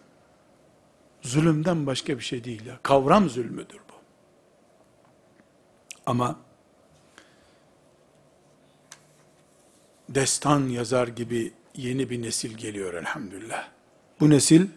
zulümden 1.23 1.87
başka 1.87 2.19
bir 2.19 2.25
şey 2.25 2.45
değil 2.45 2.67
ya. 2.67 2.79
Kavram 2.83 3.29
zulmüdür 3.29 3.79
bu. 3.89 3.95
Ama 6.07 6.37
destan 10.10 10.70
yazar 10.70 11.08
gibi 11.08 11.54
yeni 11.76 12.10
bir 12.10 12.22
nesil 12.22 12.58
geliyor 12.58 12.94
elhamdülillah. 12.94 13.68
Bu 14.20 14.30
nesil 14.30 14.68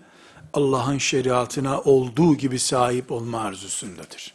Allah'ın 0.52 0.98
şeriatına 0.98 1.80
olduğu 1.80 2.34
gibi 2.34 2.58
sahip 2.58 3.12
olma 3.12 3.40
arzusundadır. 3.40 4.34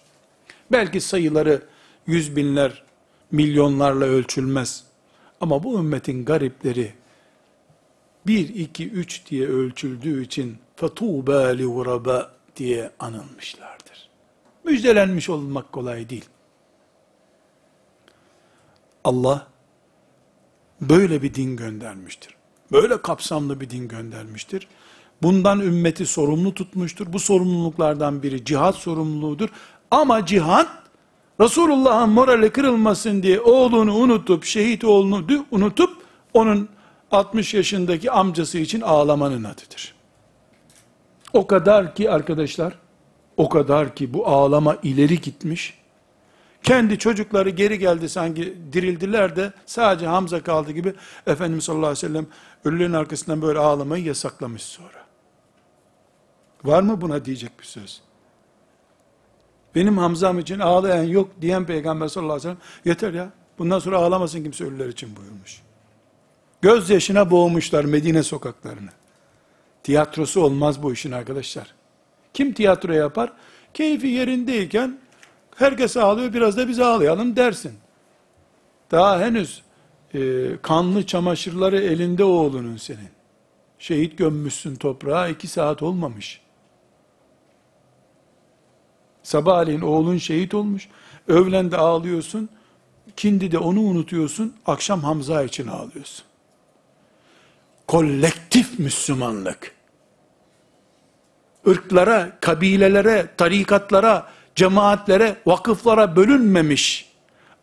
Belki 0.72 1.02
sayıları 1.02 1.64
yüz 2.08 2.36
binler, 2.36 2.84
milyonlarla 3.32 4.06
ölçülmez. 4.06 4.84
Ama 5.42 5.64
bu 5.64 5.80
ümmetin 5.80 6.26
garipleri 6.26 6.94
bir, 8.28 8.50
iki, 8.56 8.89
üç 8.89 9.26
diye 9.30 9.48
ölçüldüğü 9.48 10.24
için 10.24 10.58
فَتُوبَا 10.78 11.62
لِغُرَبَا 11.62 12.30
diye 12.56 12.92
anılmışlardır. 13.00 14.10
Müjdelenmiş 14.64 15.30
olmak 15.30 15.72
kolay 15.72 16.10
değil. 16.10 16.26
Allah 19.04 19.48
böyle 20.81 21.22
bir 21.22 21.35
din 21.35 21.57
göndermiştir. 21.57 22.35
Böyle 22.72 23.03
kapsamlı 23.03 23.61
bir 23.61 23.70
din 23.70 23.89
göndermiştir. 23.89 24.68
Bundan 25.22 25.61
ümmeti 25.61 26.07
sorumlu 26.07 26.55
tutmuştur. 26.55 27.12
Bu 27.12 27.18
sorumluluklardan 27.18 28.22
biri 28.22 28.45
cihat 28.45 28.74
sorumluluğudur. 28.74 29.49
Ama 29.91 30.27
cihat 30.27 30.68
Resulullah'ın 31.41 32.11
morali 32.11 32.51
kırılmasın 32.51 33.22
diye 33.22 33.41
oğlunu 33.41 33.95
unutup, 33.95 34.45
şehit 34.45 34.85
oğlunu 34.85 35.24
unutup, 35.51 35.91
onun 36.35 36.68
60 37.11 37.55
yaşındaki 37.55 38.11
amcası 38.11 38.59
için 38.59 38.81
ağlamanın 38.81 39.45
adıdır. 39.45 39.95
O 41.33 41.47
kadar 41.47 41.95
ki 41.95 42.11
arkadaşlar, 42.11 42.79
o 43.37 43.49
kadar 43.49 43.95
ki 43.95 44.14
bu 44.14 44.27
ağlama 44.27 44.77
ileri 44.83 45.20
gitmiş, 45.20 45.74
kendi 46.67 46.99
çocukları 46.99 47.51
geri 47.51 47.79
geldi 47.79 48.09
sanki 48.09 48.57
dirildiler 48.73 49.37
de 49.37 49.53
sadece 49.67 50.07
Hamza 50.07 50.43
kaldı 50.43 50.73
gibi 50.73 50.95
Efendimiz 51.27 51.64
sallallahu 51.64 51.87
aleyhi 51.87 52.07
ve 52.07 52.09
sellem 52.09 52.27
ölülerin 52.64 52.93
arkasından 52.93 53.43
böyle 53.43 53.59
ağlamayı 53.59 54.05
yasaklamış 54.05 54.62
sonra. 54.62 55.07
Var 56.64 56.83
mı 56.83 57.01
buna 57.01 57.25
diyecek 57.25 57.51
bir 57.61 57.64
söz? 57.64 58.03
Benim 59.75 59.99
Hamzam 59.99 60.39
için 60.39 60.59
ağlayan 60.59 61.03
yok 61.03 61.31
diyen 61.41 61.67
Peygamber 61.67 62.09
sallallahu 62.09 62.37
aleyhi 62.37 62.49
ve 62.49 62.53
sellem 62.53 62.85
yeter 62.85 63.12
ya. 63.12 63.31
Bundan 63.59 63.79
sonra 63.79 63.97
ağlamasın 63.97 64.43
kimse 64.43 64.64
ölüler 64.64 64.89
için 64.89 65.17
buyurmuş. 65.17 65.62
Gözyaşına 66.62 67.31
boğmuşlar 67.31 67.85
Medine 67.85 68.23
sokaklarını. 68.23 68.91
Tiyatrosu 69.83 70.41
olmaz 70.41 70.83
bu 70.83 70.93
işin 70.93 71.12
arkadaşlar. 71.12 71.75
Kim 72.35 72.53
tiyatro 72.53 72.93
yapar? 72.93 73.33
Keyfi 73.75 74.07
yerindeyken 74.07 74.99
herkes 75.57 75.97
ağlıyor 75.97 76.33
biraz 76.33 76.57
da 76.57 76.69
biz 76.69 76.81
ağlayalım 76.81 77.37
dersin. 77.37 77.73
Daha 78.91 79.21
henüz 79.21 79.63
e, 80.15 80.49
kanlı 80.63 81.07
çamaşırları 81.07 81.81
elinde 81.81 82.25
oğlunun 82.25 82.77
senin. 82.77 83.11
Şehit 83.79 84.19
gömmüşsün 84.19 84.77
toprağa 84.77 85.29
iki 85.29 85.49
saat 85.49 85.83
olmamış. 85.83 86.41
Sabahleyin 89.23 89.81
oğlun 89.81 90.17
şehit 90.19 90.55
olmuş. 90.55 90.89
Öğlen 91.29 91.71
de 91.71 91.77
ağlıyorsun. 91.77 92.49
Kindi 93.17 93.53
de 93.53 93.59
onu 93.59 93.81
unutuyorsun. 93.81 94.57
Akşam 94.67 95.01
Hamza 95.01 95.43
için 95.43 95.67
ağlıyorsun. 95.67 96.25
Kolektif 97.87 98.79
Müslümanlık. 98.79 99.77
ırklara, 101.69 102.39
kabilelere, 102.41 103.27
tarikatlara, 103.37 104.27
cemaatlere, 104.57 105.37
vakıflara 105.47 106.17
bölünmemiş. 106.17 107.13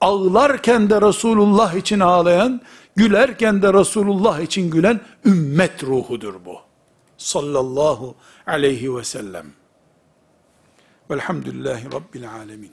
Ağlarken 0.02 0.90
de 0.90 1.02
Resulullah 1.02 1.74
için 1.74 2.00
ağlayan, 2.00 2.62
gülerken 2.96 3.62
de 3.62 3.74
Resulullah 3.74 4.40
için 4.40 4.70
gülen 4.70 5.00
ümmet 5.26 5.84
ruhudur 5.84 6.34
bu. 6.46 6.58
Sallallahu 7.18 8.16
aleyhi 8.48 8.96
ve 8.96 9.04
sellem. 9.04 9.46
Velhamdülillahi 11.12 11.86
Rabbil 11.86 12.32
alemin. 12.32 12.72